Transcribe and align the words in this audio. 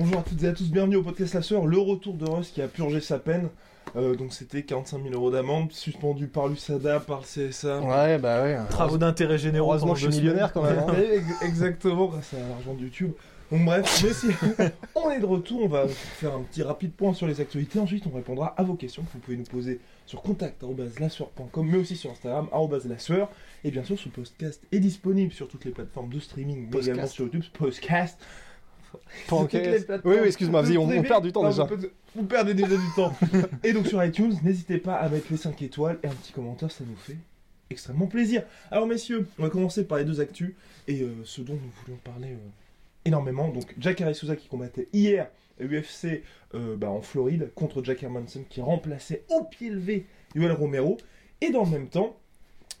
Bonjour 0.00 0.20
à 0.20 0.22
toutes 0.22 0.42
et 0.44 0.48
à 0.48 0.54
tous, 0.54 0.70
bienvenue 0.70 0.96
au 0.96 1.02
podcast 1.02 1.34
La 1.34 1.42
Sœur, 1.42 1.66
le 1.66 1.76
retour 1.76 2.14
de 2.14 2.24
Russ 2.24 2.48
qui 2.48 2.62
a 2.62 2.68
purgé 2.68 3.02
sa 3.02 3.18
peine. 3.18 3.50
Euh, 3.96 4.14
donc 4.16 4.32
c'était 4.32 4.62
45 4.62 5.02
000 5.02 5.12
euros 5.14 5.30
d'amende, 5.30 5.72
suspendu 5.72 6.26
par 6.26 6.48
l'USADA, 6.48 7.00
par 7.00 7.20
le 7.20 7.50
CSA. 7.50 7.80
Ouais, 7.82 8.16
bah 8.16 8.42
ouais. 8.42 8.56
Travaux 8.70 8.96
d'intérêt 8.96 9.36
généraux. 9.36 9.68
Heureusement 9.72 9.94
je 9.94 10.08
suis 10.08 10.20
millionnaire 10.22 10.54
quand 10.54 10.62
même. 10.62 10.78
hein. 10.78 10.94
Exactement, 11.42 12.06
grâce 12.06 12.32
à 12.32 12.38
l'argent 12.48 12.72
de 12.72 12.80
YouTube. 12.80 13.12
Donc 13.52 13.66
bref, 13.66 14.02
mais 14.04 14.14
si 14.14 14.28
on 14.94 15.10
est 15.10 15.20
de 15.20 15.26
retour, 15.26 15.64
on 15.64 15.68
va 15.68 15.86
faire 15.86 16.32
un 16.32 16.44
petit 16.44 16.62
rapide 16.62 16.92
point 16.92 17.12
sur 17.12 17.26
les 17.26 17.42
actualités. 17.42 17.78
Ensuite, 17.78 18.04
on 18.10 18.16
répondra 18.16 18.54
à 18.56 18.62
vos 18.62 18.76
questions 18.76 19.02
que 19.02 19.12
vous 19.12 19.18
pouvez 19.18 19.36
nous 19.36 19.44
poser 19.44 19.80
sur 20.06 20.22
contact.lassueur.com, 20.22 21.68
mais 21.70 21.76
aussi 21.76 21.96
sur 21.96 22.10
Instagram, 22.10 22.48
@lassueur. 22.88 23.28
Et 23.64 23.70
bien 23.70 23.84
sûr, 23.84 23.98
ce 23.98 24.08
podcast 24.08 24.62
est 24.72 24.80
disponible 24.80 25.34
sur 25.34 25.46
toutes 25.46 25.66
les 25.66 25.72
plateformes 25.72 26.08
de 26.08 26.20
streaming, 26.20 26.70
mais 26.72 26.80
également 26.80 27.06
sur 27.06 27.26
YouTube, 27.26 27.42
podcast. 27.52 28.18
Podcast. 29.28 29.92
Oui, 30.04 30.16
oui, 30.20 30.26
excuse-moi, 30.26 30.62
vas-y, 30.62 30.78
on- 30.78 31.02
perd 31.02 31.24
du 31.24 31.32
temps 31.32 31.42
Non, 31.42 31.50
déjà. 31.50 31.68
Vous, 32.14 32.24
perdez 32.24 32.54
déjà 32.54 32.76
du 32.76 32.94
temps. 32.96 33.12
Et 33.64 33.72
donc 33.72 33.86
sur 33.86 34.02
iTunes, 34.04 34.34
n'hésitez 34.42 34.78
pas 34.78 34.94
à 34.96 35.08
mettre 35.08 35.26
les 35.30 35.36
5 35.36 35.60
étoiles 35.62 35.98
et 36.02 36.06
un 36.08 36.14
petit 36.14 36.32
commentaire, 36.32 36.70
ça 36.70 36.84
nous 36.84 36.96
fait 36.96 37.16
extrêmement 37.70 38.06
plaisir. 38.06 38.42
Alors 38.70 38.86
messieurs, 38.86 39.28
on 39.38 39.42
va 39.42 39.50
commencer 39.50 39.84
par 39.84 39.98
les 39.98 40.04
deux 40.04 40.20
actus 40.20 40.54
et 40.88 41.02
euh, 41.02 41.12
ce 41.24 41.40
dont 41.40 41.54
nous 41.54 41.70
voulions 41.82 41.98
parler 42.02 42.32
euh, 42.32 42.48
énormément. 43.04 43.48
Donc 43.48 43.74
Jack 43.78 44.02
Souza 44.14 44.36
qui 44.36 44.48
combattait 44.48 44.88
hier 44.92 45.28
à 45.60 45.64
UFC 45.64 46.22
euh, 46.54 46.76
bah, 46.76 46.90
en 46.90 47.00
Floride 47.00 47.50
contre 47.54 47.82
Jack 47.84 48.02
Hermanson 48.02 48.44
qui 48.48 48.60
remplaçait 48.60 49.24
au 49.28 49.44
pied 49.44 49.70
levé 49.70 50.06
Yoel 50.34 50.52
Romero. 50.52 50.98
Et 51.40 51.50
dans 51.50 51.64
le 51.64 51.70
même 51.70 51.88
temps, 51.88 52.18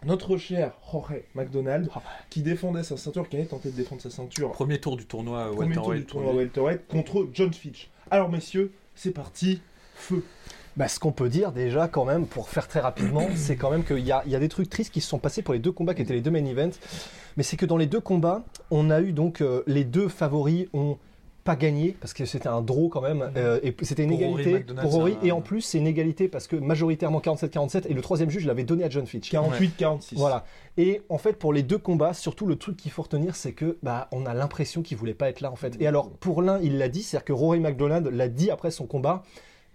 notre 0.04 0.36
cher 0.36 0.72
Jorge 0.90 1.22
McDonald 1.34 1.88
qui 2.30 2.42
défendait 2.42 2.82
sa 2.82 2.96
ceinture, 2.96 3.28
qui 3.28 3.36
avait 3.36 3.46
tenté 3.46 3.70
de 3.70 3.76
défendre 3.76 4.02
sa 4.02 4.10
ceinture 4.10 4.52
Premier 4.52 4.78
tour 4.78 4.96
du 4.96 5.06
tournoi 5.06 5.50
premier 5.52 5.74
tour 5.74 5.92
du 5.92 5.98
welterweight. 5.98 6.46
tournoi 6.46 6.74
contre 6.88 7.28
John 7.32 7.52
Fitch. 7.52 7.90
Alors 8.10 8.28
messieurs, 8.28 8.72
c'est 8.94 9.12
parti, 9.12 9.60
feu. 9.94 10.24
Bah, 10.76 10.88
ce 10.88 10.98
qu'on 11.00 11.12
peut 11.12 11.28
dire 11.28 11.52
déjà 11.52 11.88
quand 11.88 12.04
même, 12.04 12.26
pour 12.26 12.48
faire 12.48 12.68
très 12.68 12.80
rapidement, 12.80 13.28
c'est 13.34 13.56
quand 13.56 13.70
même 13.70 13.84
qu'il 13.84 13.98
y 13.98 14.06
y 14.06 14.12
a 14.12 14.38
des 14.38 14.48
trucs 14.48 14.70
tristes 14.70 14.92
qui 14.92 15.00
se 15.00 15.08
sont 15.08 15.18
passés 15.18 15.42
pour 15.42 15.54
les 15.54 15.60
deux 15.60 15.72
combats 15.72 15.94
qui 15.94 16.02
étaient 16.02 16.14
les 16.14 16.20
deux 16.20 16.30
main 16.30 16.44
events. 16.44 16.78
Mais 17.36 17.42
c'est 17.42 17.56
que 17.56 17.66
dans 17.66 17.76
les 17.76 17.86
deux 17.86 18.00
combats, 18.00 18.44
on 18.70 18.90
a 18.90 19.00
eu 19.00 19.12
donc 19.12 19.40
euh, 19.40 19.62
les 19.66 19.84
deux 19.84 20.08
favoris 20.08 20.66
ont 20.72 20.98
pas 21.44 21.56
gagné 21.56 21.96
parce 22.00 22.12
que 22.12 22.24
c'était 22.26 22.48
un 22.48 22.60
draw 22.60 22.88
quand 22.88 23.00
même 23.00 23.30
euh, 23.36 23.58
et 23.62 23.74
c'était 23.82 24.04
une 24.04 24.10
Pour 24.10 24.38
égalité 24.40 24.74
pour 24.74 24.92
Rory 24.92 25.12
c'est 25.20 25.24
un- 25.26 25.28
et 25.28 25.32
en 25.32 25.40
plus 25.40 25.60
c'est 25.62 25.78
une 25.78 25.86
égalité 25.86 26.28
parce 26.28 26.46
que 26.46 26.56
majoritairement 26.56 27.20
47-47 27.20 27.86
et 27.88 27.94
le 27.94 28.02
troisième 28.02 28.30
juge 28.30 28.46
l'avait 28.46 28.64
donné 28.64 28.84
à 28.84 28.90
John 28.90 29.06
Fitch. 29.06 29.32
48-46. 29.32 30.14
Voilà. 30.16 30.44
Et 30.76 31.02
en 31.08 31.18
fait, 31.18 31.34
pour 31.34 31.52
les 31.52 31.62
deux 31.62 31.78
combats, 31.78 32.14
surtout 32.14 32.46
le 32.46 32.56
truc 32.56 32.76
qu'il 32.76 32.90
faut 32.90 33.02
retenir, 33.02 33.34
c'est 33.36 33.52
que 33.52 33.78
bah, 33.82 34.08
on 34.12 34.24
a 34.26 34.34
l'impression 34.34 34.82
qu'il 34.82 34.96
voulait 34.96 35.14
pas 35.14 35.28
être 35.28 35.40
là 35.40 35.50
en 35.50 35.56
fait. 35.56 35.76
Et 35.80 35.86
alors, 35.86 36.10
pour 36.10 36.42
l'un, 36.42 36.58
il 36.60 36.78
l'a 36.78 36.88
dit, 36.88 37.02
c'est-à-dire 37.02 37.24
que 37.24 37.32
Rory 37.32 37.60
McDonald 37.60 38.06
l'a 38.06 38.28
dit 38.28 38.50
après 38.50 38.70
son 38.70 38.86
combat. 38.86 39.22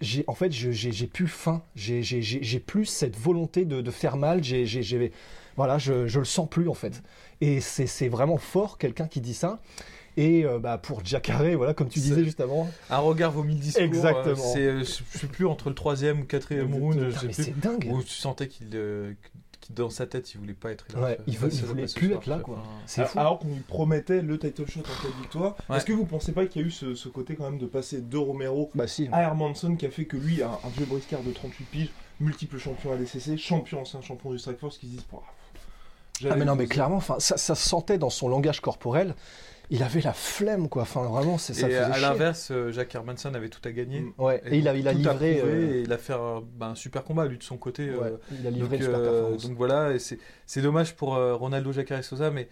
J'ai, 0.01 0.25
en 0.27 0.33
fait, 0.33 0.51
j'ai, 0.51 1.07
plus 1.07 1.27
faim. 1.27 1.61
J'ai, 1.75 2.01
j'ai, 2.03 2.59
plus 2.59 2.85
cette 2.85 3.17
volonté 3.17 3.63
de, 3.65 3.81
de 3.81 3.91
faire 3.91 4.17
mal. 4.17 4.43
J'ai, 4.43 4.65
j'ai, 4.65 4.83
j'ai- 4.83 5.11
voilà, 5.55 5.77
je, 5.77 6.05
je 6.05 6.19
le 6.19 6.25
sens 6.25 6.49
plus 6.49 6.67
en 6.67 6.73
fait. 6.73 7.01
Et 7.39 7.61
c'est, 7.61 7.87
c'est 7.87 8.09
vraiment 8.09 8.37
fort 8.37 8.77
quelqu'un 8.77 9.07
qui 9.07 9.21
dit 9.21 9.33
ça. 9.33 9.59
Et 10.17 10.45
euh, 10.45 10.59
bah, 10.59 10.77
pour 10.77 11.03
Jacare, 11.03 11.43
voilà, 11.57 11.73
comme 11.73 11.89
tu 11.89 11.99
disais 11.99 12.23
juste 12.23 12.39
avant. 12.39 12.69
Un 12.89 12.99
regard 12.99 13.31
vaut 13.31 13.43
mille 13.43 13.59
discours. 13.59 13.83
Exactement. 13.83 14.25
euh, 14.27 14.35
c'est, 14.35 14.65
euh, 14.65 14.79
je 14.83 15.17
sais 15.19 15.27
plus 15.27 15.45
entre 15.45 15.69
le 15.69 15.75
troisième 15.75 16.21
ou 16.21 16.23
quatrième 16.25 16.73
round, 16.73 16.97
je 16.99 17.05
Putain, 17.07 17.19
sais 17.19 17.27
mais 17.27 17.33
plus. 17.33 17.43
c'est 17.43 17.59
dingue. 17.59 17.87
Où 17.91 18.01
tu 18.01 18.09
sentais 18.13 18.47
qu'il, 18.47 18.69
euh, 18.75 19.13
qu'il- 19.59 19.75
dans 19.75 19.89
sa 19.89 20.05
tête, 20.05 20.31
il 20.33 20.39
voulait 20.39 20.53
pas 20.53 20.71
être 20.71 20.85
là. 20.93 21.01
Ouais, 21.01 21.17
il 21.27 21.37
veut- 21.37 21.49
il 21.51 21.65
voulait 21.65 21.85
plus 21.87 22.13
être 22.13 22.27
là, 22.27 22.37
quoi. 22.39 22.61
C'est 22.85 23.01
Alors, 23.01 23.11
fou. 23.11 23.19
alors 23.19 23.39
qu'on 23.39 23.47
lui 23.47 23.59
promettait 23.67 24.21
le 24.21 24.37
title 24.39 24.69
shot 24.69 24.81
en 24.81 24.83
cas 24.83 25.09
de 25.15 25.21
victoire, 25.21 25.55
Ouais. 25.69 25.77
est-ce 25.77 25.85
que 25.85 25.91
vous 25.93 26.05
pensez 26.05 26.31
pas 26.33 26.45
qu'il 26.45 26.61
y 26.61 26.65
a 26.65 26.67
eu 26.67 26.71
ce, 26.71 26.93
ce 26.95 27.09
côté 27.09 27.35
quand 27.35 27.45
même 27.49 27.57
de 27.59 27.65
passer 27.65 27.99
de 27.99 28.17
Romero 28.17 28.69
Bah 28.75 28.85
si. 28.87 29.09
à 29.11 29.23
Hermanson 29.23 29.75
qui 29.75 29.85
a 29.87 29.89
fait 29.91 30.05
que 30.05 30.17
lui, 30.17 30.43
un, 30.43 30.51
un 30.51 30.69
vieux 30.77 30.85
briscard 30.85 31.23
de 31.23 31.31
38 31.31 31.65
piges, 31.65 31.89
multiple 32.19 32.57
champion 32.59 32.93
ADCC, 32.93 33.37
champion 33.37 33.81
ancien 33.81 34.01
champion 34.01 34.31
du 34.31 34.39
Strike 34.39 34.59
Force, 34.59 34.77
qui 34.77 34.85
se 34.85 34.91
disent 34.91 35.05
Ah 36.29 36.35
mais 36.37 36.45
non 36.45 36.55
mais 36.55 36.67
clairement, 36.67 37.01
ça, 37.01 37.19
ça 37.19 37.55
se 37.55 37.67
sentait 37.67 37.97
dans 37.97 38.09
son 38.11 38.29
langage 38.29 38.61
corporel. 38.61 39.15
Il 39.69 39.83
avait 39.83 40.01
la 40.01 40.13
flemme 40.13 40.69
quoi. 40.69 40.83
Enfin 40.83 41.03
vraiment, 41.03 41.37
c'est 41.37 41.53
ça. 41.53 41.69
Et 41.69 41.75
à 41.75 41.97
l'inverse, 41.97 42.49
euh, 42.51 42.71
Jack 42.71 42.93
Hermanson 42.93 43.33
avait 43.33 43.49
tout 43.49 43.61
à 43.67 43.71
gagner. 43.71 44.01
Mm. 44.01 44.13
Ouais. 44.17 44.41
Et, 44.45 44.57
il 44.59 44.67
a, 44.67 44.75
il 44.75 44.87
a 44.87 44.93
livré. 44.93 45.41
euh, 45.43 45.73
et 45.77 45.81
il 45.81 45.91
a 45.93 45.97
fait 45.97 46.13
un, 46.13 46.43
bah, 46.55 46.67
un 46.67 46.75
super 46.75 47.03
combat 47.03 47.25
lui 47.25 47.37
de 47.37 47.43
son 47.43 47.57
côté. 47.57 47.89
ouais, 47.89 48.07
euh, 48.07 48.17
il 48.39 48.45
a 48.45 48.51
livré 48.51 48.77
donc, 48.77 48.87
une 48.87 48.93
super 48.95 49.49
donc 49.49 49.57
voilà, 49.57 49.93
et 49.93 49.99
c'est 49.99 50.19
c'est 50.45 50.61
dommage 50.61 50.95
pour 50.95 51.15
Ronaldo 51.15 51.71
Jacare 51.71 52.03
Sosa, 52.03 52.29
mais 52.31 52.47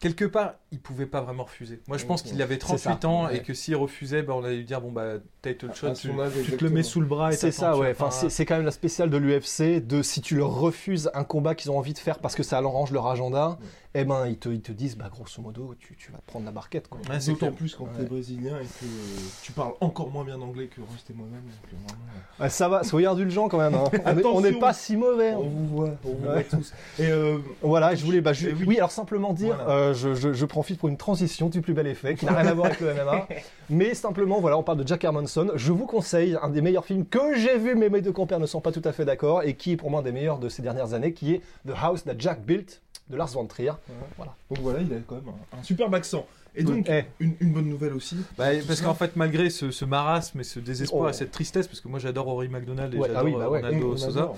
quelque 0.00 0.24
part, 0.24 0.54
il 0.72 0.80
pouvait 0.80 1.06
pas 1.06 1.20
vraiment 1.20 1.44
refuser. 1.44 1.80
Moi, 1.86 1.96
je 1.96 2.04
pense 2.06 2.22
Ok. 2.22 2.28
qu'il 2.28 2.42
avait 2.42 2.58
C'est 2.60 2.76
ça, 2.76 2.90
38 2.90 3.04
ans 3.04 3.26
ouais. 3.26 3.36
et 3.36 3.40
que 3.42 3.54
s'il 3.54 3.76
refusait, 3.76 4.22
bah, 4.22 4.34
on 4.36 4.42
allait 4.44 4.56
lui 4.56 4.64
dire 4.64 4.80
bon 4.80 4.90
bah 4.90 5.14
title 5.42 5.72
shot, 5.74 5.92
tu, 5.92 6.10
âge, 6.20 6.32
tu 6.44 6.56
te 6.56 6.64
le 6.64 6.70
mets 6.70 6.82
sous 6.82 7.00
le 7.00 7.06
bras 7.06 7.32
et 7.32 7.36
c'est 7.36 7.52
ça, 7.52 7.76
ouais. 7.76 7.90
Enfin, 7.92 8.10
c'est 8.10 8.28
c'est 8.28 8.44
quand 8.44 8.56
même 8.56 8.64
la 8.64 8.72
spéciale 8.72 9.10
de 9.10 9.16
l'UFC 9.16 9.80
de 9.84 10.02
si 10.02 10.20
tu 10.20 10.36
leur 10.36 10.50
refuses 10.54 11.10
un 11.14 11.24
combat 11.24 11.54
qu'ils 11.54 11.70
ont 11.70 11.78
envie 11.78 11.92
de 11.94 11.98
faire 11.98 12.18
parce 12.18 12.34
que 12.34 12.42
ça 12.42 12.58
arrange 12.58 12.90
leur 12.92 13.06
agenda, 13.06 13.58
eh 13.94 14.04
ben 14.04 14.26
ils 14.26 14.38
te, 14.38 14.48
ils 14.48 14.60
te 14.62 14.72
disent 14.72 14.96
bah 14.96 15.10
grosso 15.10 15.42
modo 15.42 15.74
tu, 15.78 15.94
tu 15.96 16.10
vas 16.12 16.18
te 16.18 16.26
prendre 16.26 16.44
la 16.46 16.50
barquette 16.50 16.88
quoi. 16.88 16.98
Ouais, 17.10 17.20
c'est 17.20 17.32
D'autant 17.32 17.52
plus 17.52 17.74
quand 17.74 17.84
Ouais. 17.84 17.90
t'es 17.98 18.04
brésilien 18.04 18.56
et 18.58 18.64
que 18.64 18.84
euh, 18.84 19.18
tu 19.42 19.52
parles 19.52 19.72
encore 19.80 20.10
moins 20.10 20.24
bien 20.24 20.40
anglais 20.40 20.66
que 20.68 20.80
Rust 20.80 21.10
et 21.10 21.12
moi-même. 21.14 21.42
euh, 21.46 21.66
vraiment, 21.76 22.00
Ah, 22.40 22.48
ça 22.48 22.68
va, 22.68 22.84
soyez 22.84 23.06
indulgents 23.06 23.48
quand 23.48 23.58
même. 23.58 23.74
hein. 23.74 23.84
On 24.24 24.40
n'est 24.40 24.52
pas 24.58 24.72
si 24.72 24.96
mauvais. 24.96 25.32
euh, 25.32 25.36
hein. 25.36 25.40
On 25.40 25.48
vous 25.48 25.66
voit, 25.66 25.90
on 26.04 26.08
vous 26.14 26.26
Ouais. 26.26 26.32
voit 26.48 26.58
tous. 26.58 26.72
Et 26.98 27.06
euh, 27.10 27.38
Voilà, 27.60 27.94
je 27.94 28.04
voulais, 28.04 28.20
bah, 28.22 28.32
je- 28.32 28.48
Eh 28.48 28.52
oui. 28.54 28.64
oui. 28.68 28.76
alors 28.78 28.90
simplement 28.90 29.32
dire, 29.32 29.56
Voilà. 29.56 29.70
euh, 29.70 29.94
je, 29.94 30.14
je- 30.14 30.32
je 30.32 30.46
profite 30.46 30.78
pour 30.78 30.88
une 30.88 30.96
transition 30.96 31.48
du 31.50 31.60
plus 31.60 31.74
bel 31.74 31.86
effet, 31.86 32.14
qui 32.14 32.24
n'a 32.24 32.32
rien 32.32 32.46
à 32.50 32.54
voir 32.54 32.66
avec 32.68 32.80
le 32.80 32.94
MMA, 32.94 33.28
mais 33.70 33.94
simplement, 33.94 34.40
voilà, 34.40 34.56
on 34.58 34.62
parle 34.62 34.78
de 34.78 34.86
Jack 34.88 35.04
Hermanson. 35.04 35.50
Je 35.54 35.70
vous 35.72 35.86
conseille 35.86 36.38
un 36.42 36.48
des 36.48 36.62
meilleurs 36.62 36.86
films 36.86 37.04
que 37.04 37.36
j'ai 37.36 37.58
vu, 37.58 37.74
mais 37.74 37.88
mes 37.90 38.00
deux 38.00 38.12
compères 38.12 38.40
ne 38.40 38.46
sont 38.46 38.60
pas 38.62 38.72
tout 38.72 38.82
à 38.86 38.92
fait 38.92 39.04
d'accord, 39.04 39.42
et 39.42 39.54
qui 39.54 39.72
est 39.72 39.76
pour 39.76 39.90
moi 39.90 40.00
un 40.00 40.02
des 40.02 40.12
meilleurs 40.12 40.38
de 40.38 40.48
ces 40.48 40.62
dernières 40.62 40.94
années, 40.94 41.12
qui 41.12 41.34
est 41.34 41.40
The 41.66 41.72
House 41.80 42.04
That 42.04 42.14
Jack 42.18 42.42
Built 42.42 42.80
de 43.12 43.16
Lars 43.16 43.28
von 43.28 43.46
Trier. 43.46 43.72
Voilà. 44.16 44.34
donc 44.50 44.58
voilà, 44.60 44.80
il 44.80 44.92
a 44.92 44.96
quand 45.06 45.16
même 45.16 45.28
un, 45.52 45.58
un 45.58 45.62
superbe 45.62 45.94
accent. 45.94 46.26
Et 46.54 46.64
donc, 46.64 46.90
une, 47.18 47.34
une 47.40 47.52
bonne 47.52 47.68
nouvelle 47.68 47.94
aussi. 47.94 48.16
Bah, 48.36 48.48
parce 48.66 48.82
qu'en 48.82 48.94
fait, 48.94 49.16
malgré 49.16 49.48
ce, 49.48 49.70
ce 49.70 49.84
marasme 49.86 50.40
et 50.40 50.44
ce 50.44 50.60
désespoir 50.60 51.06
Oh. 51.06 51.08
et 51.08 51.12
cette 51.14 51.30
tristesse, 51.30 51.66
parce 51.66 51.80
que 51.80 51.88
moi 51.88 51.98
j'adore 51.98 52.26
Rory 52.26 52.48
McDonald 52.48 52.92
et 52.92 52.98
Ouais, 52.98 53.08
j'adore 53.08 53.22
ah 53.22 53.24
oui, 53.24 53.32
bah 53.32 53.44
euh, 53.46 53.48
ouais. 53.48 53.60
Ronaldo 53.62 53.96
Sosa, 53.96 54.32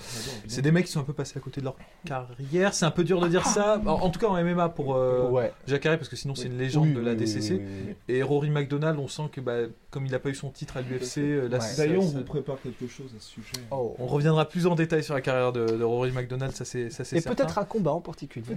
c'est 0.47 0.63
des 0.63 0.71
mecs 0.71 0.87
qui 0.87 0.93
sont 0.93 1.01
un 1.01 1.05
peu 1.05 1.13
passés 1.13 1.37
à 1.37 1.41
côté 1.41 1.61
de 1.61 1.65
leur 1.67 1.77
carrière. 2.05 2.73
C'est 2.73 2.85
un 2.85 2.93
peu 2.93 3.03
dur 3.03 3.21
de 3.21 3.27
dire 3.29 3.45
ça, 3.47 3.81
en, 3.85 3.91
en 3.91 4.11
tout 4.11 4.21
cas 4.21 4.29
en 4.29 4.41
MMA 4.43 4.69
pour 4.69 4.95
euh, 4.95 5.29
ouais. 5.31 5.53
Jacare, 5.67 5.97
parce 5.99 6.09
que 6.09 6.15
sinon 6.17 6.35
c'est 6.37 6.47
une 6.47 6.57
légende 6.59 6.87
Oui, 6.89 6.95
de 6.95 7.01
la 7.01 7.15
DCC. 7.17 7.55
oui, 7.55 7.61
oui, 7.65 7.73
oui. 7.89 7.95
Et 8.15 8.23
Rory 8.23 8.51
McDonald, 8.51 8.99
on 9.01 9.09
sent 9.09 9.29
que 9.33 9.41
bah, 9.41 9.63
comme 9.91 10.07
il 10.07 10.13
n'a 10.13 10.19
pas 10.21 10.29
eu 10.29 10.35
son 10.37 10.51
titre 10.51 10.77
à 10.77 10.83
l'UFC, 10.83 11.19
euh, 11.19 11.61
ça- 11.61 11.85
D'ailleurs, 11.85 12.03
on 12.03 12.07
vous 12.07 12.23
prépare 12.23 12.61
quelque 12.63 12.87
chose 12.87 13.13
à 13.17 13.21
ce 13.21 13.31
sujet. 13.31 13.49
Oh. 13.73 13.97
on 13.99 14.07
reviendra 14.07 14.49
plus 14.49 14.67
en 14.69 14.77
détail 14.77 15.03
sur 15.03 15.15
la 15.15 15.21
carrière 15.21 15.53
de, 15.53 15.67
de 15.67 15.83
Rory 15.85 16.13
McDonald, 16.13 16.53
ça 16.55 16.65
c'est 16.65 16.91
ça, 16.91 17.03
c'est 17.05 17.17
Et 17.17 17.21
certain. 17.21 17.35
peut-être 17.37 17.59
un 17.59 17.65
combat 17.65 17.93
en 17.93 18.01
particulier. 18.01 18.57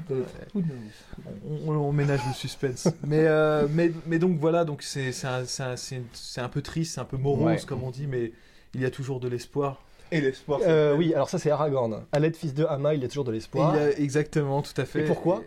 On, 1.68 1.92
ménage 1.92 2.20
le 2.28 2.34
suspense. 2.34 2.88
mais, 3.06 3.26
euh, 3.48 3.68
mais, 3.72 3.92
mais 4.06 4.20
donc 4.20 4.38
voilà, 4.40 4.66
donc 4.66 4.82
c'est 4.84 5.12
c'est 5.12 5.28
un, 5.28 5.46
c'est 5.46 5.64
un- 5.64 5.76
c'est 5.76 5.96
une- 5.98 6.06
c'est 6.14 6.42
un 6.42 6.50
peu 6.50 6.62
triste, 6.62 6.96
c'est 6.96 7.02
un 7.02 7.06
peu 7.06 7.18
morose 7.18 7.44
Ouais. 7.46 7.58
comme 7.68 7.84
on 7.84 7.92
dit, 7.92 8.08
mais 8.08 8.32
il 8.74 8.82
y 8.82 8.86
a 8.86 8.92
toujours 8.92 9.20
de 9.20 9.28
l'espoir. 9.28 9.82
Et 10.12 10.22
l'espoir. 10.22 10.62
Euh, 10.66 10.96
oui, 10.96 11.14
alors 11.14 11.30
ça 11.30 11.38
c'est 11.40 11.52
Aragorn. 11.52 12.04
L'aide 12.18 12.36
fils 12.36 12.54
de 12.54 12.64
Hama, 12.66 12.94
il 12.94 13.02
y 13.02 13.06
a 13.06 13.08
toujours 13.08 13.26
de 13.26 13.32
l'espoir. 13.32 13.76
exactement, 13.98 14.62
tout 14.62 14.80
à 14.80 14.86
fait. 14.86 15.02
Et 15.02 15.06
pourquoi 15.06 15.44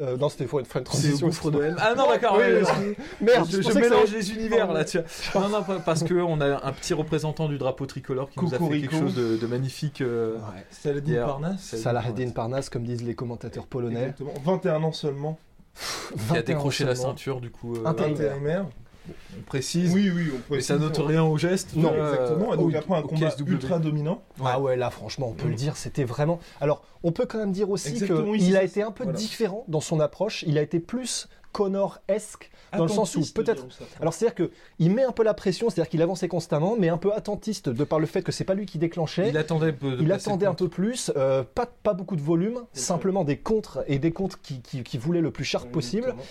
Euh, 0.00 0.16
non, 0.16 0.30
c'était 0.30 0.46
pour 0.46 0.58
une, 0.58 0.64
C'est 0.64 0.82
transition. 0.82 1.26
gouffre 1.26 1.50
de. 1.50 1.74
Ah 1.78 1.94
non, 1.94 2.08
d'accord, 2.08 2.36
Oui, 2.38 2.44
oui, 2.48 2.62
oui, 2.62 2.94
oui. 2.98 3.04
Merde, 3.20 3.46
je, 3.46 3.58
je 3.58 3.62
je 3.62 3.68
pensais 3.68 3.80
que 3.82 3.88
ça 3.88 3.94
mélange 3.94 4.12
les 4.12 4.32
univers 4.32 4.72
là, 4.72 4.84
tu 4.86 4.98
vois. 5.32 5.42
Non, 5.42 5.48
non, 5.50 5.64
parce 5.84 6.02
qu'on 6.02 6.40
a 6.40 6.66
un 6.66 6.72
petit 6.72 6.94
représentant 6.94 7.46
du 7.46 7.58
drapeau 7.58 7.84
tricolore 7.84 8.30
qui 8.30 8.40
nous 8.40 8.54
a 8.54 8.58
fait 8.58 8.80
quelque 8.80 8.96
chose 8.98 9.14
de, 9.14 9.36
de 9.36 9.46
magnifique. 9.46 10.00
euh, 10.00 10.36
Ouais. 10.38 10.64
Saladin. 10.70 11.26
Parnasse. 11.26 11.76
Salah 11.76 12.02
Parnasse, 12.34 12.70
comme 12.70 12.84
disent 12.84 13.02
les 13.04 13.14
commentateurs 13.14 13.66
polonais. 13.66 14.00
Exactement. 14.00 14.32
21 14.44 14.82
ans 14.82 14.92
seulement. 14.92 15.38
Qui 15.74 16.14
a 16.14 16.16
21 16.16 16.42
décroché 16.42 16.84
la 16.84 16.94
ceinture, 16.94 17.40
du 17.40 17.50
coup. 17.50 17.74
euh, 17.76 17.84
Intérimaire. 17.86 18.66
On 19.36 19.42
précise. 19.42 19.92
Oui, 19.92 20.12
oui, 20.14 20.28
on 20.30 20.36
Mais 20.36 20.42
précise, 20.48 20.66
ça 20.68 20.78
note 20.78 20.96
rien 20.98 21.24
au 21.24 21.36
geste. 21.36 21.74
Non, 21.74 21.92
euh, 21.92 22.12
exactement. 22.12 22.54
Et 22.54 22.56
donc 22.56 22.72
au- 22.72 22.76
après 22.76 22.94
un 22.94 23.02
combat 23.02 23.30
KSW. 23.30 23.48
ultra 23.48 23.78
dominant. 23.80 24.22
Ah 24.44 24.60
ouais, 24.60 24.76
là, 24.76 24.90
franchement, 24.90 25.28
on 25.28 25.32
peut 25.32 25.48
le 25.48 25.54
dire, 25.56 25.76
c'était 25.76 26.04
vraiment. 26.04 26.38
Alors, 26.60 26.84
on 27.02 27.10
peut 27.10 27.26
quand 27.26 27.38
même 27.38 27.50
dire 27.50 27.68
aussi 27.68 27.94
qu'il 27.94 28.56
a 28.56 28.62
été 28.62 28.82
un 28.82 28.92
peu 28.92 29.02
voilà. 29.04 29.18
différent 29.18 29.64
dans 29.66 29.80
son 29.80 29.98
approche. 29.98 30.44
Il 30.46 30.56
a 30.56 30.62
été 30.62 30.78
plus 30.78 31.26
Connor-esque 31.52 32.50
dans 32.76 32.84
le 32.84 32.90
sens 32.90 33.16
où 33.16 33.22
peut-être. 33.34 33.66
Alors, 34.00 34.14
c'est-à-dire 34.14 34.34
que 34.34 34.50
il 34.78 34.90
met 34.90 35.04
un 35.04 35.12
peu 35.12 35.22
la 35.22 35.34
pression, 35.34 35.68
c'est-à-dire 35.68 35.90
qu'il 35.90 36.02
avançait 36.02 36.28
constamment, 36.28 36.76
mais 36.78 36.88
un 36.88 36.96
peu 36.96 37.12
attentiste 37.12 37.68
de 37.68 37.84
par 37.84 37.98
le 37.98 38.06
fait 38.06 38.22
que 38.22 38.32
c'est 38.32 38.44
pas 38.44 38.54
lui 38.54 38.66
qui 38.66 38.78
déclenchait. 38.78 39.28
Il 39.28 39.36
attendait, 39.36 39.68
un 39.68 39.72
peu 39.72 39.96
de 39.96 40.02
Il 40.02 40.12
attendait 40.12 40.46
un 40.46 40.54
peu 40.54 40.68
plus, 40.68 41.12
euh, 41.16 41.42
pas, 41.42 41.66
pas 41.66 41.94
beaucoup 41.94 42.16
de 42.16 42.22
volume, 42.22 42.62
simplement 42.72 43.24
des 43.24 43.38
contres 43.38 43.80
et 43.86 43.98
des 43.98 44.12
contres 44.12 44.40
qui, 44.40 44.60
qui, 44.62 44.82
qui 44.82 44.98
voulaient 44.98 45.20
le 45.20 45.30
plus 45.30 45.44
sharp 45.44 45.70
possible. 45.70 46.08
Exactement. 46.08 46.24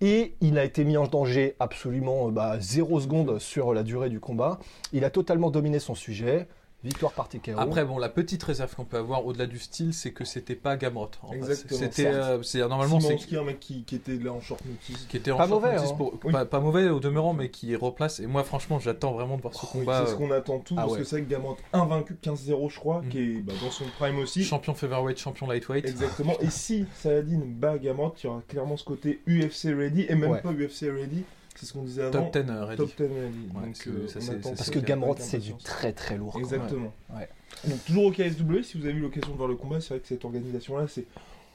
Et 0.00 0.36
il 0.40 0.58
a 0.58 0.64
été 0.64 0.84
mis 0.84 0.96
en 0.96 1.08
danger 1.08 1.56
absolument 1.58 2.28
bah, 2.28 2.56
zéro 2.60 3.00
seconde 3.00 3.40
sur 3.40 3.74
la 3.74 3.82
durée 3.82 4.10
du 4.10 4.20
combat. 4.20 4.60
Il 4.92 5.04
a 5.04 5.10
totalement 5.10 5.50
dominé 5.50 5.80
son 5.80 5.96
sujet. 5.96 6.46
Victoire 6.84 7.12
par 7.12 7.28
TKO. 7.28 7.52
Après, 7.58 7.84
bon, 7.84 7.98
la 7.98 8.08
petite 8.08 8.40
réserve 8.44 8.72
qu'on 8.76 8.84
peut 8.84 8.98
avoir 8.98 9.26
au-delà 9.26 9.46
du 9.46 9.58
style, 9.58 9.92
c'est 9.92 10.12
que 10.12 10.24
c'était 10.24 10.54
pas 10.54 10.76
Gamrot. 10.76 11.10
Exactement, 11.32 11.76
C'était, 11.80 12.06
euh, 12.06 12.40
c'est 12.44 12.60
normalement 12.60 13.00
c'est 13.00 13.36
un 13.36 13.42
mec 13.42 13.58
qui, 13.58 13.82
qui 13.82 13.96
était 13.96 14.14
là 14.14 14.32
en 14.32 14.40
short 14.40 14.64
notice. 14.64 15.06
qui 15.08 15.16
était 15.16 15.32
en 15.32 15.38
Pas 15.38 15.48
short 15.48 15.60
mauvais, 15.60 15.74
notice 15.74 15.90
hein. 15.90 15.94
pour- 15.96 16.14
Oui. 16.22 16.30
pas, 16.32 16.44
pas 16.44 16.60
mauvais 16.60 16.88
au 16.88 17.00
demeurant, 17.00 17.32
mais 17.34 17.50
qui 17.50 17.74
replace. 17.74 18.20
Et 18.20 18.28
moi, 18.28 18.44
franchement, 18.44 18.78
j'attends 18.78 19.10
vraiment 19.12 19.36
de 19.38 19.42
voir 19.42 19.54
ce 19.54 19.66
Oui, 19.66 19.72
combat. 19.80 20.04
c'est 20.04 20.12
ce 20.12 20.14
euh, 20.14 20.18
qu'on 20.18 20.30
attend 20.30 20.60
tous, 20.60 20.74
Ah 20.78 20.82
parce 20.82 20.92
ouais. 20.92 20.98
que 21.00 21.04
c'est 21.04 21.16
vrai 21.16 21.24
que 21.24 21.30
Gamrot 21.32 21.56
invaincu 21.72 22.14
15-0 22.22 22.68
je 22.70 22.78
crois, 22.78 23.02
Mm. 23.02 23.08
qui 23.08 23.18
est 23.18 23.42
bah, 23.42 23.54
dans 23.60 23.70
son 23.72 23.84
prime 23.98 24.18
aussi. 24.20 24.44
champion 24.44 24.72
featherweight, 24.74 25.18
champion 25.18 25.48
lightweight. 25.48 25.84
Exactement. 25.84 26.34
Et 26.40 26.48
si 26.48 26.86
Saladin 26.94 27.40
bat 27.44 27.78
Gamrot, 27.78 28.14
il 28.22 28.26
y 28.26 28.30
aura 28.30 28.42
clairement 28.46 28.76
ce 28.76 28.84
côté 28.84 29.20
UFC 29.26 29.74
ready, 29.74 30.06
et 30.08 30.14
même 30.14 30.30
Ouais. 30.30 30.40
pas 30.42 30.52
UFC 30.52 30.82
ready, 30.92 31.24
c'est 31.58 31.66
ce 31.66 31.72
qu'on 31.72 31.82
disait 31.82 32.02
avant. 32.02 32.30
Top 32.30 32.32
10 32.44 32.50
euh, 32.50 32.64
ready. 32.64 32.76
Top 32.76 32.90
10 32.96 33.02
ready. 33.02 33.12
Ouais, 33.12 33.66
Donc, 33.66 33.88
euh, 33.88 34.08
ça, 34.08 34.18
on 34.18 34.20
c'est- 34.22 34.30
attend 34.30 34.42
c'est- 34.50 34.56
Parce 34.56 34.70
que 34.70 34.76
avec 34.78 34.88
Gamrot, 34.88 35.16
c'est 35.18 35.38
du 35.38 35.54
très 35.56 35.92
très 35.92 36.16
lourd. 36.16 36.36
Exactement. 36.38 36.92
Ouais. 37.14 37.28
Donc 37.66 37.84
toujours 37.84 38.04
au 38.04 38.12
KSW, 38.12 38.62
si 38.62 38.78
vous 38.78 38.84
avez 38.86 38.94
eu 38.94 39.00
l'occasion 39.00 39.32
de 39.32 39.36
voir 39.36 39.48
le 39.48 39.56
combat, 39.56 39.80
c'est 39.80 39.88
vrai 39.88 39.98
que 40.00 40.06
cette 40.06 40.24
organisation-là, 40.24 40.86
c'est, 40.88 41.06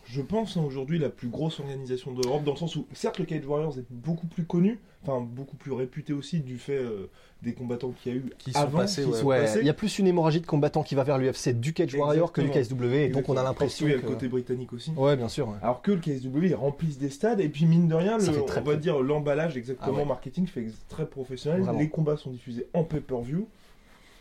je 0.05 0.21
pense, 0.21 0.57
hein, 0.57 0.63
aujourd'hui 0.65 0.99
la 0.99 1.09
plus 1.09 1.27
grosse 1.29 1.59
organisation 1.59 2.11
d'Europe, 2.11 2.43
dans 2.43 2.51
le 2.53 2.57
sens 2.57 2.75
où, 2.75 2.85
certes, 2.93 3.19
le 3.19 3.25
Cage 3.25 3.45
Warriors 3.45 3.77
est 3.77 3.85
beaucoup 3.89 4.27
plus 4.27 4.43
connu, 4.43 4.79
enfin 5.03 5.21
beaucoup 5.21 5.55
plus 5.55 5.71
réputé 5.71 6.13
aussi 6.13 6.39
du 6.39 6.57
fait 6.57 6.77
euh, 6.77 7.09
des 7.41 7.53
combattants 7.53 7.91
qu'il 7.91 8.11
y 8.11 8.15
a 8.15 8.17
eu 8.19 8.25
Qui 8.37 8.51
sont 8.53 8.67
passés, 8.67 9.03
qui 9.03 9.09
ouais. 9.09 9.17
sont 9.19 9.25
Ouais, 9.25 9.41
passés. 9.41 9.59
il 9.61 9.65
y 9.65 9.69
a 9.69 9.73
plus 9.73 9.99
une 9.99 10.07
hémorragie 10.07 10.39
de 10.41 10.45
combattants 10.45 10.83
qui 10.83 10.95
va 10.95 11.03
vers 11.03 11.17
l'UFC 11.17 11.49
du 11.59 11.73
Cage 11.73 11.93
Warrior 11.95 12.31
que 12.31 12.41
du 12.41 12.47
Exactement. 12.47 12.81
KSW, 12.89 12.93
et 12.95 13.09
donc 13.09 13.27
on 13.29 13.37
a 13.37 13.43
l'impression 13.43 13.85
que... 13.87 13.91
le 13.93 13.99
côté 14.01 14.27
britannique 14.27 14.73
aussi. 14.73 14.91
Ouais, 14.91 15.15
bien 15.15 15.29
sûr. 15.29 15.47
ouais. 15.49 15.55
Alors 15.61 15.81
que 15.81 15.91
le 15.91 15.99
KSW, 15.99 16.45
ils 16.45 16.55
remplissent 16.55 16.99
des 16.99 17.09
stades, 17.09 17.39
et 17.39 17.49
puis 17.49 17.65
mine 17.65 17.87
de 17.87 17.95
rien, 17.95 18.17
le- 18.17 18.41
on 18.41 18.61
va 18.61 18.75
dire 18.75 19.01
l'emballage 19.01 19.57
exactement 19.57 19.99
Ah 20.01 20.05
marketing 20.05 20.47
fait 20.47 20.67
très 20.89 21.05
professionnel. 21.05 21.61
Vraiment. 21.61 21.79
Les 21.79 21.89
combats 21.89 22.17
sont 22.17 22.29
diffusés 22.31 22.67
en 22.73 22.83
pay-per-view. 22.83 23.47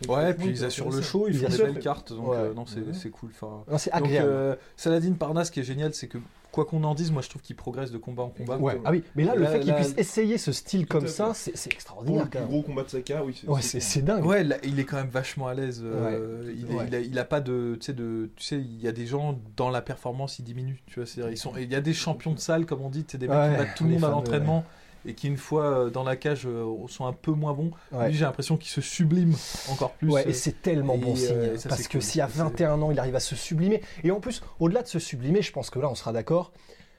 Ouais, 0.09 0.35
puis 0.35 0.49
ils 0.49 0.59
c'est 0.59 0.65
assurent 0.65 0.91
le 0.91 1.03
show, 1.03 1.27
ils 1.29 1.37
font 1.39 1.49
des 1.49 1.59
belles 1.59 1.79
cartes, 1.81 2.13
donc 2.13 2.29
Ouais. 2.29 2.37
euh, 2.37 2.55
non, 2.55 2.67
c'est 2.67 2.81
Ouais. 2.81 2.93
c'est 2.93 3.11
cool. 3.11 3.31
Enfin, 3.35 3.65
Non, 3.71 3.79
c'est 3.79 3.91
donc, 3.93 4.05
agréable. 4.05 4.29
euh, 4.31 4.55
Saladin 4.77 5.13
Parnasse, 5.13 5.49
ce 5.49 5.53
qui 5.53 5.61
est 5.61 5.65
génial, 5.65 5.95
c'est 5.95 6.09
que 6.09 6.19
quoi 6.51 6.67
qu'on 6.67 6.85
en 6.85 6.95
dise, 6.95 7.11
moi 7.11 7.23
je 7.23 7.31
trouve 7.31 7.41
qu'il 7.41 7.57
progresse 7.57 7.91
de 7.91 7.97
combat 7.97 8.25
en 8.25 8.29
combat. 8.29 8.59
Ouais. 8.59 8.79
Ah 8.85 8.91
oui, 8.91 9.03
mais 9.17 9.25
là, 9.25 9.35
le 9.35 9.43
Là- 9.45 9.49
fait 9.53 9.61
qu'il 9.61 9.75
puisse 9.75 9.95
essayer 9.97 10.37
ce 10.37 10.53
style 10.53 10.83
Tout 10.87 10.99
comme 10.99 11.07
ça, 11.09 11.33
c'est 11.35 11.57
c'est 11.57 11.71
Pour 11.71 11.77
extraordinaire 11.77 12.25
le 12.25 12.31
plus 12.31 12.41
gros 12.45 12.61
combat 12.63 12.83
de 12.83 12.89
Saka, 12.91 13.25
oui. 13.25 13.43
Ouais, 13.47 13.63
c'est 13.63 13.81
c'est 13.81 14.03
dingue. 14.03 14.25
Ouais, 14.27 14.45
là, 14.45 14.57
il 14.63 14.79
est 14.79 14.85
quand 14.85 14.99
même 14.99 15.09
vachement 15.09 15.47
à 15.49 15.55
l'aise. 15.55 15.81
euh, 15.83 16.43
Ouais. 16.45 16.55
il, 16.55 16.71
est- 16.71 16.75
Ouais. 16.75 16.85
il 16.89 16.95
a, 16.95 17.01
il 17.01 17.19
a 17.19 17.25
pas 17.25 17.41
de, 17.41 17.77
tu 17.81 17.87
sais, 17.87 17.93
de, 17.95 18.29
tu 18.37 18.45
sais, 18.45 18.57
il 18.59 18.81
y 18.83 18.87
a 18.89 18.93
des 18.93 19.07
gens 19.07 19.39
dans 19.57 19.71
la 19.71 19.81
performance, 19.81 20.39
ils 20.39 20.43
diminuent. 20.45 20.77
Tu 20.87 21.01
vois, 21.01 21.07
c'est-à-dire, 21.07 21.33
ils 21.33 21.39
sont, 21.39 21.53
il 21.59 21.73
y 21.73 21.75
a 21.75 21.81
des 21.81 21.95
champions 21.95 22.33
de 22.35 22.39
salle, 22.39 22.67
comme 22.67 22.83
on 22.83 22.91
dit, 22.91 23.05
tu 23.05 23.13
sais, 23.13 23.19
des 23.19 23.29
mecs 23.29 23.51
qui 23.53 23.57
battent 23.57 23.75
tout 23.77 23.85
le 23.85 23.91
monde 23.91 24.05
à 24.05 24.11
l'entraînement 24.11 24.65
et 25.07 25.15
qui 25.15 25.27
une 25.29 25.37
fois 25.37 25.65
euh, 25.65 25.91
dans 25.91 26.05
la 26.05 26.17
cage 26.17 26.47
euh, 26.47 26.65
sont 26.89 27.07
un 27.07 27.13
peu 27.13 27.33
moins 27.33 27.53
bons. 27.55 27.71
Ouais. 27.93 28.09
Lui, 28.09 28.15
j'ai 28.17 28.25
l'impression 28.25 28.57
qu'il 28.57 28.71
se 28.71 28.81
sublime 28.81 29.35
encore 29.71 29.93
plus. 29.93 30.09
Ouais, 30.11 30.25
euh, 30.27 30.31
et 30.31 30.33
c'est 30.33 30.63
tellement 30.63 30.95
et, 30.95 30.99
bon 30.99 31.13
euh, 31.13 31.17
signe. 31.17 31.59
ça, 31.59 31.69
parce 31.69 31.89
que 31.89 31.93
cool. 31.99 32.01
a 32.01 32.03
C'est- 32.03 32.21
21 32.39 32.81
ans, 32.83 32.91
il 32.91 32.99
arrive 32.99 33.17
à 33.17 33.21
se 33.21 33.35
sublimer. 33.37 33.83
Et 34.05 34.11
en 34.11 34.21
plus, 34.21 34.43
au-delà 34.61 34.83
de 34.83 34.89
se 34.89 34.99
sublimer, 34.99 35.43
je 35.43 35.53
pense 35.53 35.71
que 35.71 35.79
là, 35.79 35.89
on 35.91 35.95
sera 35.95 36.13
d'accord. 36.13 36.53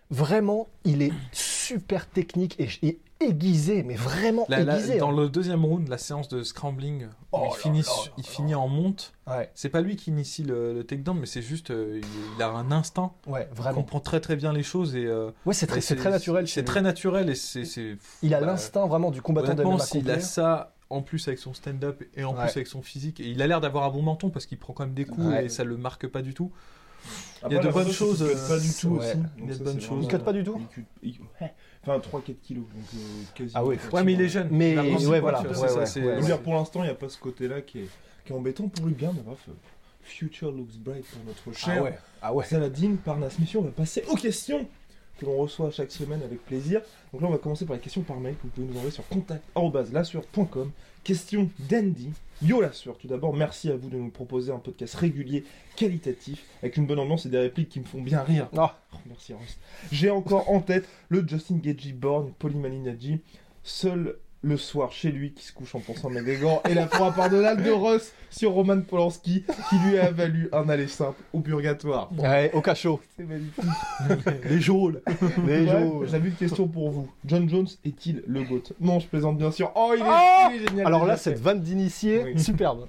Vraiment, 0.10 0.68
il 0.84 1.02
est 1.02 1.14
super 1.64 2.10
technique 2.10 2.60
et, 2.60 2.70
et 2.82 3.00
aiguisé, 3.20 3.84
mais 3.84 3.96
vraiment 3.96 4.46
la- 4.50 4.64
la- 4.64 4.76
aiguisé. 4.78 4.98
dans 4.98 5.12
hein. 5.12 5.16
le 5.16 5.30
deuxième 5.30 5.64
round, 5.64 5.88
la 5.88 5.98
séance 5.98 6.28
de 6.28 6.44
scrambling, 6.44 7.08
Oh 7.32 7.40
il, 7.46 7.50
là 7.50 7.56
finit, 7.56 7.84
il 8.18 8.56
en 8.56 8.68
monte. 8.68 9.14
Ouais, 9.28 9.50
C'est 9.56 9.70
pas 9.70 9.80
lui 9.82 9.96
qui 9.96 10.10
initie 10.12 10.44
le, 10.44 10.74
le 10.74 10.84
takedown, 10.84 11.18
mais 11.18 11.26
c'est 11.26 11.42
juste, 11.42 11.72
euh, 11.72 12.02
il, 12.04 12.36
il 12.38 12.42
a 12.44 12.50
un 12.50 12.72
instinct. 12.72 13.14
ouais, 13.28 13.48
Il 13.52 13.58
vraiment. 13.58 13.76
comprend 13.78 14.00
très 14.02 14.20
très 14.20 14.36
bien 14.36 14.52
les 14.52 14.64
choses 14.64 14.96
et 14.96 15.06
euh, 15.06 15.32
Ouais, 15.46 15.54
c'est 15.54 15.68
très, 15.68 15.80
très 15.80 16.10
naturel. 16.10 16.48
C'est 16.48 16.64
très 16.66 16.82
naturel 16.82 17.30
et 17.30 17.36
c'est. 17.36 17.64
Il 18.22 18.34
a 18.34 18.40
bah, 18.42 18.48
l'instinct 18.48 18.86
vraiment 18.88 19.10
du 19.12 19.22
combattant 19.22 19.54
de 19.54 19.80
s'il 19.82 20.10
a 20.12 20.20
ça 20.20 20.74
en 20.90 21.02
plus 21.02 21.26
avec 21.28 21.40
son 21.40 21.54
stand-up 21.54 22.04
et 22.16 22.24
en 22.24 22.34
Ouais. 22.36 22.42
plus 22.44 22.58
avec 22.58 22.68
son 22.68 22.82
physique, 22.82 23.20
et 23.20 23.26
il 23.28 23.42
a 23.42 23.48
l'air 23.48 23.62
d'avoir 23.62 23.86
un 23.86 23.90
bon 23.90 24.02
menton 24.04 24.30
parce 24.30 24.46
qu'il 24.46 24.58
prend 24.60 24.74
quand 24.74 24.84
même 24.86 24.94
des 24.94 25.06
coups 25.06 25.34
et 25.42 25.50
ça 25.50 25.64
le 25.64 25.78
marque 25.78 26.08
pas 26.08 26.22
du 26.22 26.34
tout. 26.34 26.52
Après, 27.42 27.50
Il 27.50 27.56
y 27.56 27.60
a 27.60 27.64
de 27.64 27.70
bonnes 27.74 27.92
choses, 27.92 28.20
cut 28.20 28.24
euh, 28.36 28.48
pas 28.48 28.60
du 28.60 28.74
tout 28.74 28.88
ouais. 28.90 28.98
aussi. 29.00 29.18
Il 29.38 29.46
y 29.48 29.52
a 29.52 29.56
de 29.56 29.64
bonnes 29.64 29.82
choses. 29.82 30.00
Il 30.04 30.08
cut 30.08 30.18
pas 30.20 30.34
du 30.34 30.44
tout 30.44 30.62
Il 31.04 31.10
il- 31.12 31.20
ouais. 31.42 31.54
Enfin, 31.86 32.00
3-4 32.00 32.36
kilos. 32.42 32.64
Donc, 32.64 32.84
euh, 32.96 32.98
quasiment. 33.36 33.60
Ah 33.62 33.66
oui, 33.66 33.78
Ouais, 33.92 34.04
mais 34.04 34.14
il 34.14 34.22
est 34.22 34.30
jeune. 34.30 34.48
Mais 34.52 34.72
Il 34.72 35.08
ouais, 35.08 35.20
voilà, 35.20 35.42
ouais, 35.42 35.48
ouais, 35.50 35.72
ouais, 36.00 36.22
ouais. 36.24 36.38
pour 36.38 36.54
l'instant, 36.54 36.82
il 36.82 36.86
n'y 36.86 36.92
a 36.92 36.96
pas 36.96 37.10
ce 37.10 37.18
côté-là 37.18 37.62
qui 37.62 37.80
est, 37.80 37.90
qui 38.26 38.32
est 38.32 38.36
embêtant 38.36 38.68
pour 38.70 38.86
lui. 38.86 38.94
Bien, 38.94 39.12
mais 39.14 39.22
bref, 39.22 39.40
euh, 39.50 39.54
future 40.02 40.52
looks 40.52 40.78
bright 40.78 41.06
pour 41.06 41.22
notre 41.26 41.58
cher 41.58 41.76
Ah 41.80 41.84
ouais, 41.84 42.00
ah 42.22 42.34
ouais. 42.34 42.46
Saladin 42.46 42.96
Parnasse. 43.04 43.36
On 43.56 43.62
va 43.62 43.72
passer 43.72 44.04
aux 44.10 44.16
questions 44.16 44.66
que 45.24 45.30
l'on 45.30 45.38
reçoit 45.38 45.72
chaque 45.72 45.92
semaine 45.92 46.22
avec 46.24 46.44
plaisir. 46.46 46.82
Donc 47.12 47.22
là, 47.22 47.28
on 47.28 47.32
va 47.32 47.38
commencer 47.38 47.66
par 47.66 47.76
les 47.76 47.82
questions 47.82 48.02
par 48.02 48.20
mail 48.20 48.36
que 48.36 48.44
vous 48.44 48.50
pouvez 48.50 48.68
nous 48.68 48.74
envoyer 48.74 48.92
sur 48.92 49.08
contact.lassure.com. 49.08 50.72
Question 51.04 51.50
d'Andy. 51.70 52.12
Yo 52.42 52.62
Lassure, 52.62 52.98
tout 52.98 53.08
d'abord, 53.08 53.34
merci 53.34 53.70
à 53.70 53.76
vous 53.76 53.90
de 53.90 53.98
nous 53.98 54.10
proposer 54.10 54.52
un 54.52 54.58
podcast 54.58 54.96
régulier, 54.96 55.46
qualitatif, 55.76 56.44
avec 56.62 56.78
une 56.78 56.86
bonne 56.86 57.00
ambiance 57.00 57.26
et 57.26 57.30
des 57.30 57.38
répliques 57.38 57.70
qui 57.70 57.80
me 57.80 57.86
font 57.86 58.02
bien 58.02 58.22
rire. 58.22 58.50
Ah. 58.58 58.80
Oh, 58.94 58.98
merci 59.08 59.34
Rost. 59.34 59.60
J'ai 59.92 60.10
encore 60.10 60.50
en 60.50 60.60
tête 60.60 60.88
le 61.10 61.26
Justin 61.26 61.58
Gagey 61.58 61.94
Born, 61.94 62.34
Nadji, 62.84 63.20
seul 63.64 64.18
le 64.44 64.58
soir 64.58 64.92
chez 64.92 65.10
lui 65.10 65.32
qui 65.32 65.46
se 65.46 65.54
couche 65.54 65.74
en 65.74 65.80
pensant 65.80 66.10
à 66.10 66.12
McGregor 66.12 66.62
et 66.70 66.74
la 66.74 66.86
proie 66.86 67.12
pardonnable 67.14 67.64
de 67.64 67.72
Ross 67.72 68.12
sur 68.30 68.52
Roman 68.52 68.82
Polanski 68.82 69.46
qui 69.70 69.76
lui 69.88 69.98
a 69.98 70.12
valu 70.12 70.50
un 70.52 70.68
aller 70.68 70.88
simple 70.88 71.22
au 71.32 71.40
purgatoire. 71.40 72.10
Ouais, 72.18 72.52
au 72.54 72.60
cachot. 72.62 73.00
C'est 73.18 73.24
magnifique. 73.24 73.64
Les 74.50 74.60
jaunes. 74.60 75.00
Les 75.48 75.66
jours. 75.68 76.06
J'avais 76.08 76.28
une 76.30 76.36
question 76.36 76.68
pour 76.68 76.92
vous. 76.92 77.10
John 77.26 77.48
Jones 77.50 77.68
est-il 77.86 78.22
le 78.28 78.44
GOAT? 78.44 78.64
Non, 78.82 79.00
je 79.00 79.08
plaisante 79.08 79.38
bien 79.38 79.52
sûr. 79.52 79.72
Oh, 79.76 79.94
il 79.96 80.02
est, 80.02 80.06
Oh 80.06 80.50
il 80.54 80.62
est 80.64 80.68
génial. 80.70 80.88
Alors 80.88 81.06
là, 81.06 81.16
cette 81.16 81.40
vanne 81.40 81.62
d'initié, 81.62 82.24
Oui. 82.26 82.40
superbe. 82.42 82.88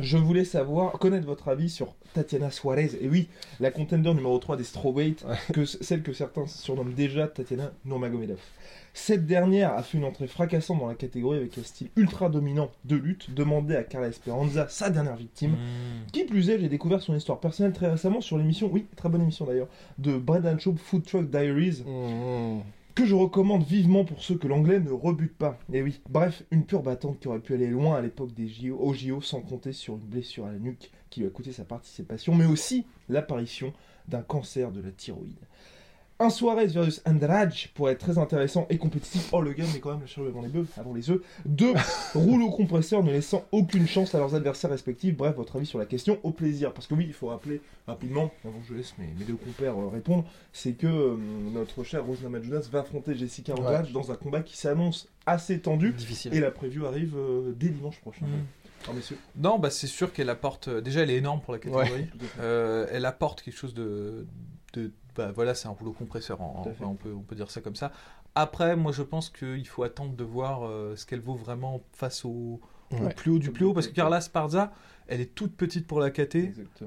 Je 0.00 0.16
voulais 0.16 0.44
savoir, 0.44 0.92
connaître 0.92 1.26
votre 1.26 1.48
avis 1.48 1.68
sur 1.68 1.94
Tatiana 2.14 2.50
Suarez. 2.50 2.90
Et 3.00 3.08
oui, 3.08 3.28
la 3.60 3.70
contender 3.70 4.12
numéro 4.14 4.38
3 4.38 4.56
des 4.56 4.64
strawweight, 4.64 5.24
que 5.52 5.64
celle 5.64 6.02
que 6.02 6.12
certains 6.12 6.46
surnomment 6.46 6.94
déjà 6.94 7.28
Tatiana 7.28 7.72
Nurmagomedov. 7.84 8.38
Cette 8.94 9.26
dernière 9.26 9.72
a 9.72 9.82
fait 9.82 9.96
une 9.96 10.04
entrée 10.04 10.26
fracassante 10.26 10.78
dans 10.78 10.86
la 10.86 10.94
catégorie 10.94 11.38
avec 11.38 11.56
un 11.56 11.62
style 11.62 11.88
ultra 11.96 12.28
dominant 12.28 12.70
de 12.84 12.96
lutte, 12.96 13.32
demandé 13.32 13.74
à 13.74 13.84
Carla 13.84 14.08
Esperanza, 14.08 14.66
sa 14.68 14.90
dernière 14.90 15.16
victime. 15.16 15.56
Qui 16.12 16.24
plus 16.24 16.50
est, 16.50 16.58
j'ai 16.58 16.68
découvert 16.68 17.00
son 17.00 17.14
histoire 17.14 17.40
personnelle 17.40 17.72
très 17.72 17.90
récemment 17.90 18.20
sur 18.20 18.36
l'émission, 18.36 18.68
oui, 18.70 18.86
très 18.96 19.08
bonne 19.08 19.22
émission 19.22 19.46
d'ailleurs, 19.46 19.68
de 19.98 20.18
Brendan 20.18 20.60
Schaub 20.60 20.76
Food 20.76 21.04
Truck 21.04 21.30
Diaries, 21.30 21.82
que 22.94 23.06
je 23.06 23.14
recommande 23.14 23.64
vivement 23.64 24.04
pour 24.04 24.22
ceux 24.22 24.36
que 24.36 24.48
l'anglais 24.48 24.80
ne 24.80 24.90
rebute 24.90 25.36
pas. 25.36 25.58
Et 25.72 25.82
oui, 25.82 26.00
bref, 26.08 26.42
une 26.50 26.64
pure 26.64 26.82
battante 26.82 27.18
qui 27.20 27.28
aurait 27.28 27.40
pu 27.40 27.54
aller 27.54 27.68
loin 27.68 27.96
à 27.96 28.00
l'époque 28.00 28.34
des 28.34 28.48
JO, 28.48 28.92
JO 28.92 29.20
sans 29.20 29.40
compter 29.40 29.72
sur 29.72 29.94
une 29.94 30.00
blessure 30.00 30.46
à 30.46 30.52
la 30.52 30.58
nuque 30.58 30.90
qui 31.10 31.20
lui 31.20 31.26
a 31.26 31.30
coûté 31.30 31.52
sa 31.52 31.64
participation, 31.64 32.34
mais 32.34 32.46
aussi 32.46 32.86
l'apparition 33.08 33.72
d'un 34.08 34.22
cancer 34.22 34.72
de 34.72 34.80
la 34.80 34.90
thyroïde. 34.90 35.46
Un 36.22 36.30
Suarez 36.30 36.68
versus 36.68 37.02
Andrade 37.04 37.52
pourrait 37.74 37.94
être 37.94 37.98
très 37.98 38.16
intéressant 38.16 38.66
et 38.70 38.78
compétitif. 38.78 39.28
Oh, 39.32 39.40
le 39.40 39.52
gars 39.54 39.64
met 39.74 39.80
quand 39.80 39.90
même 39.90 40.02
la 40.02 40.06
charrue 40.06 40.28
avant 40.28 40.42
les 40.42 40.48
bœufs, 40.48 40.68
avant 40.78 40.94
les 40.94 41.10
œufs. 41.10 41.20
Deux 41.46 41.72
rouleaux 42.14 42.50
compresseurs 42.50 43.02
ne 43.02 43.10
laissant 43.10 43.44
aucune 43.50 43.88
chance 43.88 44.14
à 44.14 44.18
leurs 44.18 44.36
adversaires 44.36 44.70
respectifs. 44.70 45.16
Bref, 45.16 45.34
votre 45.34 45.56
avis 45.56 45.66
sur 45.66 45.80
la 45.80 45.84
question, 45.86 46.20
au 46.22 46.30
plaisir. 46.30 46.72
Parce 46.72 46.86
que 46.86 46.94
oui, 46.94 47.06
il 47.08 47.12
faut 47.12 47.26
rappeler 47.26 47.60
rapidement, 47.88 48.30
avant 48.44 48.60
que 48.60 48.68
je 48.68 48.74
laisse 48.74 48.94
mes, 48.98 49.08
mes 49.18 49.24
deux 49.24 49.34
compères 49.34 49.76
euh, 49.76 49.88
répondre, 49.88 50.24
c'est 50.52 50.74
que 50.74 50.86
euh, 50.86 51.16
notre 51.52 51.82
chère 51.82 52.04
Rose 52.04 52.22
Namajunas 52.22 52.68
va 52.70 52.80
affronter 52.80 53.16
Jessica 53.16 53.54
Andrade 53.54 53.90
dans 53.90 54.12
un 54.12 54.16
combat 54.16 54.42
qui 54.42 54.56
s'annonce 54.56 55.08
assez 55.26 55.58
tendu. 55.58 55.92
Difficile. 55.92 56.32
Et 56.34 56.38
la 56.38 56.52
preview 56.52 56.86
arrive 56.86 57.16
euh, 57.16 57.52
dès 57.56 57.68
dimanche 57.68 58.00
prochain. 58.00 58.26
Mm. 58.26 58.46
Alors, 58.84 58.94
messieurs, 58.94 59.18
Non, 59.36 59.58
bah 59.58 59.70
c'est 59.70 59.86
sûr 59.86 60.12
qu'elle 60.12 60.30
apporte. 60.30 60.68
Déjà, 60.68 61.02
elle 61.02 61.10
est 61.10 61.16
énorme 61.16 61.40
pour 61.40 61.52
la 61.52 61.58
catégorie. 61.58 62.06
Euh, 62.40 62.86
elle 62.90 63.06
apporte 63.06 63.42
quelque 63.42 63.56
chose 63.56 63.74
de. 63.74 64.26
de 64.72 64.92
bah 65.16 65.32
voilà, 65.32 65.54
c'est 65.54 65.68
un 65.68 65.72
rouleau 65.72 65.92
compresseur, 65.92 66.40
on, 66.40 66.94
peut, 66.94 67.12
on 67.12 67.22
peut 67.22 67.34
dire 67.34 67.50
ça 67.50 67.60
comme 67.60 67.76
ça. 67.76 67.92
Après, 68.34 68.76
moi 68.76 68.92
je 68.92 69.02
pense 69.02 69.28
qu'il 69.30 69.66
faut 69.66 69.82
attendre 69.82 70.14
de 70.14 70.24
voir 70.24 70.66
euh, 70.66 70.96
ce 70.96 71.04
qu'elle 71.04 71.20
vaut 71.20 71.34
vraiment 71.34 71.82
face 71.92 72.24
au, 72.24 72.60
plus 73.16 73.30
haut 73.30 73.38
du 73.38 73.50
plus 73.50 73.64
haut, 73.64 73.74
parce 73.74 73.88
que 73.88 73.94
Carla 73.94 74.20
Sparza, 74.20 74.72
elle 75.08 75.20
est 75.20 75.34
toute 75.34 75.54
petite 75.54 75.86
pour 75.86 76.00
la 76.00 76.10
KT. 76.10 76.36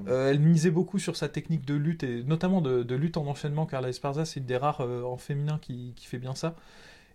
Euh, 0.07 0.29
elle 0.29 0.39
misait 0.39 0.71
beaucoup 0.71 0.99
sur 0.99 1.15
sa 1.15 1.29
technique 1.29 1.65
de 1.65 1.75
lutte, 1.75 2.03
et 2.03 2.23
notamment 2.23 2.61
de, 2.61 2.83
de 2.83 2.95
lutte 2.95 3.17
en 3.17 3.27
enchaînement. 3.27 3.65
Carla 3.65 3.89
Esparza, 3.89 4.25
c'est 4.25 4.39
une 4.39 4.45
des 4.45 4.57
rares 4.57 4.81
euh, 4.81 5.03
en 5.03 5.17
féminin 5.17 5.59
qui, 5.61 5.93
qui 5.95 6.07
fait 6.07 6.19
bien 6.19 6.35
ça. 6.35 6.55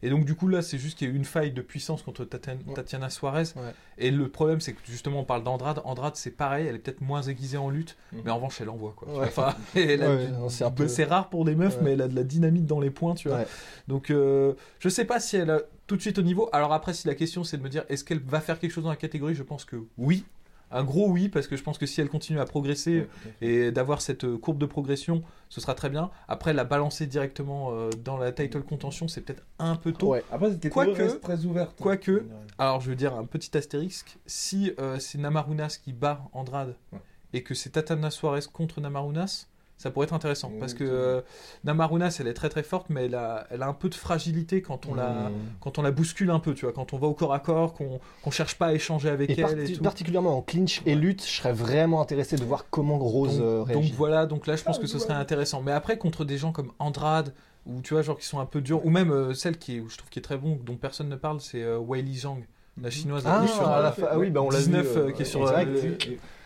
Et 0.02 0.08
donc 0.10 0.24
du 0.24 0.34
coup 0.34 0.48
là 0.48 0.62
c'est 0.62 0.78
juste 0.78 0.96
qu'il 0.98 1.08
y 1.08 1.10
a 1.10 1.14
eu 1.14 1.16
une 1.16 1.24
faille 1.24 1.52
de 1.52 1.60
puissance 1.62 2.02
contre 2.02 2.24
Tatiana, 2.24 2.60
Ouais. 2.66 2.74
Tatiana 2.74 3.10
Suarez. 3.10 3.44
Ouais. 3.56 3.72
Et 3.98 4.10
le 4.10 4.28
problème 4.28 4.60
c'est 4.60 4.72
que 4.72 4.78
justement 4.86 5.20
on 5.20 5.24
parle 5.24 5.42
d'Andrade. 5.44 5.80
Andrade 5.84 6.16
c'est 6.16 6.30
pareil, 6.30 6.66
elle 6.66 6.76
est 6.76 6.78
peut-être 6.78 7.00
moins 7.02 7.22
aiguisée 7.22 7.58
en 7.58 7.68
lutte, 7.70 7.96
Mhm. 8.12 8.22
mais 8.24 8.30
en 8.30 8.36
revanche 8.36 8.60
elle 8.60 8.70
envoie 8.70 8.94
quoi. 8.96 9.08
Ouais. 9.12 9.26
Enfin, 9.26 9.54
c'est 9.74 10.74
peu- 10.74 11.04
rare 11.08 11.28
pour 11.28 11.44
des 11.44 11.54
meufs, 11.54 11.78
mais 11.82 11.92
elle 11.92 12.02
a 12.02 12.08
de 12.08 12.16
la 12.16 12.24
dynamite 12.24 12.66
dans 12.66 12.80
les 12.80 12.90
points, 12.90 13.14
tu 13.14 13.28
vois. 13.28 13.44
Donc 13.88 14.10
euh, 14.10 14.54
je 14.78 14.88
sais 14.88 15.04
pas 15.04 15.20
si 15.20 15.36
elle 15.36 15.50
a 15.50 15.60
tout 15.86 15.96
de 15.96 16.00
suite 16.02 16.18
au 16.18 16.22
niveau. 16.22 16.48
Alors 16.52 16.72
après 16.72 16.94
si 16.94 17.06
la 17.06 17.14
question 17.14 17.44
c'est 17.44 17.56
de 17.58 17.62
me 17.62 17.68
dire 17.68 17.84
est-ce 17.88 18.04
qu'elle 18.04 18.20
va 18.20 18.40
faire 18.40 18.58
quelque 18.58 18.70
chose 18.72 18.84
dans 18.84 18.90
la 18.90 18.96
catégorie, 18.96 19.34
je 19.34 19.42
pense 19.42 19.64
que 19.64 19.76
oui. 19.98 20.24
Un 20.72 20.84
gros 20.84 21.08
oui, 21.08 21.28
parce 21.28 21.46
que 21.48 21.56
je 21.56 21.62
pense 21.62 21.78
que 21.78 21.86
si 21.86 22.00
elle 22.00 22.08
continue 22.08 22.38
à 22.40 22.44
progresser 22.44 23.00
Ouais, 23.00 23.08
et 23.48 23.70
d'avoir 23.72 24.00
cette 24.00 24.24
euh, 24.24 24.38
courbe 24.38 24.58
de 24.58 24.66
progression, 24.66 25.22
ce 25.48 25.60
sera 25.60 25.74
très 25.74 25.90
bien. 25.90 26.10
Après, 26.28 26.52
la 26.52 26.64
balancer 26.64 27.06
directement 27.06 27.70
euh, 27.72 27.90
dans 28.04 28.16
la 28.16 28.30
title 28.32 28.62
contention, 28.62 29.08
c'est 29.08 29.20
peut-être 29.20 29.42
un 29.58 29.74
peu 29.76 29.92
tôt. 29.92 30.10
Ouais. 30.10 30.24
Après, 30.30 30.50
Quoique- 30.70 31.18
très 31.18 31.44
ouverte. 31.44 31.72
hein. 31.72 31.82
quoique- 31.82 32.24
Alors, 32.58 32.80
je 32.80 32.88
veux 32.90 32.96
dire 32.96 33.14
un 33.14 33.24
petit 33.24 33.56
astérisque. 33.56 34.16
Si 34.26 34.72
euh, 34.78 34.98
c'est 35.00 35.18
Namarunas 35.18 35.78
qui 35.82 35.92
bat 35.92 36.22
Andrade 36.32 36.76
Ouais. 36.92 37.00
et 37.32 37.42
que 37.42 37.54
c'est 37.54 37.70
Tatana 37.70 38.10
Suarez 38.10 38.42
contre 38.52 38.80
Namarunas, 38.80 39.46
ça 39.80 39.90
pourrait 39.90 40.04
être 40.04 40.12
intéressant. 40.12 40.52
Parce 40.60 40.74
que 40.74 40.84
euh, 40.84 41.22
Namarunas, 41.64 42.18
elle 42.20 42.26
est 42.28 42.34
très 42.34 42.48
très 42.50 42.62
forte, 42.62 42.86
mais 42.90 43.06
elle 43.06 43.14
a, 43.14 43.46
elle 43.50 43.62
a 43.62 43.66
un 43.66 43.72
peu 43.72 43.88
de 43.88 43.94
fragilité 43.94 44.60
quand 44.62 44.86
on, 44.86 44.94
la, 44.94 45.08
Mmh. 45.10 45.32
quand 45.60 45.78
on 45.78 45.82
la 45.82 45.90
bouscule 45.90 46.30
un 46.30 46.38
peu, 46.38 46.52
tu 46.54 46.66
vois. 46.66 46.72
Quand 46.74 46.92
on 46.92 46.98
va 46.98 47.06
au 47.06 47.14
corps 47.14 47.32
à 47.32 47.40
corps, 47.40 47.72
qu'on 47.72 47.98
qu'on 48.22 48.30
cherche 48.30 48.56
pas 48.56 48.66
à 48.66 48.72
échanger 48.74 49.08
avec 49.08 49.30
Et 49.30 49.34
elle 49.40 49.40
parti- 49.46 49.72
et 49.72 49.76
tout. 49.76 49.82
particulièrement 49.82 50.36
en 50.36 50.42
clinch 50.42 50.82
et 50.86 50.94
lutte, 50.94 51.22
je 51.24 51.30
serais 51.36 51.52
vraiment 51.52 52.00
intéressé 52.02 52.36
de 52.36 52.44
voir 52.44 52.66
comment 52.70 52.98
Rose 52.98 53.38
donc, 53.38 53.42
euh, 53.46 53.58
donc 53.60 53.68
réagit. 53.68 53.92
voilà, 53.96 54.26
donc 54.26 54.46
là 54.46 54.56
je 54.56 54.62
pense 54.64 54.76
Ah, 54.78 54.82
que 54.82 54.86
ce 54.86 54.98
serait 54.98 55.14
intéressant. 55.14 55.62
Mais 55.62 55.72
après 55.72 55.96
contre 55.98 56.24
des 56.26 56.36
gens 56.36 56.52
comme 56.52 56.72
Andrade 56.78 57.32
ou 57.66 57.80
tu 57.82 57.94
vois 57.94 58.02
genre 58.02 58.18
qui 58.18 58.26
sont 58.26 58.38
un 58.40 58.46
peu 58.46 58.60
durs, 58.60 58.84
ou 58.84 58.90
même 58.90 59.10
euh, 59.10 59.32
celle 59.34 59.56
qui 59.58 59.76
est, 59.78 59.82
je 59.88 59.96
trouve 59.96 60.10
qui 60.10 60.18
est 60.18 60.22
très 60.22 60.36
bon, 60.38 60.58
dont 60.64 60.76
personne 60.76 61.08
ne 61.08 61.16
parle, 61.16 61.40
c'est 61.40 61.62
euh, 61.62 61.78
Wei 61.78 62.02
Li 62.02 62.18
Zhang, 62.18 62.42
la 62.82 62.90
chinoise. 62.90 63.22
Ah, 63.26 63.46
sur, 63.46 63.68
à 63.68 63.82
la 63.82 63.92
fin- 63.92 64.06
ah 64.10 64.18
oui, 64.18 64.30
bah 64.30 64.40
on 64.42 64.50
l'a 64.50 64.58
19, 64.58 64.86
vu. 64.86 64.98
euh, 64.98 65.10
qui 65.12 65.22
est 65.22 65.24
sur, 65.24 65.46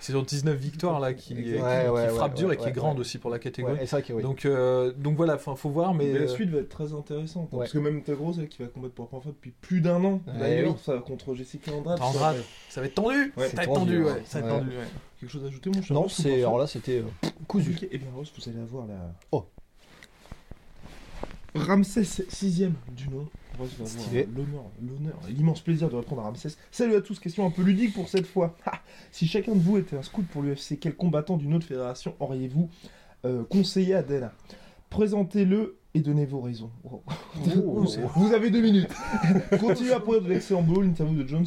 c'est 0.00 0.12
sur 0.12 0.22
19 0.22 0.56
victoires 0.56 1.00
là, 1.00 1.14
qui, 1.14 1.34
qui-. 1.34 1.54
Ouais, 1.56 2.08
frappe 2.08 2.34
dur 2.34 2.52
et 2.52 2.56
qui 2.56 2.68
est 2.68 2.72
grande 2.72 2.98
aussi 3.00 3.18
pour 3.18 3.30
la 3.30 3.38
catégorie. 3.38 3.84
Vrai 3.86 4.04
oui. 4.10 4.22
Donc, 4.22 4.44
euh, 4.44 4.92
donc 4.96 5.16
voilà, 5.16 5.34
enfin, 5.36 5.54
faut 5.56 5.70
voir, 5.70 5.94
mais 5.94 6.06
Mais 6.12 6.18
la 6.18 6.24
euh, 6.26 6.28
suite 6.28 6.50
va 6.50 6.58
être 6.58 6.68
très 6.68 6.92
intéressante. 6.92 7.48
hein. 7.52 7.56
Parce 7.58 7.72
que 7.72 7.78
même 7.78 8.02
Tagros, 8.02 8.32
elle 8.38 8.48
qui 8.48 8.62
va 8.62 8.68
combattre 8.68 8.94
pour 8.94 9.04
la 9.04 9.08
première 9.08 9.22
fois 9.22 9.32
depuis 9.32 9.52
plus 9.60 9.80
d'un 9.80 10.02
an, 10.04 10.20
d'ailleurs, 10.38 10.78
ça, 10.78 10.98
contre 10.98 11.34
Jessica 11.34 11.72
Andrade. 11.72 11.98
ça 11.98 12.04
Andrade. 12.04 12.34
va 12.36 12.40
être 12.40 12.46
ça 12.68 12.80
va 12.80 12.86
être 12.86 12.94
tendu. 12.94 13.32
Ça 13.36 13.40
va 13.40 13.62
être 13.62 13.72
tendu, 13.72 14.02
ouais. 14.04 14.22
Ça 14.26 14.40
va 14.40 14.46
Ouais. 14.46 14.52
être 14.52 14.58
tendu, 14.60 14.70
ouais. 14.76 14.84
Quelque 15.20 15.30
chose 15.32 15.44
à 15.44 15.46
ajouter, 15.46 15.70
mon 15.74 15.80
cher 15.82 15.94
Non, 15.94 16.08
c'est 16.08 16.38
alors 16.40 16.58
là 16.58 16.66
c'était 16.66 17.02
cousu. 17.48 17.74
Et 17.90 17.96
bien 17.98 18.08
Ross, 18.14 18.30
vous 18.36 18.48
allez 18.50 18.60
avoir 18.60 18.86
la. 18.86 18.94
Oh. 19.32 19.46
Ramsès 21.54 22.02
6ème 22.02 22.72
du 22.90 23.08
nom. 23.08 23.26
Avoir 23.54 23.68
l'honneur, 24.34 25.20
l'immense 25.28 25.60
plaisir 25.60 25.88
de 25.88 25.96
répondre 25.96 26.22
à 26.22 26.24
Ramsès. 26.24 26.56
Salut 26.72 26.96
à 26.96 27.00
tous, 27.00 27.20
question 27.20 27.46
un 27.46 27.50
peu 27.50 27.62
ludique 27.62 27.94
pour 27.94 28.08
cette 28.08 28.26
fois. 28.26 28.56
Ha 28.66 28.80
si 29.12 29.26
chacun 29.26 29.54
de 29.54 29.60
vous 29.60 29.78
était 29.78 29.96
un 29.96 30.02
scout 30.02 30.26
pour 30.26 30.42
l'UFC, 30.42 30.78
quel 30.80 30.94
combattant 30.96 31.36
d'une 31.36 31.54
autre 31.54 31.66
fédération 31.66 32.14
auriez-vous 32.18 32.68
euh, 33.24 33.44
conseillé 33.44 33.94
à 33.94 34.02
Dana 34.02 34.32
Présentez-le 34.90 35.76
et 35.94 36.00
donnez 36.00 36.26
vos 36.26 36.40
raisons. 36.40 36.70
Oh. 36.84 37.02
Oh. 37.56 37.84
Vous 38.16 38.32
avez 38.32 38.50
deux 38.50 38.60
minutes. 38.60 38.90
Continuez 39.60 39.92
à 39.92 40.00
produire 40.00 40.22
de 40.22 40.28
l'excellent 40.30 40.62
boulot. 40.62 40.82
L'interview 40.82 41.22
de 41.22 41.28
Jones 41.28 41.46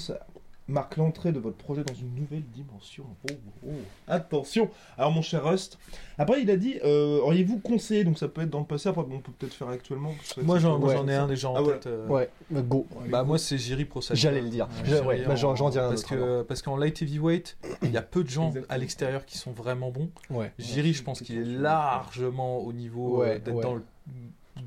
marque 0.70 0.98
l'entrée 0.98 1.32
de 1.32 1.40
votre 1.40 1.56
projet 1.58 1.84
dans 1.84 1.94
une 1.94 2.14
nouvelle 2.14 2.44
dimension. 2.54 3.06
Oh, 3.30 3.34
oh. 3.68 3.70
Attention. 4.08 4.70
Alors 4.98 5.12
mon 5.12 5.22
cher 5.22 5.44
Rust, 5.46 5.78
après 6.18 6.42
il 6.42 6.50
a 6.52 6.58
dit, 6.58 6.76
euh, 6.84 7.20
auriez-vous 7.22 7.60
conseillé, 7.60 8.04
donc 8.04 8.18
ça 8.18 8.28
peut 8.28 8.42
être 8.42 8.50
dans 8.50 8.60
le 8.60 8.66
passé, 8.66 8.90
après 8.90 9.04
bon, 9.04 9.16
on 9.16 9.20
peut 9.20 9.32
peut-être 9.38 9.54
faire 9.54 9.70
actuellement. 9.70 10.14
Moi 10.44 10.60
j'en 10.60 10.80
Ouais. 10.80 10.96
ai 11.14 11.16
un 11.16 11.28
déjà 11.28 11.50
en 11.50 11.56
Ah 11.56 11.64
ouais. 11.64 11.74
tête. 11.74 11.88
euh, 11.88 12.08
Ouais, 12.08 12.30
bah, 12.50 12.62
go. 12.62 12.86
Bah 13.10 13.24
moi 13.24 13.38
c'est 13.38 13.58
Jiri 13.58 13.86
Prosa. 13.86 14.14
J'allais 14.16 14.42
le 14.42 14.50
dire. 14.50 14.68
Ouais, 15.06 15.24
bah, 15.26 15.36
j'en- 15.36 15.54
dirais 15.70 15.86
un 15.86 16.44
parce 16.44 16.62
qu'en 16.62 16.76
light 16.78 17.02
heavyweight, 17.02 17.58
il 17.84 17.92
y 17.92 17.98
a 17.98 18.02
peu 18.02 18.24
de 18.24 18.30
gens 18.30 18.48
Exactement. 18.50 18.74
à 18.74 18.78
l'extérieur 18.78 19.26
qui 19.26 19.38
sont 19.38 19.52
vraiment 19.52 19.90
bons. 19.92 20.10
Ouais. 20.30 20.52
Jiri, 20.60 20.94
je 20.94 21.04
pense 21.04 21.22
qu'il 21.22 21.38
est 21.38 21.44
largement 21.46 22.60
au 22.60 22.74
niveau 22.74 23.20
Ouais, 23.22 23.36
euh, 23.36 23.40
d'être 23.40 23.56
ouais. 23.56 23.64
dans 23.64 23.76
le 23.76 23.84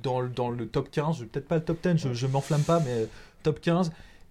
dans 0.02 0.20
le 0.20 0.28
dans 0.28 0.50
le 0.50 0.66
top 0.68 0.90
15, 0.90 1.18
Je- 1.18 1.24
peut-être 1.24 1.48
pas 1.48 1.56
le 1.56 1.64
top 1.64 1.78
10, 1.82 1.96
je, 1.98 2.12
je 2.14 2.26
m'enflamme 2.26 2.62
pas 2.62 2.80
mais 2.80 3.06
top 3.42 3.60
15 3.60 3.90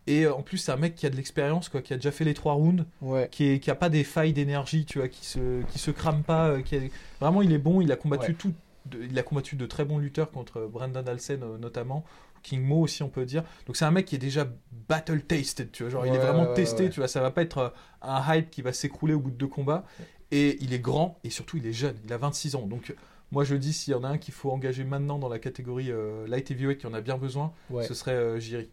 et 0.10 0.26
euh, 0.26 0.34
en 0.34 0.42
plus 0.42 0.58
c'est 0.58 0.72
un 0.72 0.78
mec 0.78 0.96
qui 0.96 1.06
a 1.06 1.10
de 1.10 1.16
l'expérience 1.16 1.70
quoi, 1.70 1.82
qui 1.82 1.94
a 1.94 1.96
déjà 1.98 2.12
fait 2.12 2.26
les 2.26 2.34
trois 2.34 2.54
rounds, 2.54 2.86
Ouais. 3.02 3.28
qui 3.32 3.46
est 3.52 3.60
qui 3.60 3.70
a 3.72 3.76
pas 3.76 3.90
des 3.90 4.04
failles 4.04 4.34
d'énergie, 4.34 4.86
tu 4.86 5.00
vois, 5.00 5.08
qui 5.08 5.26
se 5.26 5.62
qui 5.72 5.80
se 5.80 5.92
crame 5.92 6.24
pas, 6.24 6.50
euh, 6.50 6.62
qui 6.62 6.78
vraiment 7.22 7.42
il 7.42 7.52
est 7.54 7.58
bon, 7.58 7.82
il 7.82 7.92
a 7.92 7.96
combattu 7.96 8.32
Ouais. 8.32 8.38
tout 8.38 8.54
de- 8.86 9.04
il 9.04 9.18
a 9.20 9.24
combattu 9.24 9.56
de 9.56 9.66
très 9.66 9.86
bons 9.86 9.98
lutteurs 10.00 10.32
contre 10.32 10.62
Brendan 10.62 11.08
Alsen 11.08 11.44
euh, 11.44 11.58
notamment. 11.58 12.04
King 12.42 12.62
Mo 12.64 12.80
aussi 12.80 13.04
on 13.04 13.10
peut 13.10 13.26
dire. 13.26 13.44
Donc 13.68 13.76
c'est 13.76 13.84
un 13.84 13.92
mec 13.92 14.06
qui 14.06 14.16
est 14.16 14.20
déjà 14.20 14.48
battle 14.88 15.22
tasted, 15.22 15.72
tu 15.74 15.84
vois, 15.84 15.90
genre 15.92 16.06
il 16.06 16.14
est 16.14 16.18
vraiment 16.20 16.46
testé, 16.54 16.90
tu 16.90 17.02
vois, 17.02 17.10
ça 17.10 17.20
va 17.20 17.32
pas 17.32 17.42
être 17.42 17.58
euh, 17.58 17.70
un 18.02 18.24
hype 18.36 18.50
qui 18.50 18.62
va 18.62 18.72
s'écrouler 18.72 19.14
au 19.14 19.20
bout 19.20 19.32
de 19.32 19.36
deux 19.36 19.48
combats. 19.48 19.84
Et 20.32 20.58
il 20.62 20.74
est 20.74 20.80
grand 20.80 21.20
et 21.26 21.30
surtout 21.32 21.58
il 21.58 21.66
est 21.68 21.74
jeune, 21.74 21.96
il 22.06 22.14
a 22.14 22.18
26 22.18 22.56
ans. 22.56 22.62
Donc 22.66 22.96
moi 23.32 23.44
je 23.44 23.56
dis 23.56 23.74
s'il 23.74 23.92
y 23.92 23.96
en 23.96 24.04
a 24.06 24.08
un 24.08 24.18
qu'il 24.18 24.34
faut 24.34 24.52
engager 24.52 24.86
maintenant 24.86 25.20
dans 25.20 25.28
la 25.28 25.38
catégorie 25.40 25.92
euh, 25.92 26.26
light 26.28 26.50
heavyweight 26.50 26.80
qui 26.80 26.88
en 26.88 26.94
a 26.94 27.02
bien 27.02 27.18
besoin, 27.18 27.52
ce 27.86 27.94
serait 27.94 28.14
euh, 28.16 28.40
Jiri. 28.40 28.70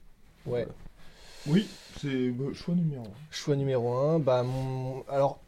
Ouais. 0.47 0.69
Oui, 1.49 1.69
c'est 2.01 2.31
bah, 2.31 2.47
choix 2.55 2.75
numéro 2.75 3.05
1. 3.05 3.09
Choix 3.31 3.57
numéro 3.57 3.95
un, 3.95 4.19
bah 4.19 4.43
mon... 4.43 5.05
alors 5.09 5.39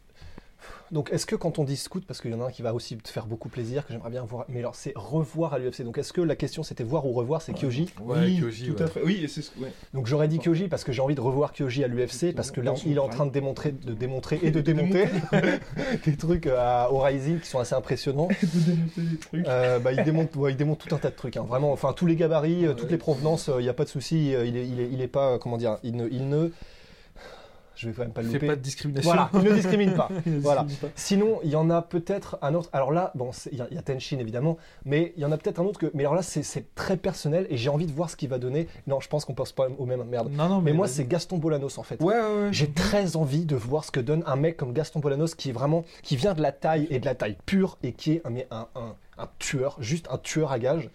donc 0.91 1.09
est-ce 1.11 1.25
que 1.25 1.35
quand 1.35 1.59
on 1.59 1.63
dit 1.63 1.77
scout, 1.77 2.03
parce 2.05 2.21
qu'il 2.21 2.31
y 2.31 2.33
en 2.33 2.41
a 2.41 2.45
un 2.45 2.51
qui 2.51 2.61
va 2.61 2.73
aussi 2.73 2.97
te 2.97 3.09
faire 3.09 3.25
beaucoup 3.25 3.49
plaisir, 3.49 3.85
que 3.85 3.93
j'aimerais 3.93 4.09
bien 4.09 4.23
voir, 4.23 4.45
mais 4.49 4.59
alors 4.59 4.75
c'est 4.75 4.93
revoir 4.95 5.53
à 5.53 5.59
l'UFC. 5.59 5.83
Donc 5.83 5.97
est-ce 5.97 6.13
que 6.13 6.21
la 6.21 6.35
question 6.35 6.63
c'était 6.63 6.83
voir 6.83 7.05
ou 7.05 7.11
revoir, 7.13 7.41
c'est 7.41 7.53
Kyoji? 7.53 7.89
Ouais, 8.01 8.17
oui, 8.19 8.39
Kyoji, 8.39 8.67
tout 8.67 8.75
ouais. 8.75 8.81
à 8.83 8.87
fait. 8.87 9.01
Oui, 9.03 9.19
et 9.23 9.27
c'est 9.27 9.41
ce 9.41 9.51
ouais. 9.59 9.71
Donc 9.93 10.07
j'aurais 10.07 10.27
dit 10.27 10.39
Kyoji 10.39 10.67
parce 10.67 10.83
que 10.83 10.91
j'ai 10.91 11.01
envie 11.01 11.15
de 11.15 11.21
revoir 11.21 11.53
Kyoji 11.53 11.83
à 11.83 11.87
l'UFC 11.87 12.33
parce 12.35 12.51
que 12.51 12.61
là 12.61 12.73
il 12.85 12.95
est 12.95 12.99
en 12.99 13.09
train 13.09 13.25
de 13.25 13.31
démontrer, 13.31 13.71
de 13.71 13.93
démontrer 13.93 14.39
et 14.41 14.51
de 14.51 14.61
démonter 14.61 15.05
des 16.05 16.15
trucs 16.15 16.47
euh, 16.47 16.57
à- 16.59 16.87
Rising 16.91 17.39
qui 17.39 17.47
sont 17.47 17.59
assez 17.59 17.75
impressionnants. 17.75 18.27
de 18.41 18.59
démonter 18.71 19.01
des 19.01 19.17
trucs. 19.17 19.47
Euh, 19.47 19.79
bah, 19.79 19.93
il, 19.93 20.03
démonte, 20.03 20.35
ouais, 20.35 20.51
il 20.51 20.57
démonte 20.57 20.79
tout 20.79 20.93
un 20.93 20.97
tas 20.99 21.09
de 21.09 21.15
trucs. 21.15 21.37
hein. 21.37 21.45
Vraiment, 21.47 21.71
enfin 21.71 21.93
tous 21.93 22.05
les 22.05 22.15
gabarits, 22.15 22.65
euh, 22.65 22.73
toutes 22.73 22.85
Ouais. 22.85 22.91
les 22.91 22.97
provenances, 22.97 23.49
il 23.57 23.61
n'y 23.63 23.69
a 23.69 23.73
pas 23.73 23.83
de 23.85 23.89
souci. 23.89 24.33
euh, 24.35 24.45
il, 24.45 24.57
est, 24.57 24.67
il, 24.67 24.79
est, 24.79 24.89
il 24.91 25.01
est 25.01 25.07
pas, 25.07 25.37
comment 25.39 25.57
dire, 25.57 25.77
il 25.83 25.95
ne, 25.95 26.07
il 26.11 26.27
ne, 26.29 26.49
je 27.79 27.87
vais 27.89 27.93
quand 27.95 28.01
même 28.03 28.11
pas 28.11 28.21
le 28.21 28.27
louper. 28.31 28.47
pas 28.47 28.55
de 28.55 28.61
discrimination. 28.61 29.09
Voilà, 29.09 29.29
il 29.33 29.39
ne 29.41 29.51
discrimine 29.55 29.93
pas. 29.93 30.09
Ne 30.25 30.39
Voilà. 30.39 30.63
discrimine 30.63 30.91
pas. 30.93 30.99
Sinon, 30.99 31.39
il 31.43 31.49
y 31.49 31.55
en 31.55 31.69
a 31.69 31.81
peut-être 31.81 32.37
un 32.41 32.53
autre. 32.53 32.69
Alors 32.73 32.91
là, 32.91 33.11
bon, 33.15 33.31
il 33.51 33.57
y, 33.71 33.75
y 33.75 33.77
a 33.77 33.81
Tenshin 33.81 34.17
évidemment, 34.19 34.57
mais 34.85 35.13
il 35.15 35.21
y 35.21 35.25
en 35.25 35.31
a 35.31 35.37
peut-être 35.37 35.59
un 35.59 35.63
autre 35.65 35.79
que. 35.79 35.89
Mais 35.93 36.03
alors 36.03 36.15
là, 36.15 36.21
c'est- 36.21 36.43
très 36.75 36.97
personnel 36.97 37.47
et 37.49 37.57
j'ai 37.57 37.69
envie 37.69 37.85
de 37.85 37.91
voir 37.91 38.09
ce 38.09 38.15
qu'il 38.15 38.29
va 38.29 38.37
donner. 38.37 38.67
Non, 38.87 38.99
je 38.99 39.07
pense 39.07 39.23
qu'on 39.25 39.33
pense 39.33 39.51
pas 39.53 39.67
au 39.77 39.85
même. 39.85 40.03
Merde. 40.03 40.29
Non, 40.31 40.49
non, 40.49 40.61
Mais 40.61 40.73
moi, 40.73 40.85
vas-y. 40.87 40.95
c'est 40.95 41.05
Gaston 41.05 41.37
Bolanos 41.37 41.77
en 41.77 41.83
fait. 41.83 42.01
Ouais, 42.01 42.15
ouais, 42.15 42.21
ouais. 42.43 42.49
J'ai 42.51 42.69
très 42.71 43.15
envie 43.15 43.45
de 43.45 43.55
voir 43.55 43.83
ce 43.85 43.91
que 43.91 43.99
donne 43.99 44.23
un 44.25 44.35
mec 44.35 44.57
comme 44.57 44.73
Gaston 44.73 44.99
Bolanos 44.99 45.35
qui 45.35 45.49
est 45.49 45.53
vraiment 45.53 45.83
qui 46.03 46.15
vient 46.15 46.33
de 46.33 46.41
la 46.41 46.51
taille 46.51 46.87
et 46.89 46.99
de 46.99 47.05
la 47.05 47.15
taille 47.15 47.37
pure 47.45 47.77
et 47.83 47.93
qui 47.93 48.13
est 48.13 48.21
un, 48.25 48.29
mais 48.29 48.47
un, 48.51 48.67
un- 48.75 48.95
un 49.17 49.27
tueur, 49.39 49.75
juste 49.79 50.07
un 50.11 50.17
tueur 50.17 50.51
à 50.51 50.59
gage. 50.59 50.89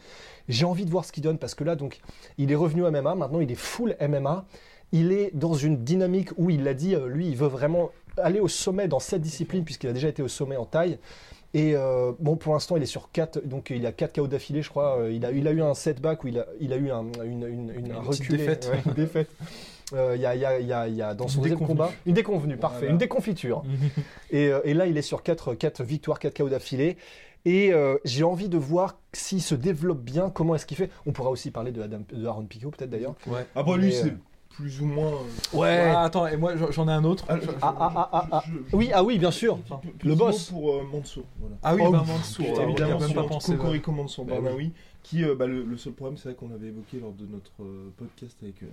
J'ai 0.48 0.64
envie 0.66 0.84
de 0.84 0.90
voir 0.90 1.04
ce 1.04 1.12
qu'il 1.12 1.22
donne 1.22 1.38
parce 1.38 1.54
que 1.54 1.64
là 1.64 1.76
donc 1.76 2.00
il 2.38 2.50
est 2.52 2.54
revenu 2.54 2.82
MMA, 2.82 3.14
maintenant 3.14 3.40
il 3.40 3.50
est 3.50 3.54
full 3.54 3.96
MMA. 4.00 4.44
Il 4.92 5.12
est 5.12 5.30
dans 5.34 5.54
une 5.54 5.82
dynamique 5.84 6.30
où 6.36 6.50
il 6.50 6.62
l'a 6.64 6.74
dit, 6.74 6.94
euh, 6.94 7.08
lui 7.08 7.28
il 7.28 7.36
veut 7.36 7.48
vraiment 7.48 7.90
aller 8.16 8.40
au 8.40 8.48
sommet 8.48 8.86
dans 8.88 9.00
cette 9.00 9.22
discipline 9.22 9.64
puisqu'il 9.64 9.88
a 9.88 9.92
déjà 9.92 10.08
été 10.08 10.22
au 10.22 10.28
sommet 10.28 10.56
en 10.56 10.64
taille. 10.66 10.98
Et 11.52 11.76
euh, 11.76 12.10
bon, 12.18 12.34
pour 12.36 12.52
l'instant, 12.52 12.76
il 12.76 12.82
est 12.82 12.86
sur 12.86 13.12
4, 13.12 13.46
donc 13.46 13.70
il 13.70 13.86
a 13.86 13.92
4 13.92 14.12
KO 14.16 14.26
d'affilée, 14.26 14.60
je 14.62 14.70
crois. 14.70 14.98
Euh, 14.98 15.12
Il 15.12 15.24
a, 15.24 15.30
il 15.30 15.46
a 15.46 15.52
eu 15.52 15.62
un 15.62 15.74
setback 15.74 16.24
où 16.24 16.28
il 16.28 16.38
a, 16.40 16.46
il 16.60 16.72
a 16.72 16.76
eu 16.76 16.90
un, 16.90 17.04
une, 17.24 17.44
une, 17.46 17.70
une, 17.70 17.86
Une 17.86 17.92
un 17.92 18.00
reculé, 18.00 18.38
défaite. 18.38 18.70
ouais, 18.72 18.80
une 18.86 18.92
défaite. 18.94 19.28
Euh, 19.92 20.14
Il 20.16 20.20
y, 20.22 20.26
a, 20.26 20.34
il 20.34 20.40
y, 20.40 20.44
a, 20.44 20.58
il 20.58 20.66
y, 20.66 20.72
a, 20.72 20.88
il 20.88 20.96
y 20.96 21.02
a 21.02 21.14
dans 21.14 21.28
son 21.28 21.36
Une 21.36 21.42
deuxième 21.42 21.58
déconvenue. 21.60 21.78
combat 21.78 21.92
une 22.06 22.14
déconvenue, 22.14 22.56
parfait, 22.56 22.78
Voilà. 22.80 22.92
une 22.92 22.98
déconfiture. 22.98 23.62
Et, 24.32 24.50
et 24.64 24.74
là, 24.74 24.86
il 24.86 24.96
est 24.96 25.02
sur 25.02 25.22
4, 25.22 25.54
quatre 25.54 25.84
victoires, 25.84 26.18
4 26.18 26.36
KO 26.36 26.48
d'affilée. 26.48 26.96
Et 27.44 27.72
euh, 27.72 27.98
j'ai 28.04 28.24
envie 28.24 28.48
de 28.48 28.56
voir 28.58 28.98
s'il 29.12 29.42
se 29.42 29.54
développe 29.54 30.00
bien, 30.00 30.30
comment 30.30 30.56
est-ce 30.56 30.66
qu'il 30.66 30.76
fait. 30.78 30.90
On 31.06 31.12
pourra 31.12 31.30
aussi 31.30 31.50
parler 31.52 31.70
de, 31.70 31.82
Adam, 31.82 32.00
de 32.12 32.26
Aaron 32.26 32.46
Pico, 32.46 32.70
peut-être 32.70 32.90
d'ailleurs. 32.90 33.14
Ouais. 33.28 33.44
Après, 33.54 33.76
lui, 33.76 33.92
c'est 33.92 34.06
euh, 34.08 34.16
plus 34.56 34.80
ou 34.80 34.86
moins. 34.86 35.12
euh, 35.12 35.56
Ouais. 35.58 35.90
Ah, 35.94 36.02
attends, 36.04 36.26
et 36.26 36.36
moi 36.36 36.54
j'en- 36.70 36.88
ai 36.88 36.92
un 36.92 37.04
autre. 37.04 37.24
ah, 37.28 37.38
je- 37.40 37.48
Ah, 37.60 37.74
ah, 37.78 37.92
ah, 37.96 38.08
ah, 38.12 38.28
ah. 38.32 38.42
je- 38.46 38.52
je- 38.70 38.76
Oui, 38.76 38.90
ah 38.94 39.02
oui, 39.04 39.18
bien 39.18 39.30
sûr. 39.30 39.58
Le 40.02 40.14
boss. 40.14 40.50
pour 40.50 40.70
euh, 40.76 40.82
Mansour. 40.84 41.24
Voilà. 41.40 41.56
Ah 41.62 41.74
oui, 41.74 41.82
Oh, 41.84 41.90
bah, 41.92 42.04
Mansour, 42.06 42.46
putain, 42.46 42.62
évidemment, 42.68 43.00
même 43.00 43.14
pas 43.14 43.22
pensé. 43.24 43.52
ouais. 43.52 43.56
Cocorico 43.58 43.92
Mansour 43.92 44.24
Bah 44.24 44.34
Barnaoui, 44.40 44.72
qui, 45.02 45.24
euh, 45.24 45.34
bah, 45.34 45.46
le, 45.46 45.62
le 45.64 45.76
seul 45.76 45.92
problème, 45.92 46.16
c'est 46.16 46.28
vrai 46.30 46.34
qu'on 46.34 46.52
avait 46.54 46.68
évoqué 46.68 46.98
lors 47.00 47.12
de 47.12 47.26
notre 47.26 47.52
euh, 47.62 47.92
podcast 47.96 48.36
avec 48.42 48.62
euh, 48.62 48.66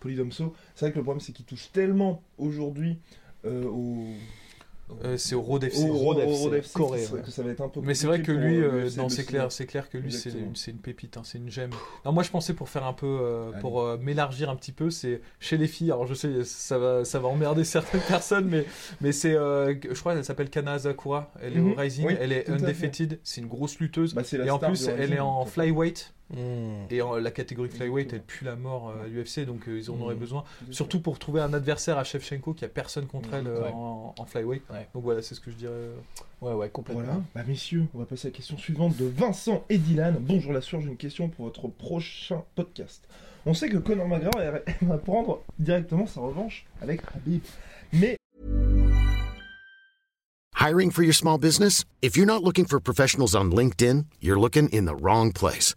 Polydomso. 0.00 0.54
C'est 0.74 0.86
vrai 0.86 0.92
que 0.92 0.98
le 0.98 1.04
problème, 1.04 1.20
c'est 1.20 1.32
qu'il 1.32 1.44
touche 1.46 1.70
tellement 1.72 2.22
aujourd'hui 2.38 2.98
euh, 3.44 3.64
au. 3.64 4.04
Euh, 5.04 5.16
c'est 5.16 5.34
au 5.34 5.42
Road 5.42 5.64
FC. 5.64 5.82
au 5.88 5.92
Road 5.94 6.18
au 6.18 6.20
FC, 6.20 6.42
Road 6.44 6.54
FC, 6.54 6.72
Corée, 6.72 7.06
ouais. 7.12 7.20
que 7.22 7.30
ça 7.32 7.42
va 7.42 7.50
être 7.50 7.60
un 7.60 7.68
peu 7.68 7.80
Mais 7.82 7.94
c'est 7.94 8.06
vrai 8.06 8.22
que 8.22 8.30
lui, 8.30 8.56
euh, 8.62 8.82
l'UFC 8.84 8.96
non, 8.98 9.08
c'est 9.08 9.24
clair, 9.24 9.50
c'est 9.50 9.66
clair 9.66 9.90
que 9.90 9.98
lui, 9.98 10.12
c'est 10.12 10.30
une, 10.30 10.54
c'est 10.54 10.70
une 10.70 10.78
pépite, 10.78 11.16
hein, 11.16 11.22
c'est 11.24 11.38
une 11.38 11.50
gemme. 11.50 11.70
Non, 12.04 12.12
moi 12.12 12.22
je 12.22 12.30
pensais 12.30 12.54
pour 12.54 12.68
faire 12.68 12.84
un 12.86 12.92
peu, 12.92 13.06
euh, 13.20 13.50
pour 13.60 13.80
euh, 13.82 13.98
m'élargir 14.00 14.48
un 14.48 14.54
petit 14.56 14.70
peu, 14.72 14.90
c'est 14.90 15.20
chez 15.40 15.56
les 15.56 15.66
filles. 15.66 15.90
Alors 15.90 16.06
je 16.06 16.14
sais, 16.14 16.44
ça 16.44 16.78
va, 16.78 17.04
ça 17.04 17.18
va 17.18 17.26
emmerder 17.28 17.64
certaines 17.64 18.00
personnes, 18.02 18.46
mais, 18.48 18.64
mais 19.00 19.10
c'est, 19.10 19.34
euh, 19.34 19.74
je 19.90 19.98
crois, 19.98 20.14
elle 20.14 20.24
s'appelle 20.24 20.50
Kana 20.50 20.78
Zakura. 20.78 21.32
Elle 21.42 21.56
est 21.56 21.60
Mhm. 21.60 21.72
au 21.72 21.74
Rising, 21.74 22.06
Oui, 22.06 22.16
elle 22.20 22.32
est 22.32 22.48
undefeated. 22.48 23.18
C'est 23.24 23.40
une 23.40 23.48
grosse 23.48 23.78
lutteuse. 23.80 24.14
Bah, 24.14 24.22
Et 24.32 24.50
en 24.50 24.58
plus, 24.60 24.86
elle 24.86 25.00
Rising, 25.00 25.16
est 25.16 25.20
en 25.20 25.44
flyweight. 25.46 26.12
Hmm. 26.28 26.86
Et 26.90 27.02
en- 27.02 27.14
la 27.16 27.30
catégorie 27.30 27.68
flyweight, 27.68 28.12
elle 28.12 28.22
pue 28.22 28.44
la 28.44 28.56
mort 28.56 28.88
euh, 28.90 29.04
à 29.04 29.06
l'UFC, 29.06 29.44
donc 29.46 29.68
euh, 29.68 29.78
ils 29.78 29.90
en 29.92 30.00
auraient 30.00 30.16
besoin. 30.16 30.42
Surtout 30.72 31.00
pour 31.00 31.20
trouver 31.20 31.40
un 31.40 31.52
adversaire 31.54 31.98
à 31.98 32.04
Shevchenko 32.04 32.52
qui 32.54 32.64
a 32.64 32.68
personne 32.68 33.06
contre 33.06 33.32
elle 33.32 33.46
euh, 33.46 33.62
Ouais. 33.62 33.70
en, 33.72 34.12
en 34.18 34.24
flyweight. 34.26 34.62
Ouais. 34.70 34.88
Donc 34.92 35.04
voilà, 35.04 35.22
c'est 35.22 35.36
ce 35.36 35.40
que 35.40 35.52
je 35.52 35.56
dirais. 35.56 35.72
Ouais, 36.40 36.52
ouais, 36.52 36.68
complètement. 36.68 37.04
Voilà. 37.04 37.20
Bah 37.34 37.42
messieurs, 37.46 37.86
on 37.94 37.98
va 38.00 38.06
passer 38.06 38.26
à 38.26 38.30
la 38.32 38.36
question 38.36 38.58
suivante 38.58 38.96
de 38.96 39.04
Vincent 39.06 39.64
et 39.68 39.78
Dylan. 39.78 40.16
Bonjour 40.20 40.52
la 40.52 40.60
soeur, 40.60 40.80
j'ai 40.80 40.88
une 40.88 40.96
question 40.96 41.28
pour 41.28 41.44
votre 41.44 41.68
prochain 41.68 42.42
podcast. 42.56 43.06
On 43.46 43.54
sait 43.54 43.68
que 43.68 43.78
Conor 43.78 44.08
McGregor 44.08 44.58
va 44.82 44.98
prendre 45.04 45.42
directement 45.60 46.06
sa 46.08 46.20
revanche 46.22 46.66
avec 46.82 47.02
Habib. 47.14 47.42
Mais 47.92 48.16
Hiring 50.58 50.90
for 50.90 51.04
your 51.04 51.14
small 51.14 51.38
business? 51.38 51.84
If 52.02 52.16
you're 52.16 52.26
not 52.26 52.42
looking 52.42 52.64
for 52.66 52.80
professionals 52.80 53.36
on 53.36 53.50
LinkedIn, 53.52 54.06
you're 54.20 54.40
looking 54.40 54.68
in 54.72 54.86
the 54.86 54.96
wrong 55.00 55.32
place. 55.32 55.76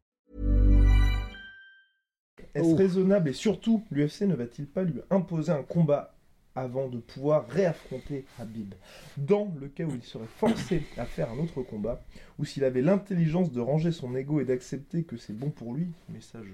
Est-ce 2.53 2.65
Oh. 2.65 2.75
raisonnable 2.75 3.29
et 3.29 3.33
surtout, 3.33 3.83
l'UFC 3.91 4.23
ne 4.23 4.35
va-t-il 4.35 4.67
pas 4.67 4.83
lui 4.83 5.01
imposer 5.09 5.51
un 5.51 5.63
combat 5.63 6.13
avant 6.53 6.89
de 6.89 6.97
pouvoir 6.97 7.47
réaffronter 7.47 8.25
Habib? 8.37 8.73
Dans 9.17 9.53
le 9.59 9.67
cas 9.67 9.85
où 9.85 9.95
il 9.95 10.03
serait 10.03 10.25
forcé 10.37 10.83
à 10.97 11.05
faire 11.05 11.31
un 11.31 11.39
autre 11.39 11.61
combat, 11.61 12.03
ou 12.39 12.45
s'il 12.45 12.63
avait 12.63 12.81
l'intelligence 12.81 13.51
de 13.51 13.61
ranger 13.61 13.91
son 13.91 14.15
ego 14.15 14.41
et 14.41 14.45
d'accepter 14.45 15.03
que 15.03 15.17
c'est 15.17 15.37
bon 15.37 15.49
pour 15.49 15.73
lui, 15.73 15.87
message 16.09 16.47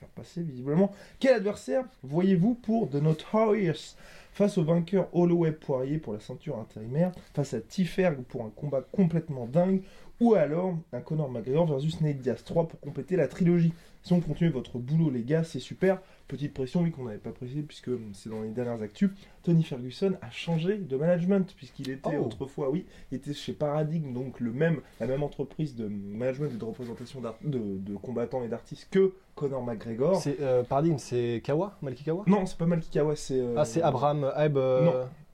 faire 0.00 0.08
passer 0.08 0.42
visiblement, 0.42 0.92
quel 1.18 1.34
adversaire 1.34 1.84
voyez-vous 2.02 2.54
pour 2.54 2.88
The 2.88 2.96
Notorious 2.96 3.96
face 4.32 4.56
au 4.58 4.64
vainqueur 4.64 5.08
Holloway 5.12 5.52
Poirier 5.52 5.98
pour 5.98 6.14
la 6.14 6.20
ceinture 6.20 6.58
intérimaire, 6.58 7.12
face 7.34 7.52
à 7.54 7.60
Tiferg 7.60 8.22
pour 8.22 8.44
un 8.44 8.50
combat 8.50 8.82
complètement 8.92 9.46
dingue, 9.46 9.82
ou 10.20 10.34
alors 10.34 10.74
un 10.92 11.00
Conor 11.00 11.30
McGregor 11.30 11.66
versus 11.66 12.00
Nate 12.00 12.18
Diaz 12.18 12.42
3 12.44 12.68
pour 12.68 12.78
compléter 12.80 13.16
la 13.16 13.26
trilogie. 13.28 13.72
Si 14.02 14.14
on 14.14 14.20
continue 14.20 14.48
votre 14.50 14.78
boulot 14.78 15.10
les 15.10 15.22
gars, 15.22 15.44
c'est 15.44 15.58
super. 15.60 16.00
Petite 16.26 16.54
pression, 16.54 16.80
oui, 16.82 16.90
qu'on 16.90 17.04
n'avait 17.04 17.18
pas 17.18 17.32
précisé 17.32 17.60
puisque 17.62 17.90
c'est 18.14 18.30
dans 18.30 18.40
les 18.40 18.48
dernières 18.48 18.80
actus. 18.80 19.10
Tony 19.42 19.62
Ferguson 19.62 20.14
a 20.22 20.30
changé 20.30 20.78
de 20.78 20.96
management 20.96 21.52
puisqu'il 21.54 21.90
était 21.90 22.16
Oh. 22.18 22.24
autrefois, 22.24 22.70
oui, 22.70 22.86
il 23.10 23.16
était 23.16 23.34
chez 23.34 23.52
Paradigm, 23.52 24.14
donc 24.14 24.40
le 24.40 24.52
même, 24.52 24.80
la 25.00 25.06
même 25.06 25.22
entreprise 25.22 25.74
de 25.74 25.86
management 25.88 26.50
et 26.54 26.56
de 26.56 26.64
représentation 26.64 27.20
de, 27.44 27.58
de 27.78 27.96
combattants 27.96 28.42
et 28.42 28.48
d'artistes 28.48 28.88
que 28.90 29.12
Conor 29.34 29.62
McGregor. 29.64 30.16
C'est 30.16 30.40
euh, 30.40 30.62
Paradigme, 30.62 30.96
c'est 30.98 31.42
Kawa? 31.44 31.76
Malki 31.82 32.04
Kawa? 32.04 32.24
Non, 32.26 32.46
c'est 32.46 32.56
pas 32.56 32.66
Malki 32.66 32.88
Kawa, 32.90 33.16
c'est. 33.16 33.38
euh, 33.38 33.54
Ah, 33.58 33.64
c'est 33.66 33.82
Abraham 33.82 34.30
Heb. 34.34 34.56
euh, 34.56 34.84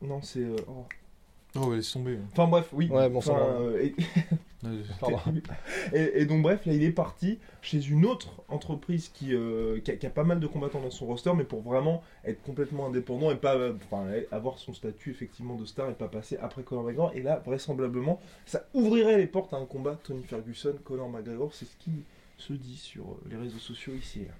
Non. 0.00 0.08
Non, 0.08 0.22
c'est. 0.22 0.40
euh, 0.40 0.56
oh. 0.68 0.84
Oh, 1.60 1.74
laisse 1.74 1.90
tomber. 1.92 2.18
Enfin 2.32 2.46
bref, 2.46 2.68
oui. 2.72 2.88
Ouais, 2.90 3.08
bon, 3.08 3.18
Enfin, 3.18 3.32
ça 3.32 3.38
va. 3.38 3.44
euh, 3.60 3.82
et- 3.84 3.94
Euh, 4.64 4.82
Pardon. 4.98 5.18
Et, 5.92 6.22
et 6.22 6.24
donc 6.26 6.42
bref, 6.42 6.64
là 6.66 6.72
il 6.72 6.82
est 6.82 6.90
parti 6.90 7.38
chez 7.62 7.86
une 7.88 8.04
autre 8.04 8.42
entreprise 8.48 9.10
qui, 9.10 9.32
euh, 9.34 9.78
qui, 9.80 9.92
a, 9.92 9.96
qui 9.96 10.06
a 10.06 10.10
pas 10.10 10.24
mal 10.24 10.40
de 10.40 10.46
combattants 10.46 10.80
dans 10.80 10.90
son 10.90 11.06
roster, 11.06 11.30
mais 11.36 11.44
pour 11.44 11.60
vraiment 11.60 12.02
être 12.24 12.42
complètement 12.42 12.86
indépendant 12.86 13.30
et 13.30 13.36
pas 13.36 13.54
euh, 13.54 13.74
enfin, 13.84 14.06
avoir 14.32 14.58
son 14.58 14.72
statut 14.72 15.10
effectivement 15.10 15.54
de 15.56 15.66
star 15.66 15.88
et 15.90 15.94
pas 15.94 16.08
passer 16.08 16.36
après 16.38 16.62
Conor 16.62 16.84
McGregor. 16.84 17.12
Et 17.14 17.22
là, 17.22 17.40
vraisemblablement, 17.44 18.18
ça 18.46 18.64
ouvrirait 18.74 19.18
les 19.18 19.26
portes 19.28 19.52
à 19.52 19.58
un 19.58 19.66
combat 19.66 19.98
Tony 20.02 20.24
Ferguson, 20.24 20.74
Conor 20.84 21.10
McGregor, 21.10 21.52
c'est 21.54 21.66
ce 21.66 21.76
qui 21.76 21.92
se 22.38 22.54
dit 22.54 22.76
sur 22.78 23.04
euh, 23.04 23.28
les 23.30 23.36
réseaux 23.36 23.58
sociaux 23.58 23.92
ici. 23.94 24.22
et 24.22 24.24
là. 24.24 24.32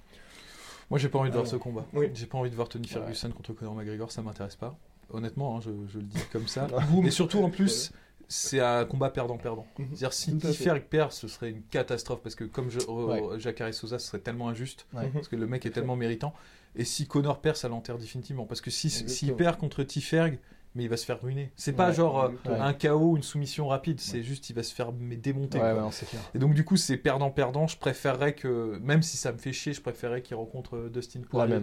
Moi, 0.90 0.98
j'ai 0.98 1.08
pas 1.08 1.18
envie 1.20 1.28
de 1.30 1.34
voir 1.34 1.42
Alors, 1.44 1.52
ce 1.52 1.56
combat. 1.56 1.84
oui. 1.92 2.06
J'ai 2.14 2.26
pas 2.26 2.38
envie 2.38 2.50
de 2.50 2.56
voir 2.56 2.68
Tony 2.68 2.88
Ferguson 2.88 3.30
contre 3.30 3.52
Conor 3.52 3.74
McGregor, 3.74 4.10
ça 4.10 4.22
m'intéresse 4.22 4.56
pas. 4.56 4.76
Honnêtement, 5.10 5.56
hein, 5.56 5.60
je, 5.60 5.70
je 5.88 5.98
le 5.98 6.04
dis 6.04 6.18
comme 6.32 6.48
ça. 6.48 6.66
Et 7.04 7.10
surtout, 7.10 7.42
en 7.42 7.50
plus, 7.50 7.92
c'est 8.28 8.60
un 8.60 8.84
combat 8.84 9.10
perdant-perdant. 9.10 9.66
Mhm. 9.78 9.86
C'est-à-dire, 9.90 10.12
si. 10.12 10.36
Tiferg 10.36 10.82
perd, 10.82 11.12
ce 11.12 11.28
serait 11.28 11.50
une 11.50 11.62
catastrophe 11.62 12.20
parce 12.22 12.34
que, 12.34 12.44
comme 12.44 12.70
je, 12.70 12.80
Ouais. 12.80 13.22
euh, 13.22 13.38
Jacare 13.38 13.72
Sosa, 13.72 13.98
ce 13.98 14.08
serait 14.08 14.18
tellement 14.18 14.48
injuste 14.48 14.86
Ouais. 14.94 15.08
parce 15.12 15.28
que 15.28 15.36
le 15.36 15.46
mec 15.46 15.64
est 15.66 15.70
tellement 15.70 15.96
méritant. 15.96 16.34
Et 16.74 16.84
si 16.84 17.06
Conor 17.06 17.40
perd, 17.40 17.56
ça 17.56 17.68
l'enterre 17.68 17.98
définitivement 17.98 18.44
parce 18.44 18.60
que 18.60 18.70
si- 18.70 18.90
s'il 18.90 19.02
Exactement. 19.04 19.36
perd 19.36 19.56
contre 19.58 19.82
Tiferg, 19.84 20.38
mais 20.74 20.82
il 20.84 20.90
va 20.90 20.98
se 20.98 21.06
faire 21.06 21.22
ruiner. 21.22 21.50
C'est 21.56 21.72
pas 21.72 21.88
Ouais, 21.88 21.94
genre 21.94 22.24
euh, 22.24 22.60
un 22.60 22.74
KO, 22.74 23.16
une 23.16 23.22
soumission 23.22 23.68
rapide, 23.68 23.98
c'est 23.98 24.22
juste 24.22 24.50
il 24.50 24.52
va 24.56 24.62
se 24.62 24.74
faire 24.74 24.92
mais, 24.92 25.16
démonter. 25.16 25.56
Ouais, 25.58 25.72
quoi. 25.72 25.74
ouais, 25.74 25.80
non. 25.80 26.20
Et 26.34 26.38
donc 26.38 26.52
du 26.52 26.66
coup 26.66 26.76
c'est 26.76 26.98
perdant-perdant, 26.98 27.66
je 27.66 27.78
préférerais 27.78 28.34
que, 28.34 28.76
même 28.82 29.02
si 29.02 29.16
ça 29.16 29.32
me 29.32 29.38
fait 29.38 29.54
chier, 29.54 29.72
je 29.72 29.80
préférerais 29.80 30.20
qu'il 30.20 30.36
rencontre 30.36 30.76
euh, 30.76 30.90
Dustin 30.90 31.20
Poirier. 31.22 31.60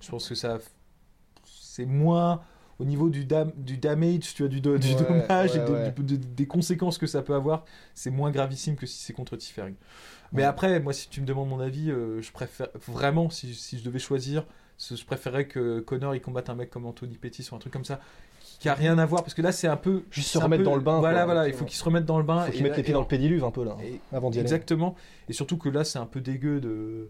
Je 0.00 0.08
pense 0.10 0.28
que 0.28 0.36
ça, 0.36 0.58
c'est 1.44 1.86
moins 1.86 2.40
au 2.78 2.84
niveau 2.84 3.08
du, 3.08 3.24
dam- 3.24 3.52
du 3.56 3.76
damage, 3.78 4.34
tu 4.34 4.42
vois, 4.42 4.48
du, 4.48 4.60
do- 4.60 4.76
du 4.78 4.88
Ouais, 4.94 5.02
dommage 5.02 5.56
et 5.56 5.60
ouais, 5.60 5.64
de- 5.66 5.72
ouais. 5.72 5.92
de- 5.96 6.02
de- 6.02 6.16
des 6.16 6.46
conséquences 6.46 6.98
que 6.98 7.06
ça 7.06 7.22
peut 7.22 7.34
avoir, 7.34 7.64
c'est 7.94 8.10
moins 8.10 8.30
gravissime 8.30 8.76
que 8.76 8.86
si 8.86 8.98
c'est 9.02 9.12
contre 9.12 9.36
Tiferg. 9.36 9.74
Mais 10.32 10.42
après, 10.42 10.80
moi 10.80 10.92
si 10.92 11.08
tu 11.08 11.20
me 11.20 11.26
demandes 11.26 11.48
mon 11.48 11.60
avis, 11.60 11.90
euh, 11.90 12.20
je 12.20 12.32
préfère 12.32 12.68
vraiment, 12.86 13.30
si, 13.30 13.54
si 13.54 13.78
je 13.78 13.84
devais 13.84 13.98
choisir, 14.00 14.44
je 14.78 15.04
préférerais 15.04 15.46
que 15.46 15.80
Connor 15.80 16.14
il 16.14 16.20
combatte 16.20 16.50
un 16.50 16.54
mec 16.54 16.68
comme 16.70 16.84
Anthony 16.84 17.16
Pettis 17.16 17.48
ou 17.50 17.54
un 17.54 17.58
truc 17.58 17.72
comme 17.72 17.84
ça, 17.84 18.00
qui, 18.58 18.68
a 18.68 18.74
rien 18.74 18.98
à 18.98 19.06
voir, 19.06 19.22
parce 19.22 19.34
que 19.34 19.42
là 19.42 19.52
c'est 19.52 19.68
un 19.68 19.76
peu... 19.76 20.02
Juste 20.10 20.28
se 20.30 20.38
remettre 20.38 20.62
peu- 20.62 20.70
dans 20.70 20.74
le 20.76 20.80
bain, 20.82 20.98
Voilà, 20.98 21.18
quoi. 21.24 21.24
voilà, 21.34 21.48
il 21.48 21.54
faut 21.54 21.64
qu'il 21.64 21.76
se 21.76 21.84
remette 21.84 22.04
dans 22.06 22.18
le 22.18 22.24
bain. 22.24 22.42
Faut 22.42 22.48
et 22.48 22.52
qu'il 22.54 22.62
mette 22.62 22.72
là- 22.72 22.76
les 22.78 22.82
pieds 22.82 22.92
dans 22.94 23.00
le 23.00 23.06
pédiluve 23.06 23.44
un 23.44 23.50
peu 23.50 23.64
là, 23.64 23.76
et- 23.84 24.00
avant 24.12 24.30
d'y 24.30 24.38
aller. 24.38 24.46
Exactement. 24.46 24.94
Et 25.28 25.32
surtout 25.32 25.56
que 25.58 25.68
là, 25.68 25.84
c'est 25.84 25.98
un 25.98 26.06
peu 26.06 26.20
dégueu 26.20 26.60
de 26.60 27.08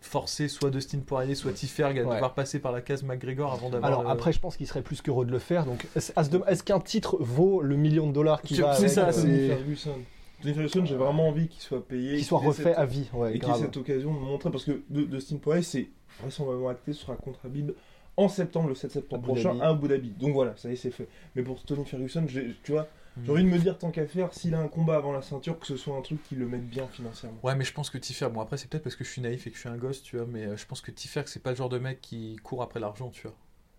forcer 0.00 0.48
soit 0.48 0.70
Dustin 0.70 0.98
Poirier, 1.00 1.34
soit 1.34 1.52
Tiferg 1.52 1.98
à 1.98 2.04
Ouais. 2.04 2.14
devoir 2.14 2.34
passer 2.34 2.58
par 2.58 2.72
la 2.72 2.80
case 2.80 3.02
McGregor 3.02 3.52
avant 3.52 3.70
d'avoir. 3.70 3.90
Alors 3.90 4.02
le- 4.04 4.10
après, 4.10 4.32
je 4.32 4.40
pense 4.40 4.56
qu'il 4.56 4.66
serait 4.66 4.82
plus 4.82 5.00
qu'heureux 5.02 5.24
de 5.26 5.30
le 5.30 5.38
faire. 5.38 5.64
Donc, 5.64 5.86
est-ce 5.96 6.62
qu'un 6.62 6.80
titre 6.80 7.16
vaut 7.20 7.60
le 7.62 7.76
million 7.76 8.06
de 8.06 8.12
dollars 8.12 8.42
qui 8.42 8.54
va 8.60 8.74
c'est 8.74 8.88
ça, 8.88 9.08
euh, 9.08 9.12
Tony 9.12 9.36
c'est- 9.36 9.48
Ferguson. 9.48 9.94
Tony 10.42 10.54
Ferguson, 10.54 10.84
j'ai 10.84 10.94
vraiment 10.96 11.28
envie 11.28 11.48
qu'il 11.48 11.60
soit 11.62 11.84
payé. 11.86 12.16
qu'il 12.16 12.24
soit 12.24 12.38
refait 12.38 12.62
cette- 12.62 12.78
à 12.78 12.84
vie 12.86 13.08
Ouais, 13.12 13.34
et 13.34 13.38
qu'il 13.40 13.50
ait 13.50 13.54
cette 13.58 13.76
occasion 13.76 14.14
de 14.14 14.18
montrer 14.20 14.50
parce 14.50 14.64
que 14.64 14.82
de, 14.88 15.02
Dustin 15.02 15.36
Poirier 15.36 15.62
c'est 15.62 15.88
vraisemblablement 16.20 16.68
acté 16.68 16.92
sera 16.92 17.16
contre 17.16 17.40
Habib 17.44 17.72
en 18.16 18.28
septembre 18.28 18.68
le 18.68 18.74
7 18.76 18.90
septembre 18.92 19.22
Abu 19.24 19.32
prochain 19.32 19.50
Dhabi. 19.54 19.60
à 19.62 19.68
Abu 19.68 19.88
Dhabi 19.88 20.10
donc 20.10 20.32
voilà 20.34 20.56
ça 20.56 20.68
y 20.68 20.72
est 20.72 20.76
c'est 20.76 20.90
fait 20.90 21.08
mais 21.34 21.42
pour 21.42 21.62
Tony 21.64 21.84
Ferguson 21.84 22.24
j'ai- 22.28 22.54
tu 22.62 22.72
vois. 22.72 22.86
J'ai 23.24 23.32
envie 23.32 23.44
de 23.44 23.48
me 23.48 23.58
dire 23.58 23.76
tant 23.78 23.90
qu'à 23.90 24.06
faire 24.06 24.32
s'il 24.32 24.54
a 24.54 24.60
un 24.60 24.68
combat 24.68 24.96
avant 24.96 25.12
la 25.12 25.22
ceinture 25.22 25.58
que 25.58 25.66
ce 25.66 25.76
soit 25.76 25.96
un 25.96 26.02
truc 26.02 26.22
qui 26.22 26.34
le 26.34 26.46
mette 26.46 26.68
bien 26.68 26.86
financièrement 26.88 27.38
Ouais, 27.42 27.54
mais 27.54 27.64
je 27.64 27.72
pense 27.72 27.90
que 27.90 27.98
Tiferg, 27.98 28.32
bon 28.32 28.40
après 28.40 28.56
c'est 28.56 28.68
peut-être 28.68 28.84
parce 28.84 28.96
que 28.96 29.04
je 29.04 29.10
suis 29.10 29.20
naïf 29.22 29.46
et 29.46 29.50
que 29.50 29.56
je 29.56 29.60
suis 29.60 29.68
un 29.68 29.76
gosse, 29.76 30.02
tu 30.02 30.16
vois, 30.16 30.26
mais 30.26 30.46
euh, 30.46 30.56
je 30.56 30.66
pense 30.66 30.80
que 30.80 30.90
Tiferg 30.90 31.26
c'est 31.28 31.42
pas 31.42 31.50
le 31.50 31.56
genre 31.56 31.68
de 31.68 31.78
mec 31.78 32.00
qui 32.00 32.36
court 32.42 32.62
après 32.62 32.80
l'argent, 32.80 33.10
tu 33.10 33.22
vois. 33.22 33.36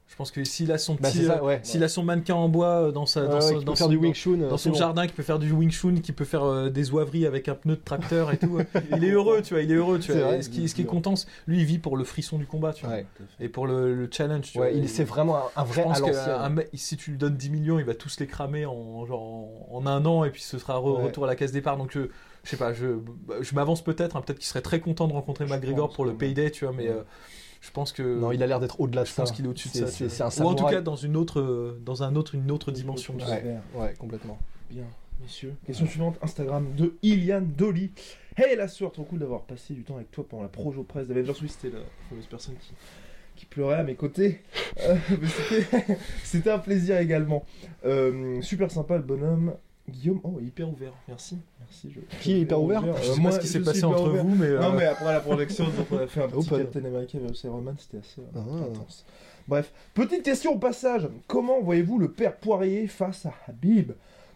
Je 0.10 0.16
pense 0.16 0.32
que 0.32 0.44
s'il 0.44 0.72
a 0.72 0.78
son 0.78 0.96
Bah, 0.96 1.08
petit, 1.10 1.30
euh, 1.30 1.40
ouais. 1.42 1.60
s'il 1.64 1.82
a 1.84 1.88
son 1.88 2.04
mannequin 2.04 2.34
en 2.36 2.50
bois 2.50 2.88
euh, 2.88 2.92
dans 2.92 3.06
sa, 3.06 3.28
dans 3.28 3.36
ouais, 3.36 3.42
son, 3.42 3.48
qui 3.54 3.60
peut 3.60 3.64
dans 3.66 3.76
faire 3.76 3.86
son- 3.86 3.92
du 3.92 3.98
Wing 3.98 4.14
Chun. 4.14 4.32
dans 4.38 4.46
euh, 4.46 4.50
son 4.50 4.58
c'est 4.58 4.70
bon. 4.72 4.76
jardin, 4.76 5.08
qui 5.08 5.14
peut 5.14 5.24
faire 5.24 5.40
du 5.40 5.52
Wing 5.54 5.70
Chun, 5.72 5.96
qui 6.02 6.12
peut 6.12 6.26
faire 6.26 6.44
euh, 6.44 6.70
des 6.70 6.92
oiseries 6.92 7.26
avec 7.28 7.48
un 7.48 7.54
pneu 7.56 7.76
de 7.76 7.82
tracteur 7.82 8.32
et 8.34 8.38
tout. 8.38 8.60
il 8.98 9.06
est 9.06 9.12
heureux, 9.12 9.42
tu 9.44 9.54
vois, 9.54 9.62
il 9.64 9.72
est 9.72 9.76
heureux, 9.76 10.00
tu 10.00 10.12
vois. 10.12 10.22
vrai, 10.22 10.42
ce 10.42 10.50
qui, 10.50 10.68
ce 10.68 10.76
qui 10.76 10.82
est 10.82 10.86
content, 10.86 11.14
lui 11.48 11.60
il 11.60 11.66
vit 11.66 11.78
pour 11.78 11.96
le 11.96 12.04
frisson 12.04 12.38
du 12.38 12.48
combat, 12.48 12.74
tu 12.74 12.86
vois, 12.86 12.96
Ouais. 12.96 13.06
et 13.40 13.48
pour 13.50 13.66
le, 13.68 13.94
le 13.96 14.10
challenge, 14.12 14.52
tu 14.52 14.58
Ouais, 14.60 14.72
vois. 14.72 14.80
il 14.82 14.90
c'est 14.90 15.04
vraiment 15.06 15.38
un, 15.38 15.62
un 15.62 15.66
Je 15.66 15.70
vrai 15.74 15.84
pense 15.84 15.98
à 15.98 16.02
que 16.02 16.08
l'ancienne. 16.08 16.36
un 16.38 16.50
mec, 16.50 16.70
si 16.74 16.98
tu 16.98 17.12
lui 17.12 17.18
donnes 17.18 17.38
10 17.38 17.50
millions, 17.52 17.80
il 17.80 17.86
va 17.86 17.94
tous 17.94 18.20
les 18.20 18.28
cramer 18.28 18.66
en, 18.66 19.06
genre, 19.06 19.48
en, 19.72 19.86
un 19.86 20.06
an 20.06 20.24
et 20.26 20.32
puis 20.32 20.42
ce 20.42 20.58
sera 20.58 20.80
re- 20.80 20.98
Ouais. 20.98 21.04
retour 21.04 21.26
à 21.26 21.28
la 21.28 21.36
case 21.36 21.52
départ. 21.52 21.78
Donc 21.78 21.92
je, 21.94 22.02
je 22.44 22.50
sais 22.50 22.58
pas, 22.58 22.74
je, 22.74 22.98
je 23.42 23.56
m'avance 23.56 23.84
peut-être, 23.84 24.16
hein, 24.18 24.22
peut-être 24.26 24.40
qu'il 24.40 24.48
serait 24.48 24.62
très 24.62 24.80
content 24.80 25.08
de 25.08 25.14
rencontrer 25.14 25.46
McGregor 25.46 25.92
pour 25.94 26.04
le 26.04 26.16
payday, 26.16 26.50
tu 26.52 26.66
vois, 26.66 26.74
mais 26.76 26.86
Ouais. 26.90 26.96
euh, 26.96 27.04
je 27.62 27.72
pense 27.72 27.92
que 27.92 28.02
Non, 28.20 28.32
il 28.32 28.42
a 28.44 28.48
l'air 28.48 28.60
d'être 28.60 28.80
au-delà 28.80 29.02
de 29.04 29.08
je 29.08 29.12
ça. 29.14 29.24
pense 29.24 29.32
qu'il 29.32 29.46
est 29.46 29.48
au-dessus 29.50 29.70
de 29.70 29.74
ça. 29.74 29.88
c'est- 29.88 30.06
un 30.22 30.30
vois. 30.30 30.46
Ou 30.46 30.48
en 30.48 30.52
tout 30.54 30.58
samouraï. 30.58 30.76
cas 30.76 30.82
dans 30.82 30.96
une 30.96 31.18
autre, 31.18 31.78
dans 31.86 32.04
un 32.04 32.16
autre, 32.16 32.36
une 32.36 32.52
autre 32.52 32.72
dimension. 32.72 33.16
Ouais, 33.16 33.58
ouais, 33.76 33.94
complètement. 34.00 34.38
bien 34.72 34.84
messieurs 35.22 35.54
question 35.66 35.86
suivante 35.86 36.18
Instagram 36.22 36.66
de 36.78 36.96
Ilian 37.02 37.42
Dolly 37.42 37.92
hey 38.38 38.56
la 38.56 38.70
soeur 38.70 38.94
trop 38.94 39.04
cool 39.04 39.20
d'avoir 39.20 39.42
passé 39.42 39.74
du 39.74 39.84
temps 39.84 39.98
avec 39.98 40.10
toi 40.12 40.26
pendant 40.26 40.44
la 40.44 40.48
projo 40.48 40.84
presse 40.84 41.10
d'Avengers 41.10 41.34
oui 41.42 41.50
c'était 41.50 41.76
la 41.76 41.84
fameuse 42.10 42.26
personne 42.28 42.56
qui 42.56 42.72
qui 43.36 43.46
pleurait 43.46 43.76
à 43.76 43.84
mes 43.84 43.96
côtés. 43.96 44.42
Euh, 44.82 44.96
mais 45.22 45.28
c'était- 45.28 45.98
C'était 46.24 46.50
un 46.52 46.60
plaisir 46.60 46.98
également. 47.00 47.46
Euh, 47.86 48.42
super 48.42 48.70
sympa 48.72 48.96
le 48.98 49.04
bonhomme. 49.04 49.54
Guillaume, 49.90 50.20
oh, 50.24 50.40
hyper 50.40 50.70
ouvert, 50.70 50.94
merci. 51.08 51.38
merci 51.60 51.92
je- 51.92 52.18
Qui 52.22 52.34
est 52.34 52.40
hyper 52.42 52.62
ouvert? 52.62 52.82
Je 52.84 52.90
Euh, 53.12 53.16
pas 53.16 53.22
moi, 53.22 53.32
ce 53.32 53.40
qui 53.40 53.48
s'est 53.48 53.60
passé 53.62 53.84
entre 53.84 54.08
ouvert. 54.10 54.24
vous, 54.24 54.36
mais, 54.36 54.46
euh, 54.48 54.60
Non, 54.60 54.74
mais 54.74 54.86
après 54.86 55.06
la 55.12 55.20
projection, 55.20 55.66
donc 55.66 55.88
on 55.92 55.98
a 55.98 56.08
fait 56.08 56.24
un 56.24 56.28
petit 56.30 56.48
Open. 56.54 56.60
Captain 56.64 56.86
America 56.86 57.18
versus 57.20 57.44
Iron 57.44 57.62
Man, 57.62 57.76
c'était 57.78 57.98
assez 57.98 58.22
euh, 58.22 58.40
Ah. 58.40 58.66
intense. 58.70 59.06
Bref, 59.48 59.72
petite 59.96 60.24
question 60.24 60.54
au 60.54 60.60
passage. 60.60 61.08
Comment 61.28 61.60
voyez-vous 61.62 61.98
le 61.98 62.12
père 62.12 62.36
Poirier 62.38 62.88
face 62.88 63.26
à 63.26 63.34
Habib? 63.48 63.92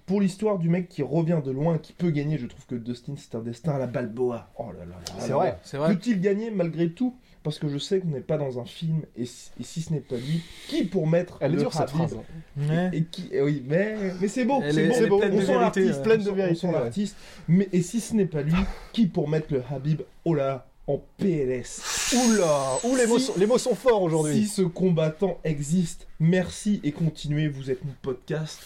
Pour 0.06 0.20
l'histoire 0.20 0.60
du 0.60 0.68
mec 0.70 0.89
qui 0.89 1.02
revient 1.02 1.39
de 1.44 1.52
loin, 1.52 1.78
qui 1.78 1.94
peut 1.94 2.10
gagner, 2.12 2.38
je 2.38 2.46
trouve 2.48 2.66
que 2.66 2.76
Dustin 2.76 3.13
c'est 3.18 3.36
un 3.36 3.39
destin 3.42 3.72
à 3.74 3.80
la 3.80 3.88
Balboa. 3.88 4.52
Oh 4.58 4.66
là 4.74 4.80
là 4.80 4.96
là 4.96 5.13
C'est 5.20 5.32
vrai. 5.32 5.58
C'est 5.63 5.78
vrai. 5.78 5.94
Peut-il 5.96 6.20
gagner 6.20 6.52
malgré 6.52 6.89
tout? 6.92 7.16
Parce 7.44 7.60
que 7.60 7.68
je 7.68 7.78
sais 7.78 8.00
qu'on 8.00 8.08
n'est 8.08 8.22
pas 8.22 8.38
dans 8.38 8.58
un 8.60 8.63
film, 8.66 9.02
et 9.18 9.26
si, 9.26 9.50
et 9.60 9.63
si 9.63 9.82
ce 9.82 9.92
n'est 9.92 10.00
pas 10.00 10.16
lui, 10.16 10.42
qui 10.70 10.86
pour 10.86 11.08
mettre 11.08 11.38
Elle 11.42 11.52
est 11.52 11.56
le 11.56 11.62
dure 11.62 11.74
cette 11.74 11.82
Habib 11.84 11.96
phrase. 11.96 12.16
hein. 12.16 12.62
Ouais. 12.70 12.89
et 12.98 13.04
qui, 13.04 13.28
eh 13.34 13.42
oui, 13.42 13.62
mais, 13.68 13.96
mais 14.22 14.28
c'est 14.30 14.46
beau, 14.46 14.62
Elle 14.63 14.74
c'est 14.74 14.84
est- 15.04 15.08
beau, 15.08 15.22
est 15.22 15.30
beau. 15.30 15.38
on 15.38 15.42
sent 15.42 15.54
l'artiste. 15.60 16.04
Pleine 16.04 16.24
de 16.24 16.32
vérité, 16.32 16.52
on 16.54 16.56
sent 16.60 16.68
ouais. 16.68 16.74
l'artiste. 16.84 17.18
Mais 17.50 17.68
et 17.74 17.82
si 17.82 18.00
ce 18.00 18.13
n'est 18.16 18.28
pas 18.28 18.44
lui, 18.44 18.54
qui 18.94 19.08
pour 19.08 19.28
mettre 19.28 19.48
le 19.54 19.62
Habib, 19.70 20.02
oh 20.24 20.34
là, 20.34 20.48
là, 20.48 20.68
en 20.88 21.02
PLS 21.18 21.82
Oula, 22.13 22.78
ouh, 22.86 22.96
les, 22.96 23.08
mots 23.08 23.18
Si- 23.20 23.26
sont, 23.26 23.34
les 23.38 23.46
mots 23.46 23.58
sont 23.58 23.76
forts 23.76 24.00
Si 24.00 24.06
aujourd'hui. 24.06 24.46
ce 24.46 24.62
combattant 24.62 25.38
existe, 25.44 26.08
merci 26.20 26.80
et 26.84 26.92
continuez, 26.94 27.48
vous 27.50 27.72
êtes 27.72 27.84
mon 27.84 27.94
podcast. 28.02 28.60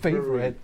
Favorite. 0.00 0.56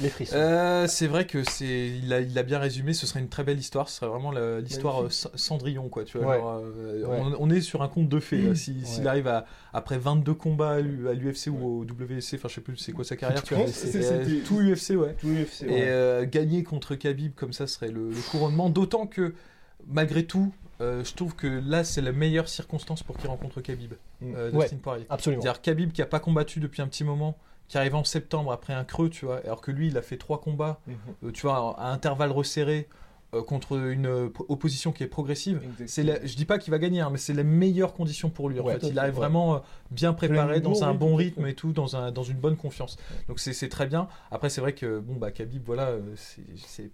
Les 0.00 0.08
frissons. 0.08 0.36
Euh, 0.36 0.86
c'est 0.86 1.08
vrai 1.08 1.26
que 1.26 1.42
c'est, 1.44 1.88
il 1.88 2.12
a, 2.14 2.20
il 2.20 2.38
a 2.38 2.42
bien 2.42 2.58
résumé. 2.58 2.94
Ce 2.94 3.06
serait 3.06 3.20
une 3.20 3.28
très 3.28 3.44
belle 3.44 3.58
histoire. 3.58 3.88
Ce 3.88 3.96
serait 3.96 4.06
vraiment 4.10 4.30
la- 4.30 4.60
l'histoire 4.60 5.02
euh, 5.02 5.08
Cendrillon, 5.10 5.88
quoi. 5.90 6.04
Tu 6.04 6.16
vois, 6.16 6.28
Ouais. 6.28 6.38
genre, 6.38 6.62
euh, 6.64 7.04
Ouais. 7.04 7.18
on, 7.20 7.36
on 7.38 7.50
est 7.50 7.60
sur 7.60 7.82
un 7.82 7.88
conte 7.88 8.08
de 8.08 8.20
fées. 8.20 8.40
là. 8.40 8.54
Si- 8.54 8.80
S'il 8.86 9.02
Ouais. 9.02 9.08
arrive 9.10 9.26
à 9.26 9.44
après 9.74 9.98
22 9.98 10.32
combats 10.32 10.70
à 10.70 10.80
l'U- 10.80 11.08
à 11.08 11.12
l'UFC 11.12 11.48
ou 11.50 11.80
au 11.80 11.84
WC, 11.84 12.36
enfin 12.36 12.48
je 12.48 12.54
sais 12.54 12.60
plus 12.62 12.76
c'est 12.78 12.92
quoi 12.92 13.04
sa 13.04 13.16
carrière. 13.16 13.42
tu 13.42 13.54
vois, 13.54 13.66
c'est- 13.66 14.42
tout 14.46 14.60
UFC, 14.60 14.96
ouais. 14.96 15.14
Tout 15.20 15.28
UFC, 15.28 15.64
Et 15.64 15.66
ouais. 15.68 15.84
euh, 15.88 16.24
gagner 16.26 16.62
contre 16.62 16.94
Khabib 16.94 17.34
comme 17.34 17.52
ça 17.52 17.66
serait 17.66 17.90
le, 17.90 18.08
le 18.10 18.30
couronnement. 18.30 18.70
D'autant 18.70 19.06
que 19.06 19.34
malgré 19.86 20.24
tout, 20.24 20.52
euh, 20.80 21.04
je 21.04 21.12
trouve 21.14 21.34
que 21.34 21.46
là 21.46 21.84
c'est 21.84 22.00
la 22.00 22.12
meilleure 22.12 22.48
circonstance 22.48 23.02
pour 23.02 23.18
qu'il 23.18 23.28
rencontre 23.28 23.60
Khabib, 23.60 23.92
Mm. 24.22 24.34
euh, 24.34 24.50
Ouais. 24.52 24.60
Dustin 24.64 24.76
Poirier. 24.78 25.04
Absolument. 25.10 25.42
C'est-à-dire 25.42 25.60
Khabib 25.60 25.92
qui 25.92 26.00
a 26.00 26.06
pas 26.06 26.20
combattu 26.20 26.60
depuis 26.60 26.80
un 26.80 26.86
petit 26.88 27.04
moment, 27.04 27.36
qui 27.70 27.78
arrive 27.78 27.94
en 27.94 28.02
septembre 28.02 28.50
après 28.50 28.72
un 28.74 28.82
creux, 28.84 29.08
tu 29.08 29.26
vois, 29.26 29.38
alors 29.44 29.60
que 29.60 29.70
lui 29.70 29.86
il 29.86 29.96
a 29.96 30.02
fait 30.02 30.16
trois 30.16 30.40
combats, 30.40 30.80
Mhm. 30.88 30.96
euh, 31.24 31.30
tu 31.30 31.42
vois, 31.42 31.76
à 31.80 31.92
intervalles 31.92 32.32
resserrés 32.32 32.88
euh, 33.34 33.42
contre 33.42 33.76
une 33.78 34.06
euh, 34.06 34.28
po- 34.28 34.44
opposition 34.48 34.90
qui 34.92 35.02
est 35.04 35.06
progressive. 35.06 35.60
C'est 35.86 36.02
la- 36.02 36.24
je 36.26 36.34
dis 36.36 36.44
pas 36.44 36.58
qu'il 36.58 36.70
va 36.72 36.78
gagner, 36.78 37.00
hein, 37.00 37.10
mais 37.12 37.18
c'est 37.18 37.32
les 37.32 37.44
meilleures 37.44 37.92
conditions 37.94 38.28
pour 38.30 38.48
lui. 38.48 38.58
En 38.60 38.64
Ouais, 38.64 38.78
fait, 38.78 38.88
il 38.88 38.98
arrive 38.98 39.12
ouais. 39.14 39.18
vraiment 39.20 39.54
euh, 39.54 39.58
bien 39.90 40.12
préparé, 40.12 40.60
dans 40.60 40.82
un 40.84 40.94
bon 40.94 41.14
rythme, 41.14 41.46
et 41.46 41.54
tout, 41.54 41.72
dans, 41.72 41.94
un, 41.96 42.10
dans 42.12 42.22
une 42.24 42.38
bonne 42.38 42.56
confiance. 42.56 42.96
Donc 43.28 43.38
c'est 43.40 43.68
très 43.68 43.86
bien. 43.86 44.08
Après, 44.30 44.48
c'est 44.50 44.60
vrai 44.60 44.72
que 44.74 44.98
bon, 44.98 45.14
bah, 45.14 45.30
Khabib, 45.30 45.62
voilà, 45.64 45.92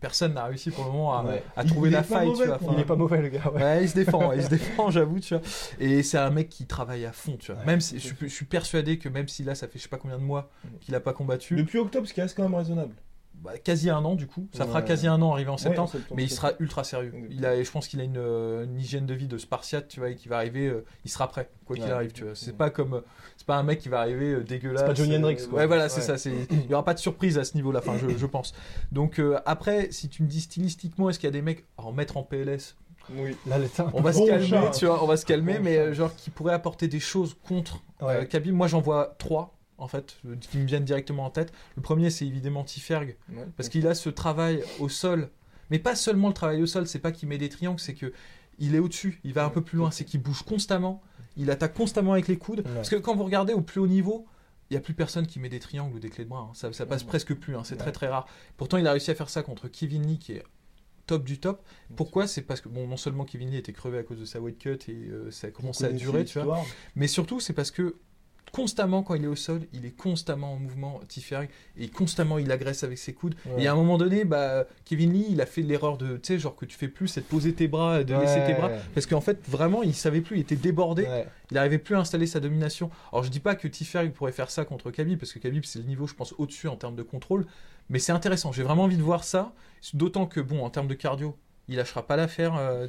personne 0.00 0.34
n'a 0.34 0.44
réussi 0.44 0.70
pour 0.70 0.84
le 0.84 0.90
moment 0.90 1.14
à, 1.56 1.64
trouver 1.64 1.90
la 1.90 2.02
faille. 2.02 2.26
mauvais 2.26 2.42
tu 2.44 2.48
vois. 2.48 2.58
pour 2.58 2.68
Enfin, 2.68 2.76
Il 2.78 2.82
est 2.82 2.86
pas 2.86 2.96
mauvais, 2.96 3.22
le 3.22 3.28
gars. 3.28 3.50
ouais. 3.54 3.82
Il 3.84 3.88
se 3.88 3.94
défend, 3.94 4.32
il 4.32 4.42
se 4.42 4.48
défend, 4.50 4.90
j'avoue, 4.90 5.20
tu 5.20 5.34
vois. 5.34 5.42
Et 5.80 6.02
c'est 6.02 6.18
un 6.18 6.30
mec 6.30 6.48
qui 6.48 6.66
travaille 6.66 7.04
à 7.04 7.12
fond, 7.12 7.36
tu 7.38 7.52
vois. 7.52 7.64
Même 7.64 7.80
si, 7.80 7.98
je, 7.98 8.06
suis- 8.08 8.16
je 8.20 8.26
suis 8.34 8.44
persuadé 8.46 8.98
que 8.98 9.08
même 9.08 9.28
si 9.28 9.42
là, 9.44 9.54
ça 9.54 9.68
fait 9.68 9.78
je 9.78 9.84
sais 9.84 9.88
pas 9.88 9.98
combien 9.98 10.18
de 10.18 10.22
mois 10.24 10.50
qu'il 10.80 10.94
a 10.94 11.00
pas 11.00 11.12
combattu, 11.12 11.56
Depuis 11.56 11.78
octobre, 11.78 12.06
ce 12.06 12.14
qui 12.14 12.20
reste 12.20 12.36
quand 12.36 12.42
même 12.42 12.54
raisonnable. 12.54 12.94
Bah, 13.42 13.58
quasi 13.58 13.90
un 13.90 14.04
an 14.04 14.14
du 14.16 14.26
coup. 14.26 14.48
Ça 14.52 14.66
fera 14.66 14.82
quasi 14.82 15.06
un 15.06 15.20
an 15.22 15.32
arrivé 15.32 15.50
en 15.50 15.56
septembre. 15.56 15.88
Ouais, 15.90 15.98
en 15.98 16.00
septembre, 16.00 16.14
Mais 16.16 16.24
il 16.24 16.30
sera 16.30 16.52
ultra 16.58 16.84
sérieux. 16.84 17.12
Il 17.30 17.44
a, 17.46 17.62
je 17.62 17.70
pense 17.70 17.86
qu'il 17.88 18.00
a 18.00 18.04
une, 18.04 18.16
euh, 18.18 18.64
une 18.64 18.78
hygiène 18.78 19.06
de 19.06 19.14
vie 19.14 19.28
de 19.28 19.38
Spartiate, 19.38 19.88
tu 19.88 20.00
vois, 20.00 20.10
et 20.10 20.16
qui 20.16 20.28
va 20.28 20.36
arriver, 20.36 20.66
euh, 20.66 20.84
il 21.04 21.10
sera 21.10 21.28
prêt, 21.28 21.48
quoi 21.64 21.76
qu'il 21.76 21.84
Ouais. 21.84 21.90
arrive, 21.90 22.12
tu 22.12 22.24
vois. 22.24 22.34
C'est 22.34 22.50
Ouais. 22.50 22.56
pas 22.56 22.70
comme, 22.70 22.94
euh, 22.94 23.00
c'est 23.36 23.46
pas 23.46 23.56
un 23.56 23.62
mec 23.62 23.78
qui 23.78 23.88
va 23.88 24.00
arriver 24.00 24.32
euh, 24.32 24.42
dégueulasse. 24.44 24.80
C'est 24.82 24.86
pas 24.88 24.94
Johnny 24.94 25.16
Hendrix, 25.16 25.36
quoi. 25.48 25.58
Ouais, 25.60 25.66
voilà, 25.66 25.88
c'est 25.88 26.00
Ouais. 26.00 26.06
ça. 26.06 26.18
c'est- 26.18 26.32
Il 26.50 26.66
y 26.70 26.74
aura 26.74 26.84
pas 26.84 26.94
de 26.94 26.98
surprise 26.98 27.38
à 27.38 27.44
ce 27.44 27.54
niveau-là, 27.54 27.80
enfin, 27.80 27.96
je, 27.98 28.16
je 28.16 28.26
pense. 28.26 28.54
Donc 28.92 29.18
euh, 29.18 29.38
après, 29.46 29.88
si 29.90 30.08
tu 30.08 30.22
me 30.22 30.28
dis 30.28 30.40
stylistiquement, 30.40 31.08
est-ce 31.10 31.18
qu'il 31.18 31.26
y 31.26 31.30
a 31.30 31.32
des 31.32 31.42
mecs 31.42 31.64
à 31.78 31.82
en 31.84 31.92
mettre 31.92 32.16
en 32.16 32.22
PLS 32.22 32.76
Oui. 33.16 33.36
Là, 33.46 33.58
l'état. 33.58 33.88
On 33.94 34.00
va 34.02 34.12
se 34.12 34.26
calmer, 34.26 34.46
chat. 34.46 34.70
tu 34.70 34.86
vois, 34.86 35.02
on 35.04 35.06
va 35.06 35.16
se 35.16 35.24
calmer, 35.26 35.58
Bon 35.58 35.64
mais 35.64 35.76
chat. 35.76 35.92
genre 35.92 36.16
qui 36.16 36.30
pourrait 36.30 36.54
apporter 36.54 36.88
des 36.88 36.98
choses 37.00 37.36
contre 37.46 37.82
Ouais. 38.00 38.16
euh, 38.16 38.24
Khabib. 38.24 38.52
Moi, 38.54 38.66
j'en 38.66 38.80
vois 38.80 39.14
trois. 39.18 39.55
En 39.78 39.88
fait, 39.88 40.18
qui 40.40 40.58
me 40.58 40.64
viennent 40.66 40.84
directement 40.84 41.24
en 41.26 41.30
tête. 41.30 41.52
Le 41.76 41.82
premier, 41.82 42.08
c'est 42.10 42.26
évidemment 42.26 42.64
Tiferg, 42.64 43.16
Ouais. 43.30 43.44
parce 43.56 43.68
qu'il 43.68 43.86
a 43.86 43.94
ce 43.94 44.08
travail 44.08 44.62
au 44.80 44.88
sol, 44.88 45.28
mais 45.70 45.78
pas 45.78 45.94
seulement 45.94 46.28
le 46.28 46.34
travail 46.34 46.62
au 46.62 46.66
sol, 46.66 46.86
c'est 46.86 46.98
pas 46.98 47.12
qu'il 47.12 47.28
met 47.28 47.36
des 47.38 47.48
triangles, 47.50 47.80
c'est 47.80 47.94
que 47.94 48.12
il 48.58 48.74
est 48.74 48.78
au-dessus, 48.78 49.20
il 49.22 49.34
va 49.34 49.44
un 49.44 49.50
peu 49.50 49.60
plus 49.60 49.76
loin, 49.76 49.90
c'est 49.90 50.04
qu'il 50.04 50.22
bouge 50.22 50.42
constamment, 50.42 51.02
il 51.36 51.50
attaque 51.50 51.74
constamment 51.74 52.12
avec 52.12 52.26
les 52.26 52.38
coudes. 52.38 52.60
Ouais. 52.66 52.74
Parce 52.74 52.88
que 52.88 52.96
quand 52.96 53.14
vous 53.14 53.24
regardez 53.24 53.52
au 53.52 53.60
plus 53.60 53.80
haut 53.80 53.86
niveau, 53.86 54.26
il 54.70 54.72
n'y 54.72 54.76
a 54.78 54.80
plus 54.80 54.94
personne 54.94 55.26
qui 55.26 55.38
met 55.38 55.50
des 55.50 55.60
triangles 55.60 55.94
ou 55.94 55.98
des 55.98 56.08
clés 56.08 56.24
de 56.24 56.30
bras, 56.30 56.48
hein. 56.48 56.54
ça, 56.54 56.72
ça 56.72 56.86
passe 56.86 57.04
presque 57.04 57.34
plus, 57.34 57.54
hein. 57.54 57.62
c'est 57.64 57.76
très 57.76 57.92
très 57.92 58.08
rare. 58.08 58.26
Pourtant, 58.56 58.78
il 58.78 58.86
a 58.86 58.92
réussi 58.92 59.10
à 59.10 59.14
faire 59.14 59.28
ça 59.28 59.42
contre 59.42 59.68
Kevin 59.68 60.06
Lee, 60.06 60.18
qui 60.18 60.32
est 60.32 60.42
top 61.06 61.22
du 61.24 61.38
top. 61.38 61.62
Pourquoi? 61.94 62.26
C'est 62.26 62.42
parce 62.42 62.60
que, 62.62 62.68
bon, 62.70 62.88
non 62.88 62.96
seulement 62.96 63.24
Kevin 63.26 63.50
Lee 63.50 63.58
était 63.58 63.72
crevé 63.74 63.98
à 63.98 64.02
cause 64.02 64.18
de 64.18 64.24
sa 64.24 64.40
weight 64.40 64.58
cut 64.58 64.78
et 64.88 64.92
euh, 65.10 65.30
ça 65.30 65.48
a 65.48 65.50
commencé 65.50 65.84
à 65.84 65.92
durer, 65.92 66.24
tu 66.24 66.40
vois, 66.40 66.64
mais 66.96 67.06
surtout, 67.06 67.38
c'est 67.40 67.52
parce 67.52 67.70
que 67.70 67.96
constamment, 68.52 69.02
quand 69.02 69.14
il 69.14 69.24
est 69.24 69.28
au 69.28 69.36
sol, 69.36 69.62
il 69.72 69.84
est 69.84 69.96
constamment 69.96 70.54
en 70.54 70.56
mouvement, 70.56 71.00
Tiferg, 71.08 71.48
et 71.76 71.88
constamment 71.88 72.38
il 72.38 72.50
agresse 72.50 72.84
avec 72.84 72.98
ses 72.98 73.12
coudes. 73.12 73.34
Ouais. 73.46 73.64
Et 73.64 73.66
à 73.66 73.72
un 73.72 73.74
moment 73.74 73.98
donné, 73.98 74.24
bah, 74.24 74.66
Kevin 74.84 75.12
Lee, 75.12 75.26
il 75.30 75.40
a 75.40 75.46
fait 75.46 75.62
l'erreur 75.62 75.98
de, 75.98 76.16
tu 76.16 76.34
sais, 76.34 76.38
genre 76.38 76.56
que 76.56 76.64
tu 76.64 76.76
fais 76.76 76.88
plus, 76.88 77.08
c'est 77.08 77.20
de 77.20 77.26
poser 77.26 77.52
tes 77.52 77.68
bras, 77.68 78.02
de 78.02 78.14
laisser 78.14 78.42
tes 78.46 78.54
bras. 78.54 78.70
Parce 78.94 79.06
qu'en 79.06 79.20
fait, 79.20 79.38
vraiment, 79.48 79.82
il 79.82 79.94
savait 79.94 80.20
plus, 80.20 80.36
il 80.36 80.40
était 80.40 80.56
débordé, 80.56 81.02
Ouais. 81.04 81.26
il 81.50 81.54
n'arrivait 81.54 81.78
plus 81.78 81.94
à 81.96 81.98
installer 81.98 82.26
sa 82.26 82.40
domination. 82.40 82.90
Alors, 83.12 83.24
je 83.24 83.30
dis 83.30 83.40
pas 83.40 83.54
que 83.54 83.68
Tiferg 83.68 84.12
pourrait 84.12 84.32
faire 84.32 84.50
ça 84.50 84.64
contre 84.64 84.90
Khabib, 84.90 85.18
parce 85.18 85.32
que 85.32 85.38
Khabib, 85.38 85.64
c'est 85.64 85.78
le 85.80 85.84
niveau, 85.84 86.06
je 86.06 86.14
pense, 86.14 86.34
au-dessus 86.38 86.68
en 86.68 86.76
termes 86.76 86.96
de 86.96 87.02
contrôle. 87.02 87.46
Mais 87.90 87.98
c'est 87.98 88.12
intéressant, 88.12 88.52
j'ai 88.52 88.62
vraiment 88.62 88.84
envie 88.84 88.96
de 88.96 89.02
voir 89.02 89.22
ça. 89.22 89.52
D'autant 89.94 90.26
que, 90.26 90.40
bon, 90.40 90.64
en 90.64 90.70
termes 90.70 90.88
de 90.88 90.94
cardio, 90.94 91.36
il 91.68 91.76
lâchera 91.76 92.06
pas 92.06 92.16
l'affaire, 92.16 92.56
euh. 92.56 92.88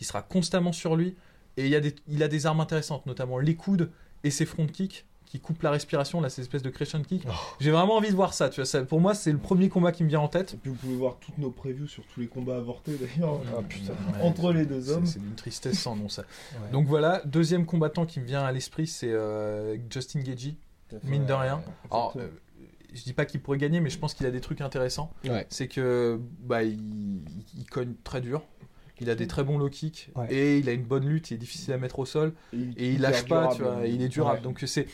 Il 0.00 0.06
sera 0.06 0.22
constamment 0.22 0.72
sur 0.72 0.96
lui. 0.96 1.16
Et 1.56 1.64
il, 1.64 1.70
y 1.70 1.76
a 1.76 1.80
des, 1.80 1.94
il 2.06 2.22
a 2.22 2.28
des 2.28 2.46
armes 2.46 2.60
intéressantes, 2.60 3.04
notamment 3.06 3.38
les 3.38 3.56
coudes 3.56 3.90
et 4.24 4.30
ses 4.30 4.46
front 4.46 4.66
kicks 4.66 5.04
qui 5.26 5.40
coupent 5.40 5.62
la 5.62 5.70
respiration, 5.70 6.22
là, 6.22 6.30
ces 6.30 6.40
espèces 6.40 6.62
de 6.62 6.70
crescent 6.70 7.02
kick. 7.02 7.24
Oh. 7.28 7.32
J'ai 7.60 7.70
vraiment 7.70 7.96
envie 7.96 8.08
de 8.08 8.14
voir 8.16 8.32
ça, 8.32 8.48
tu 8.48 8.56
vois. 8.62 8.64
Ça, 8.64 8.82
pour 8.82 8.98
moi, 8.98 9.14
c'est 9.14 9.30
le 9.30 9.36
premier 9.36 9.68
combat 9.68 9.92
qui 9.92 10.02
me 10.02 10.08
vient 10.08 10.20
en 10.20 10.28
tête. 10.28 10.54
Et 10.54 10.56
puis 10.56 10.70
vous 10.70 10.76
pouvez 10.76 10.96
voir 10.96 11.18
toutes 11.20 11.36
nos 11.36 11.50
previews 11.50 11.86
sur 11.86 12.02
tous 12.06 12.20
les 12.20 12.28
combats 12.28 12.56
avortés 12.56 12.96
d'ailleurs. 12.96 13.38
Ah, 13.54 13.60
putain. 13.62 13.92
Ouais, 13.92 14.22
Entre 14.22 14.52
les 14.54 14.64
deux 14.64 14.88
hommes. 14.90 15.04
C'est 15.04 15.18
d'une 15.18 15.34
tristesse 15.34 15.78
sans 15.78 15.96
nom, 15.96 16.08
ça. 16.08 16.22
Ouais. 16.62 16.70
Donc 16.72 16.86
voilà, 16.86 17.20
deuxième 17.26 17.66
combattant 17.66 18.06
qui 18.06 18.20
me 18.20 18.24
vient 18.24 18.42
à 18.42 18.52
l'esprit, 18.52 18.86
c'est 18.86 19.12
euh, 19.12 19.76
Justin 19.90 20.20
Gaethje. 20.20 20.54
Mine 21.04 21.26
de 21.26 21.32
rien. 21.34 21.60
Alors, 21.90 22.14
euh, 22.16 22.28
je 22.94 23.02
dis 23.02 23.12
pas 23.12 23.26
qu'il 23.26 23.42
pourrait 23.42 23.58
gagner, 23.58 23.80
mais 23.80 23.90
je 23.90 23.98
pense 23.98 24.14
qu'il 24.14 24.24
a 24.24 24.30
des 24.30 24.40
trucs 24.40 24.62
intéressants. 24.62 25.12
Ouais. 25.26 25.46
C'est 25.50 25.68
que 25.68 26.18
bah, 26.40 26.62
il, 26.62 26.72
il- 26.78 27.44
il 27.58 27.66
cogne 27.66 27.92
très 28.02 28.22
dur. 28.22 28.42
Il 29.00 29.10
a 29.10 29.14
des 29.14 29.26
très 29.26 29.44
bons 29.44 29.58
low 29.58 29.68
kicks 29.68 30.10
Ouais. 30.16 30.32
et 30.32 30.58
il 30.58 30.68
a 30.68 30.72
une 30.72 30.82
bonne 30.84 31.06
lutte. 31.08 31.30
Il 31.30 31.34
est 31.34 31.38
difficile 31.38 31.72
à 31.72 31.78
mettre 31.78 31.98
au 31.98 32.06
sol 32.06 32.32
et 32.52 32.90
il 32.92 33.00
lâche 33.00 33.24
pas, 33.26 33.54
tu 33.54 33.62
vois. 33.62 33.86
et 33.86 33.90
il 33.90 34.02
est 34.02 34.08
durable. 34.08 34.38
Ouais. 34.38 34.44
Donc 34.44 34.62
c'est, 34.66 34.86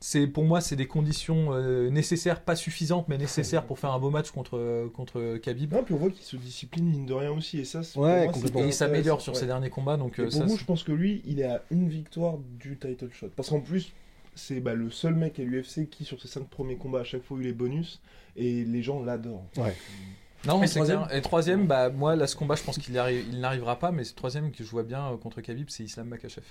c'est 0.00 0.26
pour 0.26 0.44
moi, 0.44 0.60
c'est 0.60 0.76
des 0.76 0.86
conditions 0.86 1.54
euh, 1.54 1.88
nécessaires, 1.88 2.42
pas 2.42 2.54
suffisantes, 2.56 3.08
mais 3.08 3.16
nécessaires 3.18 3.64
pour 3.64 3.78
faire 3.78 3.92
un 3.92 3.98
beau 3.98 4.10
match 4.10 4.30
contre 4.30 4.88
contre 4.94 5.36
Khabib. 5.38 5.72
Non, 5.72 5.82
puis 5.84 5.94
on 5.94 5.98
voit 5.98 6.10
qu'il 6.10 6.22
se 6.24 6.36
discipline 6.36 6.84
mine 6.86 7.06
de 7.06 7.14
rien 7.14 7.30
aussi 7.32 7.58
et 7.58 7.64
ça 7.64 7.82
c'est- 7.82 7.98
Ouais, 7.98 8.24
moi, 8.24 8.32
complètement. 8.32 8.60
Et 8.60 8.66
il 8.66 8.72
s'améliore 8.74 9.20
sur 9.20 9.32
ouais. 9.32 9.38
ses 9.40 9.46
derniers 9.46 9.70
combats. 9.70 9.96
Donc 9.96 10.18
Et 10.18 10.22
euh, 10.22 10.24
pour 10.24 10.32
ça, 10.34 10.46
je 10.46 10.64
pense 10.64 10.82
que 10.82 10.92
lui, 10.92 11.22
il 11.26 11.40
est 11.40 11.44
à 11.44 11.62
une 11.70 11.88
victoire 11.88 12.38
du 12.58 12.76
title 12.76 13.10
shot. 13.12 13.28
Parce 13.34 13.48
qu'en 13.48 13.60
plus, 13.60 13.92
c'est 14.34 14.60
bah, 14.60 14.74
le 14.74 14.90
seul 14.90 15.14
mec 15.14 15.40
à 15.40 15.44
l'UFC 15.44 15.88
qui, 15.88 16.04
sur 16.04 16.20
ses 16.20 16.28
cinq 16.28 16.46
premiers 16.48 16.76
combats, 16.76 17.00
à 17.00 17.04
chaque 17.04 17.22
fois, 17.22 17.38
a 17.38 17.40
eu 17.40 17.44
les 17.44 17.52
bonus. 17.54 18.02
Et 18.36 18.64
les 18.64 18.82
gens 18.82 19.02
l'adorent. 19.02 19.46
Non, 20.46 20.60
c'est 20.66 20.74
troisième 20.76 21.04
clair. 21.04 21.16
Et 21.16 21.22
troisième, 21.22 21.66
bah, 21.66 21.90
moi, 21.90 22.16
là, 22.16 22.26
ce 22.26 22.36
combat, 22.36 22.54
je 22.54 22.62
pense 22.62 22.78
qu'il 22.78 22.94
il 23.30 23.40
n'arrivera 23.40 23.78
pas, 23.78 23.90
mais 23.92 24.04
ce 24.04 24.14
troisième 24.14 24.50
que 24.52 24.64
je 24.64 24.70
vois 24.70 24.82
bien 24.82 25.12
euh, 25.12 25.16
contre 25.16 25.40
Khabib, 25.40 25.68
c'est 25.68 25.82
Islam 25.84 26.08
Makachev. 26.08 26.44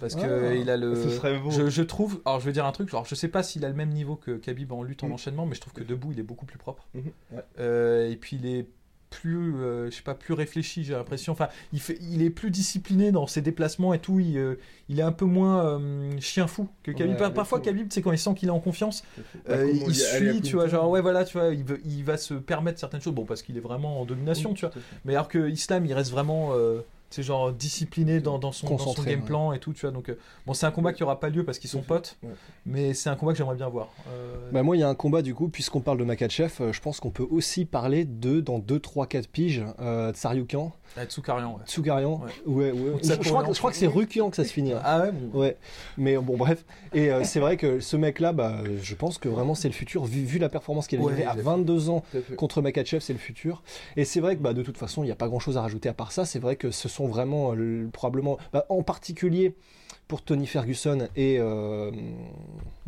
Parce 0.00 0.16
Ah. 0.16 0.22
que 0.22 0.56
il 0.60 0.68
a 0.70 0.76
le. 0.76 0.94
Ce 0.96 1.10
serait 1.10 1.38
beau. 1.38 1.50
Je, 1.50 1.68
je 1.68 1.82
trouve, 1.82 2.20
alors 2.24 2.40
je 2.40 2.46
vais 2.46 2.52
dire 2.52 2.66
un 2.66 2.72
truc, 2.72 2.88
genre 2.88 3.04
je 3.04 3.14
sais 3.14 3.28
pas 3.28 3.42
s'il 3.42 3.64
a 3.64 3.68
le 3.68 3.74
même 3.74 3.90
niveau 3.90 4.16
que 4.16 4.32
Khabib 4.32 4.72
en 4.72 4.82
lutte 4.82 5.02
en 5.04 5.08
Mm. 5.08 5.12
enchaînement, 5.12 5.46
mais 5.46 5.54
je 5.54 5.60
trouve 5.60 5.72
que 5.72 5.84
debout 5.84 6.12
il 6.12 6.18
est 6.18 6.24
beaucoup 6.24 6.46
plus 6.46 6.58
propre. 6.58 6.86
Mhm, 6.94 7.02
ouais. 7.32 7.42
Euh, 7.60 8.10
et 8.10 8.16
puis 8.16 8.36
il 8.40 8.46
est 8.46 8.66
plus, 9.10 9.54
euh, 9.56 9.90
je 9.90 9.96
sais 9.96 10.02
pas, 10.02 10.14
plus 10.14 10.34
réfléchi, 10.34 10.84
j'ai 10.84 10.92
l'impression. 10.94 11.32
Enfin, 11.32 11.48
il, 11.72 11.80
fait, 11.80 11.98
il 12.00 12.22
est 12.22 12.30
plus 12.30 12.50
discipliné 12.50 13.12
dans 13.12 13.26
ses 13.26 13.40
déplacements 13.40 13.94
et 13.94 13.98
tout. 13.98 14.18
Il, 14.20 14.36
euh, 14.36 14.56
il 14.88 14.98
est 14.98 15.02
un 15.02 15.12
peu 15.12 15.24
moins 15.24 15.64
euh, 15.64 16.10
chien 16.20 16.46
fou 16.46 16.68
que 16.82 16.90
Khabib. 16.90 17.20
Ouais, 17.20 17.30
Parfois. 17.32 17.60
Khabib, 17.60 17.86
c'est 17.90 18.02
quand 18.02 18.12
il 18.12 18.18
sent 18.18 18.34
qu'il 18.34 18.48
est 18.48 18.52
en 18.52 18.60
confiance, 18.60 19.04
Bah, 19.48 19.64
il 19.64 19.94
suit, 19.94 20.40
tu 20.42 20.56
vois, 20.56 20.68
genre 20.68 20.88
ouais, 20.90 21.00
voilà, 21.00 21.24
tu 21.24 21.38
vois, 21.38 21.48
il, 21.54 21.64
veut- 21.64 21.80
il 21.84 22.04
va 22.04 22.16
se 22.16 22.34
permettre 22.34 22.78
certaines 22.80 23.00
choses. 23.00 23.14
Bon, 23.14 23.24
parce 23.24 23.42
qu'il 23.42 23.56
est 23.56 23.60
vraiment 23.60 24.00
en 24.00 24.04
domination, 24.04 24.54
tu 24.54 24.66
vois. 24.66 24.74
Mais 25.04 25.14
alors 25.14 25.28
que 25.28 25.48
Islam, 25.48 25.86
il 25.86 25.92
reste 25.94 26.10
vraiment, 26.10 26.52
sais, 27.10 27.22
genre 27.22 27.52
discipliné 27.52 28.20
dans, 28.20 28.38
dans 28.38 28.52
son, 28.52 28.66
dans 28.68 28.78
son 28.78 28.84
Concentré, 28.86 29.10
game 29.12 29.20
ouais. 29.20 29.26
plan 29.26 29.52
et 29.52 29.58
tout, 29.58 29.72
tu 29.72 29.82
vois. 29.82 29.90
Donc, 29.92 30.08
euh, 30.08 30.18
bon, 30.46 30.54
c'est 30.54 30.66
un 30.66 30.70
combat 30.72 30.92
qui 30.92 31.02
aura 31.04 31.20
pas 31.20 31.28
lieu 31.28 31.44
parce 31.44 31.58
qu'ils 31.58 31.70
sont 31.70 31.82
potes, 31.82 32.16
Ouais. 32.22 32.30
mais 32.66 32.94
c'est 32.94 33.08
un 33.10 33.16
combat 33.16 33.32
que 33.32 33.38
j'aimerais 33.38 33.56
bien 33.56 33.68
voir. 33.68 33.88
Euh, 34.08 34.50
Bah 34.52 34.62
moi, 34.62 34.76
il 34.76 34.80
y 34.80 34.82
a 34.82 34.88
un 34.88 34.94
combat 34.94 35.22
du 35.22 35.34
coup, 35.34 35.48
puisqu'on 35.48 35.80
parle 35.80 35.98
de 35.98 36.04
Makachev, 36.04 36.52
euh, 36.60 36.72
je 36.72 36.80
pense 36.80 37.00
qu'on 37.00 37.10
peut 37.10 37.26
aussi 37.30 37.64
parler 37.64 38.04
de, 38.04 38.40
dans 38.40 38.58
2, 38.58 38.80
3, 38.80 39.06
4 39.06 39.28
piges, 39.28 39.64
Tsaryukan, 40.12 40.72
à 40.96 41.04
Tsukarian, 41.06 41.52
ouais. 41.54 41.64
Tsugarian. 41.66 42.20
Ouais. 42.46 42.70
Ouais, 42.70 42.72
ouais. 42.72 42.90
Ou 42.94 42.98
Je, 43.02 43.12
je 43.12 43.28
crois, 43.28 43.42
que- 43.44 43.52
je 43.52 43.58
crois 43.58 43.70
que 43.70 43.76
c'est 43.76 43.86
Rukian 43.86 44.30
que 44.30 44.36
ça 44.36 44.44
se 44.44 44.52
finit. 44.52 44.72
hein. 44.72 44.80
Ah 44.84 45.00
ouais, 45.02 45.10
bon. 45.12 45.38
Ouais, 45.40 45.56
mais 45.98 46.16
bon, 46.16 46.36
bref. 46.36 46.64
Et 46.94 47.10
euh, 47.10 47.22
c'est 47.24 47.40
vrai 47.40 47.56
que 47.56 47.80
ce 47.80 47.96
mec-là, 47.96 48.32
bah, 48.32 48.58
je 48.82 48.94
pense 48.94 49.18
que 49.18 49.28
vraiment 49.28 49.54
c'est 49.54 49.68
le 49.68 49.74
futur, 49.74 50.04
vu, 50.04 50.22
vu 50.24 50.38
la 50.38 50.48
performance 50.48 50.86
qu'il 50.86 50.98
a 50.98 51.02
livrée 51.02 51.22
à 51.22 51.26
il 51.26 51.28
a 51.28 51.34
fait- 51.34 51.40
22 51.42 51.90
ans 51.90 52.02
contre 52.36 52.62
Makachev, 52.62 53.00
c'est 53.00 53.12
le 53.12 53.18
futur. 53.18 53.62
Et 53.96 54.04
c'est 54.04 54.20
vrai 54.20 54.36
que 54.36 54.42
bah, 54.42 54.52
de 54.54 54.62
toute 54.62 54.78
façon, 54.78 55.02
il 55.02 55.06
n'y 55.06 55.12
a 55.12 55.16
pas 55.16 55.28
grand-chose 55.28 55.56
à 55.56 55.62
rajouter 55.62 55.88
à 55.88 55.94
part 55.94 56.12
ça. 56.12 56.24
C'est 56.24 56.38
vrai 56.38 56.56
que 56.56 56.70
ce, 56.70 56.88
sont 56.88 57.06
vraiment 57.08 57.52
euh, 57.52 57.54
le- 57.54 57.88
probablement, 57.92 58.38
bah, 58.52 58.64
en 58.68 58.82
particulier 58.82 59.54
pour 60.08 60.22
Tony 60.22 60.46
Ferguson 60.46 61.08
et, 61.16 61.38
euh, 61.40 61.90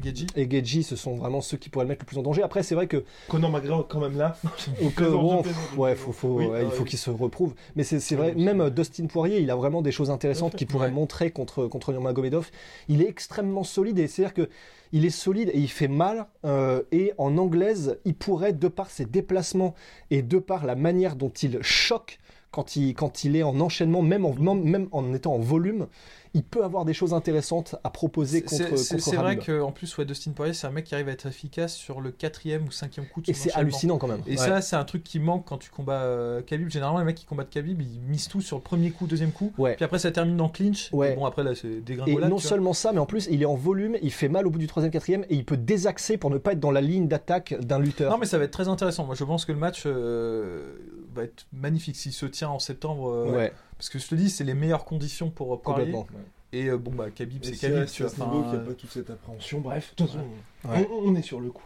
Geji 0.02 0.26
et 0.36 0.48
Geji, 0.48 0.84
ce 0.84 0.94
sont 0.94 1.16
vraiment 1.16 1.40
ceux 1.40 1.56
qui 1.56 1.68
pourraient 1.68 1.84
le 1.84 1.88
mettre 1.88 2.02
le 2.02 2.06
plus 2.06 2.18
en 2.18 2.22
danger. 2.22 2.42
Après, 2.44 2.62
c'est 2.62 2.76
vrai 2.76 2.86
que 2.86 3.04
Conor 3.28 3.50
McGregor 3.50 3.88
quand 3.88 3.98
même 4.00 4.16
là. 4.16 4.36
Ou 4.82 4.90
que, 4.90 5.02
bon, 5.04 5.42
je 5.42 5.76
ouais, 5.76 5.94
plaisante. 5.94 5.96
faut, 5.96 6.12
faut, 6.12 6.28
Oui, 6.28 6.46
ouais, 6.46 6.58
ah 6.60 6.62
il 6.62 6.70
faut 6.70 6.84
oui. 6.84 6.88
qu'il 6.90 6.98
se 6.98 7.10
reprouve. 7.10 7.54
Mais 7.74 7.82
c'est 7.82 8.14
vrai, 8.14 8.34
Oui, 8.36 8.44
même 8.44 8.60
euh, 8.60 8.70
Dustin 8.70 9.06
Poirier, 9.06 9.40
il 9.40 9.50
a 9.50 9.56
vraiment 9.56 9.82
des 9.82 9.90
choses 9.90 10.10
intéressantes 10.10 10.54
qu'il 10.54 10.68
pourrait 10.68 10.86
Ouais. 10.88 10.92
montrer 10.94 11.30
contre, 11.32 11.66
contre 11.66 11.90
Nurmagomedov. 11.92 12.50
Il 12.88 13.02
est 13.02 13.08
extrêmement 13.08 13.64
solide 13.64 13.98
et 13.98 14.06
c'est-à-dire 14.06 14.34
que 14.34 14.48
il 14.92 15.04
est 15.04 15.10
solide 15.10 15.50
et 15.52 15.58
il 15.58 15.68
fait 15.68 15.88
mal. 15.88 16.26
euh, 16.44 16.82
et 16.92 17.12
en 17.18 17.36
anglaise, 17.36 17.98
il 18.04 18.14
pourrait, 18.14 18.52
de 18.52 18.68
par 18.68 18.90
ses 18.90 19.04
déplacements 19.06 19.74
et 20.10 20.22
de 20.22 20.38
par 20.38 20.64
la 20.64 20.76
manière 20.76 21.16
dont 21.16 21.28
il 21.30 21.58
choque 21.62 22.18
quand 22.50 22.76
il, 22.76 22.94
quand 22.94 23.24
il 23.24 23.36
est 23.36 23.42
en 23.42 23.60
enchaînement, 23.60 24.00
même 24.00 24.24
en, 24.24 24.32
même 24.54 24.88
en 24.92 25.12
étant 25.12 25.34
en 25.34 25.38
volume, 25.38 25.86
il 26.34 26.42
peut 26.42 26.64
avoir 26.64 26.84
des 26.84 26.92
choses 26.94 27.14
intéressantes 27.14 27.76
à 27.84 27.90
proposer 27.90 28.42
contre, 28.42 28.76
C'est 28.76 29.16
vrai 29.16 29.36
qu'en 29.38 29.72
plus, 29.72 29.96
ouais, 29.98 30.04
Dustin 30.04 30.32
Poirier, 30.32 30.54
c'est 30.54 30.66
un 30.66 30.70
mec 30.70 30.84
qui 30.84 30.94
arrive 30.94 31.08
à 31.08 31.12
être 31.12 31.26
efficace 31.26 31.74
sur 31.74 32.00
le 32.00 32.10
quatrième 32.10 32.64
ou 32.66 32.70
cinquième 32.70 33.06
coup 33.06 33.20
de 33.20 33.30
Et 33.30 33.34
c'est 33.34 33.52
hallucinant 33.52 33.98
quand 33.98 34.08
même. 34.08 34.22
Et 34.26 34.30
Ouais. 34.32 34.36
ça, 34.36 34.60
c'est 34.60 34.76
un 34.76 34.84
truc 34.84 35.02
qui 35.04 35.18
manque 35.18 35.44
quand 35.46 35.58
tu 35.58 35.70
combats 35.70 36.02
euh, 36.02 36.42
Khabib. 36.42 36.68
Généralement, 36.70 36.98
les 36.98 37.04
mecs 37.04 37.16
qui 37.16 37.24
combattent 37.26 37.50
Khabib, 37.50 37.80
ils 37.80 38.00
misent 38.08 38.28
tout 38.28 38.40
sur 38.40 38.56
le 38.56 38.62
premier 38.62 38.90
coup, 38.90 39.06
deuxième 39.06 39.32
coup. 39.32 39.52
Ouais. 39.58 39.74
Puis 39.76 39.84
après, 39.84 39.98
ça 39.98 40.10
termine 40.10 40.40
en 40.40 40.48
clinch. 40.48 40.90
Ouais. 40.92 41.12
Et 41.12 41.16
bon, 41.16 41.24
après, 41.24 41.42
là, 41.44 41.54
c'est 41.54 41.68
Et 41.68 41.80
dégringolade. 41.80 42.30
non 42.30 42.36
tu 42.36 42.42
vois. 42.42 42.48
seulement 42.50 42.72
ça, 42.72 42.92
mais 42.92 42.98
en 43.00 43.06
plus, 43.06 43.28
il 43.30 43.42
est 43.42 43.46
en 43.46 43.54
volume, 43.56 43.96
il 44.02 44.12
fait 44.12 44.28
mal 44.28 44.46
au 44.46 44.50
bout 44.50 44.58
du 44.58 44.66
troisième, 44.66 44.92
quatrième, 44.92 45.24
et 45.28 45.34
il 45.34 45.44
peut 45.44 45.56
désaxer 45.56 46.16
pour 46.16 46.30
ne 46.30 46.38
pas 46.38 46.52
être 46.52 46.60
dans 46.60 46.70
la 46.70 46.80
ligne 46.80 47.08
d'attaque 47.08 47.54
d'un 47.60 47.78
lutteur. 47.78 48.10
Non, 48.10 48.18
mais 48.18 48.26
ça 48.26 48.38
va 48.38 48.44
être 48.44 48.50
très 48.52 48.68
intéressant. 48.68 49.04
Moi, 49.04 49.14
je 49.14 49.24
pense 49.24 49.44
que 49.44 49.52
le 49.52 49.58
match 49.58 49.84
euh, 49.86 50.74
va 51.14 51.24
être 51.24 51.46
magnifique 51.52 51.96
s'il 51.96 52.12
se 52.12 52.26
tient 52.26 52.48
en 52.50 52.58
septembre. 52.58 53.08
euh, 53.10 53.30
ouais, 53.36 53.52
Parce 53.78 53.88
que 53.90 53.98
je 53.98 54.06
te 54.08 54.14
dis, 54.14 54.28
c'est 54.28 54.44
les 54.44 54.54
meilleures 54.54 54.84
conditions 54.84 55.30
pour 55.30 55.54
euh, 55.54 55.56
complètement. 55.56 56.06
Et 56.52 56.66
euh, 56.66 56.78
bon, 56.78 56.90
bah, 56.92 57.10
Khabib, 57.10 57.44
c'est 57.44 57.52
Khabib. 57.56 57.86
Tu 57.86 58.02
à 58.02 58.06
vois. 58.06 58.14
ce 58.16 58.20
Enfin, 58.22 58.30
niveau 58.32 58.42
qu'il 58.42 58.52
n'y 58.52 58.64
a 58.64 58.66
pas 58.66 58.74
toute 58.74 58.90
cette 58.90 59.10
appréhension. 59.10 59.60
Bref, 59.60 59.90
de 59.96 59.96
toute 60.04 60.06
façon, 60.12 60.24
Ouais. 60.64 60.88
on, 60.90 61.10
on 61.10 61.14
est 61.14 61.22
sur 61.22 61.40
le 61.40 61.50
coup. 61.50 61.62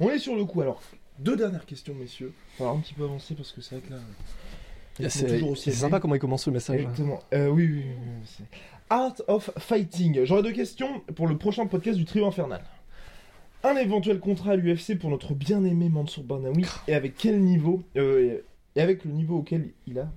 On 0.00 0.08
est 0.10 0.18
sur 0.18 0.36
le 0.36 0.44
coup. 0.44 0.60
Alors, 0.62 0.80
deux 1.18 1.36
dernières 1.36 1.66
questions, 1.66 1.94
messieurs. 1.94 2.32
On 2.60 2.64
va 2.64 2.70
un 2.70 2.78
petit 2.80 2.94
peu 2.94 3.04
avancer 3.04 3.34
parce 3.34 3.52
que 3.52 3.60
c'est 3.60 3.76
vrai 3.76 3.84
que 3.88 3.92
là. 3.94 3.98
sont 5.10 5.18
C'est 5.18 5.26
toujours 5.26 5.50
aussi 5.50 5.62
c'est 5.64 5.70
élevés. 5.70 5.80
sympa 5.80 6.00
comment 6.00 6.14
il 6.14 6.20
commence 6.20 6.46
le 6.46 6.52
message. 6.52 6.80
Exactement. 6.80 7.18
Euh, 7.34 7.48
oui, 7.48 7.66
oui, 7.66 7.84
oui, 7.86 8.44
Art 8.90 9.14
of 9.26 9.50
Fighting. 9.58 10.24
J'aurai 10.24 10.42
deux 10.42 10.52
questions 10.52 11.00
pour 11.16 11.26
le 11.26 11.36
prochain 11.36 11.66
podcast 11.66 11.98
du 11.98 12.04
Trio 12.04 12.26
Infernal. 12.26 12.62
Un 13.64 13.74
éventuel 13.76 14.20
contrat 14.20 14.52
à 14.52 14.56
l'UFC 14.56 14.96
pour 14.96 15.10
notre 15.10 15.34
bien-aimé 15.34 15.88
Mansour 15.88 16.22
Barnaoui 16.22 16.64
et 16.86 16.94
avec 16.94 17.16
quel 17.16 17.40
niveau 17.40 17.82
euh, 17.96 18.38
et 18.76 18.80
avec 18.80 19.04
le 19.04 19.10
niveau 19.10 19.38
auquel 19.38 19.70
il 19.88 19.98
a 19.98 20.08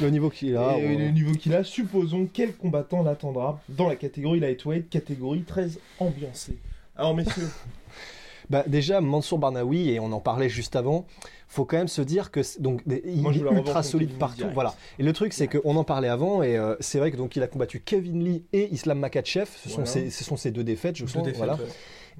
Le 0.00 0.10
niveau 0.10 0.30
qu'il 0.30 0.56
a. 0.56 0.78
et 0.78 0.86
ouais. 0.86 0.96
le 0.96 1.10
niveau 1.10 1.32
qu'il 1.32 1.54
a, 1.54 1.64
supposons 1.64 2.28
quel 2.32 2.54
combattant 2.54 3.02
l'attendra 3.02 3.60
dans 3.68 3.88
la 3.88 3.96
catégorie 3.96 4.38
lightweight, 4.40 4.88
catégorie 4.88 5.42
très 5.42 5.68
ambiancée. 5.98 6.56
Alors 6.96 7.14
messieurs, 7.14 7.48
Bah, 8.50 8.64
déjà, 8.66 9.00
Mansour 9.00 9.38
Barnaoui, 9.38 9.90
et 9.90 10.00
on 10.00 10.10
en 10.10 10.18
parlait 10.18 10.48
juste 10.48 10.74
avant, 10.74 11.06
faut 11.46 11.64
quand 11.64 11.76
même 11.76 11.86
se 11.88 12.02
dire 12.02 12.32
que 12.32 12.40
donc 12.60 12.82
il 12.86 13.22
Moi, 13.22 13.32
est 13.32 13.38
ultra 13.38 13.84
solide 13.84 14.10
partout. 14.18 14.38
direct. 14.38 14.54
Voilà. 14.54 14.74
Et 14.98 15.04
le 15.04 15.12
truc, 15.12 15.32
c'est 15.32 15.46
qu'on 15.46 15.76
en 15.76 15.84
parlait 15.84 16.08
avant, 16.08 16.42
et 16.42 16.56
euh, 16.56 16.74
c'est 16.80 16.98
vrai 16.98 17.12
que 17.12 17.16
donc 17.16 17.36
il 17.36 17.44
a 17.44 17.46
combattu 17.46 17.80
Kevin 17.80 18.24
Lee 18.24 18.42
et 18.52 18.68
Islam 18.72 18.98
Makachev. 18.98 19.46
Ce 19.56 19.68
sont, 19.68 19.82
Voilà. 19.84 20.10
ce 20.10 20.24
sont 20.24 20.36
deux 20.50 20.64
défaites, 20.64 20.96
je 20.96 21.04
deux 21.04 21.10
crois. 21.10 21.22
défaites, 21.22 21.36
voilà. 21.38 21.54
ouais. 21.54 21.60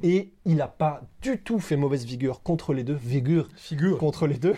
Et 0.03 0.33
il 0.47 0.57
n'a 0.57 0.69
pas 0.69 1.03
du 1.23 1.39
tout 1.39 1.59
fait 1.61 1.77
mauvaise 1.77 2.05
figure 2.07 2.43
contre 2.43 2.73
les 2.73 2.85
deux. 2.85 2.97
Figure 2.97 3.49
Figure. 3.57 3.99
contre 3.99 4.27
les 4.27 4.39
deux. 4.39 4.55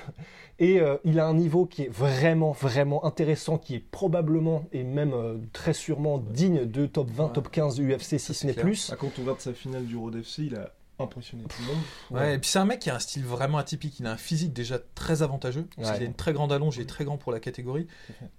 Et 0.58 0.80
euh, 0.80 0.96
il 1.04 1.18
a 1.18 1.26
un 1.26 1.34
niveau 1.34 1.66
qui 1.66 1.82
est 1.82 1.88
vraiment, 1.92 2.52
vraiment 2.52 3.04
intéressant, 3.04 3.58
qui 3.58 3.74
est 3.74 3.80
probablement 3.90 4.64
et 4.72 4.84
même 4.84 5.12
euh, 5.14 5.38
très 5.52 5.72
sûrement 5.72 6.18
digne 6.18 6.64
de 6.66 6.86
top 6.86 7.10
20, 7.10 7.24
Ouais. 7.24 7.32
top 7.32 7.50
15 7.50 7.74
du 7.76 7.92
UFC, 7.92 8.18
si 8.18 8.34
ce 8.34 8.46
n'est 8.46 8.52
plus. 8.52 8.90
ah, 8.92 8.96
quand 8.96 9.10
on 9.18 9.22
regarde 9.22 9.40
sa 9.40 9.52
finale 9.54 9.86
du 9.86 9.96
Road 9.96 10.14
FC, 10.16 10.42
il 10.44 10.54
a 10.56 10.72
impressionné 11.04 11.44
tout 11.44 11.56
le 11.62 11.66
monde. 11.74 11.82
Ouais, 12.10 12.34
et 12.34 12.38
puis 12.38 12.48
c'est 12.50 12.58
un 12.58 12.64
mec 12.64 12.80
qui 12.80 12.90
a 12.90 12.94
un 12.94 12.98
style 12.98 13.24
vraiment 13.24 13.58
atypique. 13.58 13.98
Il 14.00 14.06
a 14.06 14.12
un 14.12 14.16
physique 14.16 14.52
déjà 14.52 14.78
très 14.94 15.22
avantageux. 15.22 15.66
Parce 15.76 15.88
Ouais. 15.88 15.94
qu'il 15.94 16.02
a 16.04 16.06
une 16.06 16.14
très 16.14 16.32
grande 16.32 16.52
allonge, 16.52 16.76
il 16.76 16.82
est 16.82 16.86
très 16.86 17.04
grand 17.04 17.16
pour 17.18 17.32
la 17.32 17.40
catégorie. 17.40 17.86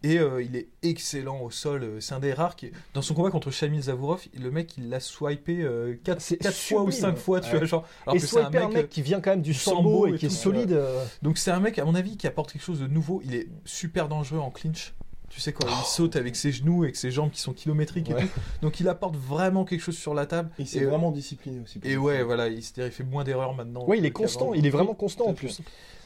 Et 0.03 0.19
euh, 0.19 0.41
il 0.43 0.55
est 0.55 0.67
excellent 0.81 1.39
au 1.41 1.49
sol. 1.51 1.83
Euh, 1.83 1.99
C'est 1.99 2.13
un 2.13 2.19
des 2.19 2.33
rares 2.33 2.55
qui. 2.55 2.71
Dans 2.93 3.01
son 3.01 3.13
combat 3.13 3.29
contre 3.31 3.51
Shamil 3.51 3.81
Zavorov, 3.83 4.21
le 4.39 4.51
mec, 4.51 4.77
il 4.77 4.89
l'a 4.89 4.99
swipé 4.99 5.65
4, 6.03 6.21
C'est 6.21 6.43
fois 6.53 6.81
ou 6.83 6.91
sublime. 6.91 7.15
5 7.15 7.17
fois, 7.17 7.39
tu 7.41 7.51
Ouais. 7.51 7.57
vois. 7.59 7.65
Genre, 7.67 7.87
alors 8.05 8.15
et 8.15 8.19
que 8.19 8.25
c'est 8.27 8.39
un 8.39 8.49
mec, 8.49 8.89
qui 8.89 9.01
vient 9.01 9.21
quand 9.21 9.31
même 9.31 9.41
du 9.41 9.53
sambo 9.53 10.07
et 10.07 10.11
et 10.11 10.17
qui 10.17 10.25
est 10.25 10.29
tout, 10.29 10.35
solide. 10.35 10.71
euh, 10.73 11.03
Donc 11.21 11.37
c'est 11.37 11.51
un 11.51 11.59
mec, 11.59 11.79
à 11.79 11.85
mon 11.85 11.95
avis, 11.95 12.17
qui 12.17 12.27
apporte 12.27 12.51
quelque 12.51 12.61
chose 12.63 12.79
de 12.79 12.87
nouveau. 12.87 13.21
Il 13.25 13.35
est 13.35 13.47
super 13.65 14.07
dangereux 14.07 14.39
en 14.39 14.51
clinch. 14.51 14.93
Tu 15.33 15.39
sais, 15.39 15.51
quand 15.51 15.65
il 15.67 15.85
saute 15.85 16.15
avec 16.15 16.35
ses 16.35 16.51
genoux 16.51 16.83
et 16.83 16.87
avec 16.87 16.95
ses 16.95 17.09
jambes 17.09 17.31
qui 17.31 17.39
sont 17.41 17.53
kilométriques 17.53 18.07
et 18.11 18.13
tout. 18.13 18.27
Donc 18.61 18.79
il 18.79 18.87
apporte 18.87 19.15
vraiment 19.15 19.65
quelque 19.65 19.81
chose 19.81 19.97
sur 19.97 20.13
la 20.13 20.27
table. 20.27 20.51
Il 20.59 20.67
s'est 20.67 20.79
Et- 20.79 20.85
vraiment 20.85 21.09
discipliné 21.11 21.59
aussi. 21.59 21.79
Et 21.83 21.97
ouais, 21.97 22.21
voilà, 22.21 22.49
il, 22.49 22.59
il 22.59 22.91
fait 22.91 23.03
moins 23.03 23.23
d'erreurs 23.23 23.55
maintenant. 23.55 23.83
Ouais, 23.85 23.97
il 23.97 24.05
est 24.05 24.11
constant, 24.11 24.53
il 24.53 24.65
est 24.67 24.69
vraiment 24.69 24.93
constant 24.93 25.25
en 25.25 25.33
plus. 25.33 25.61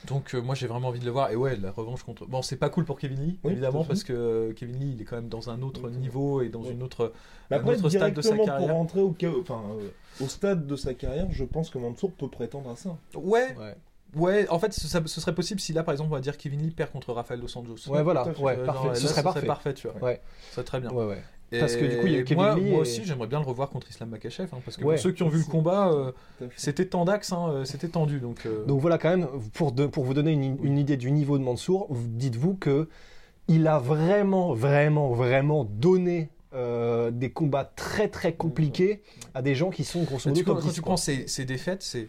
Donc 0.07 0.33
euh, 0.33 0.41
moi 0.41 0.55
j'ai 0.55 0.67
vraiment 0.67 0.87
envie 0.87 1.01
de 1.01 1.05
le 1.05 1.11
voir. 1.11 1.29
Et 1.31 1.35
ouais, 1.35 1.57
la 1.57 1.71
revanche 1.71 2.03
contre. 2.03 2.25
Bon, 2.25 2.41
c'est 2.41 2.55
pas 2.55 2.69
cool 2.69 2.85
pour 2.85 2.97
Kevin 2.99 3.19
Lee, 3.19 3.39
Oui, 3.43 3.51
évidemment, 3.51 3.83
parce 3.83 4.05
que 4.05 4.13
euh, 4.13 4.53
Kevin 4.53 4.79
Lee, 4.79 4.93
il 4.95 5.01
est 5.01 5.05
quand 5.05 5.17
même 5.17 5.27
dans 5.27 5.49
un 5.49 5.61
autre 5.61 5.89
Oui, 5.89 5.97
niveau 5.97 6.41
et 6.41 6.47
dans 6.47 6.61
Oui. 6.61 6.69
une 6.71 6.81
autre. 6.83 7.11
Mais 7.49 7.57
un 7.57 7.59
après, 7.59 7.77
autre 7.77 7.89
stade 7.89 8.13
de 8.13 8.21
sa 8.21 8.29
directement 8.29 8.37
pour 8.37 8.45
carrière. 8.45 8.75
rentrer 8.75 9.01
au, 9.01 9.13
ca- 9.19 9.31
enfin, 9.41 9.61
euh, 9.81 9.89
au 10.23 10.27
stade 10.29 10.65
de 10.67 10.75
sa 10.77 10.93
carrière, 10.93 11.27
je 11.31 11.43
pense 11.43 11.69
que 11.69 11.77
Mansour 11.79 12.11
peut 12.13 12.29
prétendre 12.29 12.69
à 12.69 12.75
ça. 12.77 12.95
Ouais, 13.15 13.53
Ouais, 13.59 13.75
ouais. 14.17 14.47
En 14.49 14.59
fait, 14.59 14.73
ce, 14.73 14.87
ça- 14.87 15.01
ce 15.05 15.21
serait 15.21 15.35
possible 15.35 15.59
si 15.59 15.73
là, 15.73 15.83
par 15.83 15.93
exemple, 15.93 16.11
on 16.11 16.15
va 16.15 16.21
dire 16.21 16.37
Kevin 16.37 16.61
Lee 16.61 16.71
perd 16.71 16.91
contre 16.91 17.13
Rafael 17.13 17.39
dos 17.39 17.57
Anjos. 17.57 17.89
ouais 17.89 18.03
voilà, 18.03 18.27
ouais, 18.39 18.57
Euh, 18.57 18.65
parfait. 18.65 18.95
Ce 18.95 19.03
là, 19.03 19.09
serait 19.09 19.23
parfait. 19.23 19.45
parfait, 19.45 19.73
tu 19.73 19.87
vois. 19.87 20.01
Ouais. 20.03 20.21
Ce 20.49 20.55
serait 20.55 20.63
très 20.65 20.79
bien. 20.79 20.91
Ouais, 20.91 21.05
ouais. 21.05 21.23
Et 21.51 21.59
Parce 21.59 21.77
que 21.77 21.85
du 21.85 21.97
coup, 21.97 22.07
il 22.07 22.11
y 22.13 22.17
a 22.17 22.23
Kevin 22.23 22.43
moi, 22.43 22.55
Lee 22.55 22.61
moi 22.69 22.79
et- 22.79 22.81
aussi, 22.81 23.05
j'aimerais 23.05 23.27
bien 23.27 23.39
le 23.39 23.45
revoir 23.45 23.69
contre 23.69 23.89
Islam 23.89 24.09
Makachev, 24.09 24.49
hein, 24.53 24.59
parce 24.65 24.75
que 24.75 24.83
Ouais. 24.83 24.95
pour 24.95 25.01
ceux 25.01 25.13
qui 25.13 25.23
ont 25.23 25.29
vu 25.29 25.37
le 25.39 25.45
combat, 25.45 25.91
euh, 25.93 26.11
c'était 26.57 26.85
tendax, 26.85 27.31
hein, 27.31 27.47
euh, 27.49 27.63
c'était 27.65 27.87
tendu. 27.87 28.19
Donc, 28.19 28.45
euh, 28.45 28.65
Donc 28.65 28.81
voilà, 28.81 28.97
quand 28.97 29.09
même, 29.09 29.27
pour, 29.53 29.71
de- 29.71 29.85
pour 29.85 30.03
vous 30.03 30.13
donner 30.13 30.31
une, 30.33 30.57
une 30.61 30.77
idée 30.77 30.97
du 30.97 31.09
niveau 31.09 31.37
de 31.37 31.43
Mansour, 31.43 31.87
vous- 31.89 32.05
dites-vous 32.09 32.55
que 32.55 32.89
il 33.47 33.65
a 33.67 33.79
vraiment, 33.79 34.53
vraiment, 34.53 35.11
vraiment 35.13 35.63
donné 35.63 36.29
euh, 36.53 37.11
des 37.11 37.29
combats 37.29 37.65
très, 37.75 38.07
très 38.07 38.33
compliqués 38.33 39.01
à 39.33 39.41
des 39.41 39.53
gens 39.53 39.69
qui 39.69 39.83
sont 39.83 40.03
grosso 40.03 40.29
modo 40.29 40.39
tu, 40.39 40.45
quand, 40.45 40.55
quand 40.55 40.61
10, 40.61 40.73
tu 40.73 40.81
prends 40.81 40.97
ces, 40.97 41.27
ces 41.27 41.45
défaites, 41.45 41.83
c'est 41.83 42.07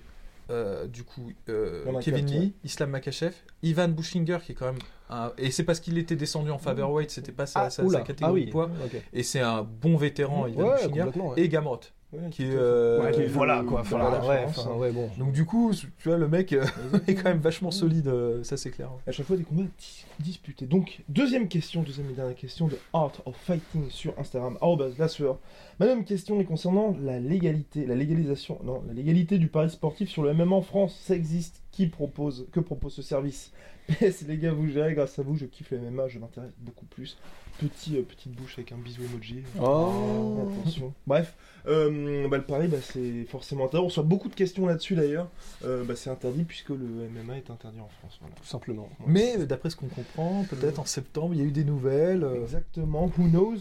euh, 0.50 0.86
du 0.86 1.04
coup 1.04 1.30
euh, 1.48 1.84
Kevin 2.00 2.26
Lee, 2.26 2.38
ouais. 2.38 2.52
Islam 2.64 2.90
Makachev, 2.90 3.34
Ivan 3.62 3.88
Bushinger 3.88 4.38
qui 4.44 4.52
est 4.52 4.54
quand 4.54 4.66
même 4.66 4.78
un- 5.10 5.32
et 5.38 5.50
c'est 5.50 5.64
parce 5.64 5.80
qu'il 5.80 5.98
était 5.98 6.16
descendu 6.16 6.50
en 6.50 6.58
featherweight, 6.58 7.10
c'était 7.10 7.32
pas 7.32 7.46
sa, 7.46 7.62
Ah, 7.64 7.70
sa- 7.70 7.82
catégorie 8.00 8.20
ah 8.22 8.32
oui. 8.32 8.46
de 8.46 8.50
poids 8.50 8.70
et 9.12 9.22
c'est 9.22 9.40
un 9.40 9.62
bon 9.62 9.96
vétéran 9.96 10.46
Ivan 10.46 10.68
Ouais, 10.68 10.76
Bushinger 10.88 11.02
ouais. 11.18 11.32
et 11.42 11.48
Gamrot 11.48 11.80
Ouais, 12.10 12.30
qui 12.30 12.44
est 12.44 12.50
euh, 12.54 13.02
Ouais, 13.04 13.10
qui 13.12 13.20
est 13.20 13.26
voilà 13.26 13.62
quoi. 13.68 13.82
la 13.90 14.26
ouais, 14.26 14.46
hein. 14.46 14.76
ouais, 14.78 14.90
bon. 14.92 15.10
donc 15.18 15.32
du 15.32 15.44
coup 15.44 15.72
tu 15.74 16.08
vois 16.08 16.16
le 16.16 16.26
mec 16.26 16.54
euh, 16.54 16.64
est 17.06 17.14
quand 17.14 17.24
même 17.28 17.40
vachement 17.40 17.70
solide 17.70 18.08
euh, 18.08 18.42
ça 18.44 18.56
c'est 18.56 18.70
clair 18.70 18.88
À 19.06 19.12
chaque 19.12 19.26
fois 19.26 19.36
des 19.36 19.42
combats 19.44 19.64
dis- 19.78 20.06
disputés. 20.18 20.64
Donc, 20.64 21.02
deuxième 21.10 21.48
question, 21.48 21.82
deuxième 21.82 22.08
et 22.08 22.14
dernière 22.14 22.34
question 22.34 22.66
de 22.66 22.78
Art 22.94 23.12
of 23.26 23.36
Fighting 23.36 23.90
sur 23.90 24.18
Instagram. 24.18 24.56
arobase 24.62 24.96
Lassueur. 24.96 25.38
Ma 25.78 25.84
deuxième 25.86 26.04
question 26.06 26.40
est 26.40 26.44
concernant 26.44 26.96
la 27.02 27.20
légalité, 27.20 27.84
la 27.84 27.94
légalisation, 27.94 28.58
non, 28.64 28.82
la 28.86 28.94
légalité 28.94 29.36
du 29.38 29.48
pari 29.48 29.68
sportif 29.68 30.08
sur 30.08 30.22
le 30.22 30.32
MMA 30.32 30.56
en 30.56 30.62
France. 30.62 30.98
Ça 31.04 31.14
existe 31.14 31.62
Qui 31.72 31.88
propose 31.88 32.46
Que 32.52 32.60
propose 32.60 32.94
ce 32.94 33.02
service? 33.02 33.52
PS, 34.00 34.22
les 34.28 34.36
gars, 34.36 34.52
vous 34.52 34.68
gérez, 34.68 34.94
grâce 34.94 35.18
à 35.18 35.22
vous, 35.22 35.36
je 35.36 35.46
kiffe 35.46 35.70
le 35.70 35.78
MMA, 35.78 36.08
je 36.08 36.18
m'intéresse 36.18 36.52
beaucoup 36.58 36.84
plus. 36.84 37.16
Petit, 37.58 37.96
euh, 37.96 38.02
petite 38.02 38.32
bouche 38.32 38.54
avec 38.58 38.70
un 38.72 38.76
bisou 38.76 39.02
emoji. 39.02 39.42
Oh. 39.60 40.46
Attention. 40.60 40.92
Bref, 41.06 41.34
euh, 41.66 42.28
bah, 42.28 42.36
le 42.36 42.44
pari, 42.44 42.68
bah, 42.68 42.76
c'est 42.82 43.24
forcément 43.24 43.64
interdit. 43.64 43.84
On 43.84 43.88
reçoit 43.88 44.02
beaucoup 44.02 44.28
de 44.28 44.34
questions 44.34 44.66
là-dessus 44.66 44.94
d'ailleurs. 44.94 45.28
Euh, 45.64 45.84
bah, 45.84 45.96
c'est 45.96 46.10
interdit 46.10 46.44
puisque 46.44 46.68
le 46.68 47.08
MMA 47.08 47.38
est 47.38 47.50
interdit 47.50 47.80
en 47.80 47.88
France. 47.88 48.18
Voilà. 48.20 48.34
Tout 48.36 48.44
simplement. 48.44 48.88
mais 49.06 49.38
euh, 49.38 49.46
d'après 49.46 49.70
ce 49.70 49.76
qu'on 49.76 49.88
comprend 49.88 50.44
peut-être 50.50 50.78
en 50.78 50.84
septembre 50.84 51.34
il 51.34 51.40
y 51.40 51.42
a 51.42 51.46
eu 51.46 51.50
des 51.50 51.64
nouvelles 51.64 52.26
Exactement, 52.42 53.10
who 53.18 53.28
knows? 53.28 53.58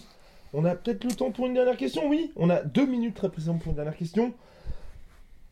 On 0.54 0.66
a 0.66 0.76
peut-être 0.76 1.04
le 1.04 1.12
temps 1.12 1.32
pour 1.32 1.48
une 1.48 1.54
dernière 1.54 1.78
question, 1.78 2.08
oui 2.08 2.32
On 2.36 2.50
a 2.50 2.62
deux 2.64 2.86
minutes 2.86 3.16
très 3.16 3.30
précisément 3.30 3.58
pour 3.58 3.70
une 3.70 3.76
dernière 3.76 3.98
question. 3.98 4.34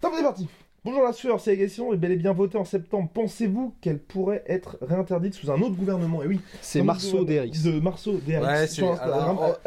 Top, 0.02 0.14
c'est 0.16 0.24
parti 0.24 0.48
Bonjour 0.86 1.02
la 1.02 1.14
sueur, 1.14 1.40
c'est 1.40 1.50
la 1.52 1.58
question 1.58 1.92
est 1.94 1.98
bel 1.98 2.12
et 2.12 2.16
bien 2.16 2.32
votée 2.32 2.60
en 2.60 2.64
septembre. 2.64 3.10
Pensez-vous 3.12 3.74
qu'elle 3.82 3.98
pourrait 3.98 4.44
être 4.46 4.78
réinterdite 4.82 5.34
sous 5.34 5.50
un 5.50 5.60
autre 5.62 5.76
gouvernement? 5.76 6.22
Et 6.22 6.28
oui, 6.28 6.40
C'est 6.62 6.84
Marceau 6.84 7.24
DRX. 7.26 7.64
De 7.64 7.80
Marceau 7.80 8.20
DRX. 8.20 8.46
Ouais, 8.46 8.68
sur 8.68 8.86
c'est- 8.86 8.94
Instagram. 8.94 9.38
alors, 9.40 9.58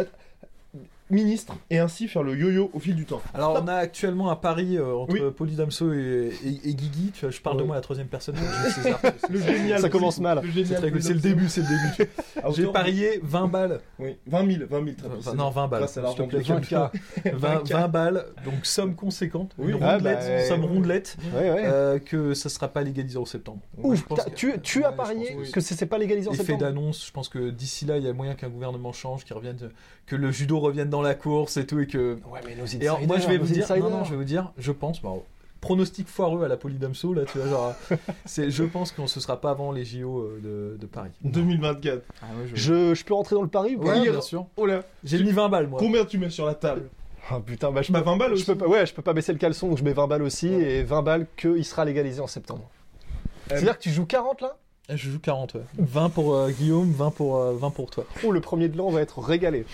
ministre 1.11 1.55
et 1.71 1.79
ainsi 1.79 2.09
faire 2.09 2.23
le 2.23 2.37
yo-yo 2.37 2.71
au 2.73 2.79
fil 2.81 2.94
du 2.94 3.05
temps. 3.05 3.21
Alors, 3.35 3.61
on 3.62 3.66
a 3.68 3.75
actuellement 3.75 4.31
un 4.31 4.37
pari 4.37 4.77
euh, 4.77 4.94
entre 4.94 5.12
Oui. 5.14 5.21
Poli 5.37 5.55
Damso 5.55 5.92
et, 5.92 6.33
et- 6.44 6.68
et 6.71 6.75
Guigui. 6.75 7.12
Tu 7.14 7.23
vois, 7.23 7.31
je 7.31 7.40
parle 7.40 7.57
de 7.57 7.62
Ouais. 7.62 7.66
moi 7.68 7.77
à 7.77 7.79
la 7.79 7.83
troisième 7.83 8.07
personne. 8.09 8.37
César. 8.75 9.01
Le 9.31 9.40
génial. 9.40 9.81
Ça 9.81 9.88
commence 9.88 10.21
mal. 10.21 10.42
C'est 10.55 10.81
le 10.81 11.21
début, 11.21 11.49
c'est 11.49 11.62
le 11.62 11.66
début. 11.99 12.11
J'ai 12.55 12.66
parié 12.66 13.21
20 13.23 13.49
balles. 13.49 13.81
Oui, 13.99 14.16
20 14.27 14.47
000, 14.53 14.64
20 14.71 14.85
000 14.85 14.97
très 14.97 15.07
Enfin, 15.07 15.14
précisément. 15.14 15.44
non, 15.44 15.51
20 15.51 15.68
balles. 15.68 15.88
S'il 15.88 16.03
te 16.03 16.23
plaît, 16.23 16.27
de 16.27 16.37
l'équipe. 16.38 16.55
20K. 16.55 16.90
20, 17.35 17.71
20 17.71 17.88
balles, 17.88 18.25
donc 18.44 18.55
somme 18.66 18.94
conséquente. 18.94 19.53
Oui, 19.59 19.73
une 19.73 19.77
oui. 19.77 19.85
rondelette, 19.85 20.18
Ah, 20.23 20.29
bah, 20.29 20.44
somme 20.44 20.61
ouais. 20.62 20.66
rondelette, 20.68 21.16
Ouais, 21.35 21.62
euh, 21.64 21.99
que 21.99 22.35
ça 22.35 22.49
sera 22.49 22.68
pas 22.68 22.83
légalisé 22.83 23.18
en 23.18 23.25
septembre. 23.25 23.61
Ouf, 23.79 24.05
tu, 24.35 24.51
as 24.53 24.55
je 24.62 24.97
parié 24.97 25.37
que 25.53 25.61
c'est 25.61 25.87
pas 25.87 25.99
légalisé 25.99 26.29
en 26.29 26.33
Effet 26.33 26.44
septembre? 26.44 26.61
d'annonce, 26.64 27.07
je 27.07 27.12
pense 27.12 27.29
que 27.29 27.51
d'ici 27.51 27.85
là, 27.85 27.97
il 27.99 28.05
y 28.05 28.09
a 28.09 28.12
moyen 28.12 28.35
qu'un 28.35 28.49
gouvernement 28.49 28.92
change, 28.92 29.25
qu'il 29.25 29.35
revienne, 29.37 29.57
que 30.07 30.16
le 30.16 30.31
judo 30.31 30.59
revienne 30.61 30.88
dans 30.90 30.97
la 31.02 31.14
course 31.14 31.56
et 31.56 31.66
tout, 31.66 31.80
et 31.80 31.87
que. 31.87 32.18
Ouais, 32.30 32.40
mais 32.46 32.54
nos 32.54 32.66
Et 32.66 32.82
alors, 32.87 33.00
moi, 33.06 33.18
je 33.18 33.28
vais 33.28 33.38
vous 33.38 33.46
dire, 33.46 33.66
non, 33.68 33.74
insiders. 33.74 33.90
non, 33.90 34.04
je 34.04 34.11
vais 34.11 34.16
vous 34.16 34.24
dire, 34.24 34.52
je 34.58 34.72
pense, 34.72 35.00
bon, 35.02 35.22
pronostic 35.61 36.06
foireux 36.08 36.44
à 36.44 36.48
la 36.48 36.56
Polydamso, 36.56 37.12
là, 37.14 37.24
tu 37.24 37.38
vois, 37.38 37.48
genre, 37.48 37.74
c'est, 38.26 38.50
je 38.50 38.62
pense 38.64 38.92
qu'on 38.92 39.06
se 39.06 39.18
sera 39.20 39.40
pas 39.40 39.50
avant 39.50 39.72
les 39.72 39.84
JO 39.84 40.20
euh, 40.20 40.40
de, 40.74 40.76
de 40.78 40.87
Paris. 40.87 41.11
2024. 41.24 42.02
Ah 42.22 42.26
ouais, 42.26 42.46
je... 42.46 42.56
Je, 42.56 42.94
je 42.94 43.04
peux 43.04 43.14
rentrer 43.14 43.34
dans 43.34 43.42
le 43.42 43.48
pari 43.48 43.74
ou 43.76 43.80
pas 43.80 43.88
Ouais, 43.94 44.00
Oui, 44.00 44.11
bien 44.11 44.20
sûr. 44.20 44.46
Oh 44.56 44.66
là, 44.66 44.82
J'ai 45.04 45.22
mis 45.22 45.32
20 45.32 45.48
balles, 45.48 45.66
moi. 45.66 45.80
combien 45.80 46.04
tu 46.04 46.18
mets 46.18 46.30
sur 46.30 46.46
la 46.46 46.54
table 46.54 46.88
Ah 47.30 47.40
putain, 47.44 47.70
bah 47.72 47.82
je 47.82 47.90
Bah 47.92 48.00
peux, 48.00 48.04
20 48.11 48.16
balles 48.16 48.37
je 48.37 48.44
peux 48.46 48.54
pas, 48.56 48.66
ouais, 48.68 48.87
je 48.87 48.94
peux 48.94 49.02
pas 49.02 49.12
baisser 49.12 49.32
le 49.32 49.38
caleçon, 49.38 49.68
donc 49.68 49.78
je 49.78 49.84
mets 49.84 49.92
20 49.92 50.06
balles 50.06 50.22
aussi, 50.22 50.46
et 50.48 50.82
20 50.84 51.02
balles 51.02 51.26
qu'il 51.37 51.64
sera 51.64 51.84
légalisé 51.84 52.20
en 52.20 52.26
septembre. 52.28 52.70
C'est-à-dire 53.48 53.76
que 53.78 53.82
tu 53.82 53.90
joues 53.90 54.06
40 54.06 54.42
là? 54.42 54.56
Je 54.90 55.11
joue 55.11 55.18
40, 55.18 55.55
ouais. 55.55 55.61
20 55.79 56.09
pour 56.09 56.35
euh, 56.35 56.51
Guillaume, 56.51 56.90
20 56.92 57.11
pour, 57.11 57.37
euh, 57.37 57.55
20 57.55 57.70
pour 57.70 57.90
toi. 57.90 58.05
Oh, 58.24 58.33
le 58.33 58.40
premier 58.40 58.68
de 58.68 58.79
l'an 58.79 58.88
va 58.88 59.03
être 59.03 59.18
régalé. 59.20 59.66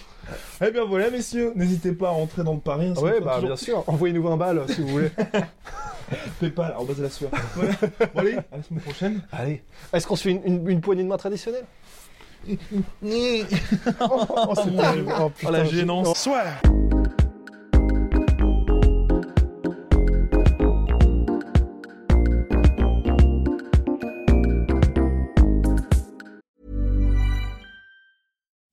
Eh 0.60 0.70
bien 0.72 0.84
voilà 0.84 1.08
messieurs, 1.10 1.52
n'hésitez 1.54 1.92
pas 1.92 2.08
à 2.08 2.10
rentrer 2.10 2.42
dans 2.42 2.54
le 2.54 2.58
pari. 2.60 2.88
hein, 2.96 3.00
ouais, 3.00 3.20
bah 3.20 3.34
toujours 3.36 3.48
bien 3.50 3.56
sûr, 3.56 3.84
envoyez-nous 3.86 4.22
20 4.24 4.36
balles 4.36 4.62
si 4.68 4.80
vous 4.80 4.88
voulez. 4.88 5.10
Paypal, 6.40 6.66
alors 6.72 6.84
base 6.84 6.96
de 6.98 7.02
la 7.04 7.10
sueur. 7.10 7.30
Voilà. 7.54 7.72
Bon 8.12 8.20
allez, 8.20 8.34
à 8.34 8.56
la 8.56 8.62
semaine 8.62 8.80
prochaine. 8.82 9.22
Allez. 9.32 9.62
Est-ce 9.92 10.06
qu'on 10.06 10.16
se 10.16 10.24
fait 10.24 10.30
une, 10.32 10.42
une- 10.44 10.68
une 10.68 10.80
poignée 10.80 11.02
de 11.04 11.08
main 11.08 11.16
traditionnelle 11.16 11.64
Oh. 12.48 12.56
Oh, 14.00 14.54
putain, 14.64 14.94
Oh 15.46 15.50
la 15.50 15.64
gênance. 15.64 16.18
Soit. 16.18 16.42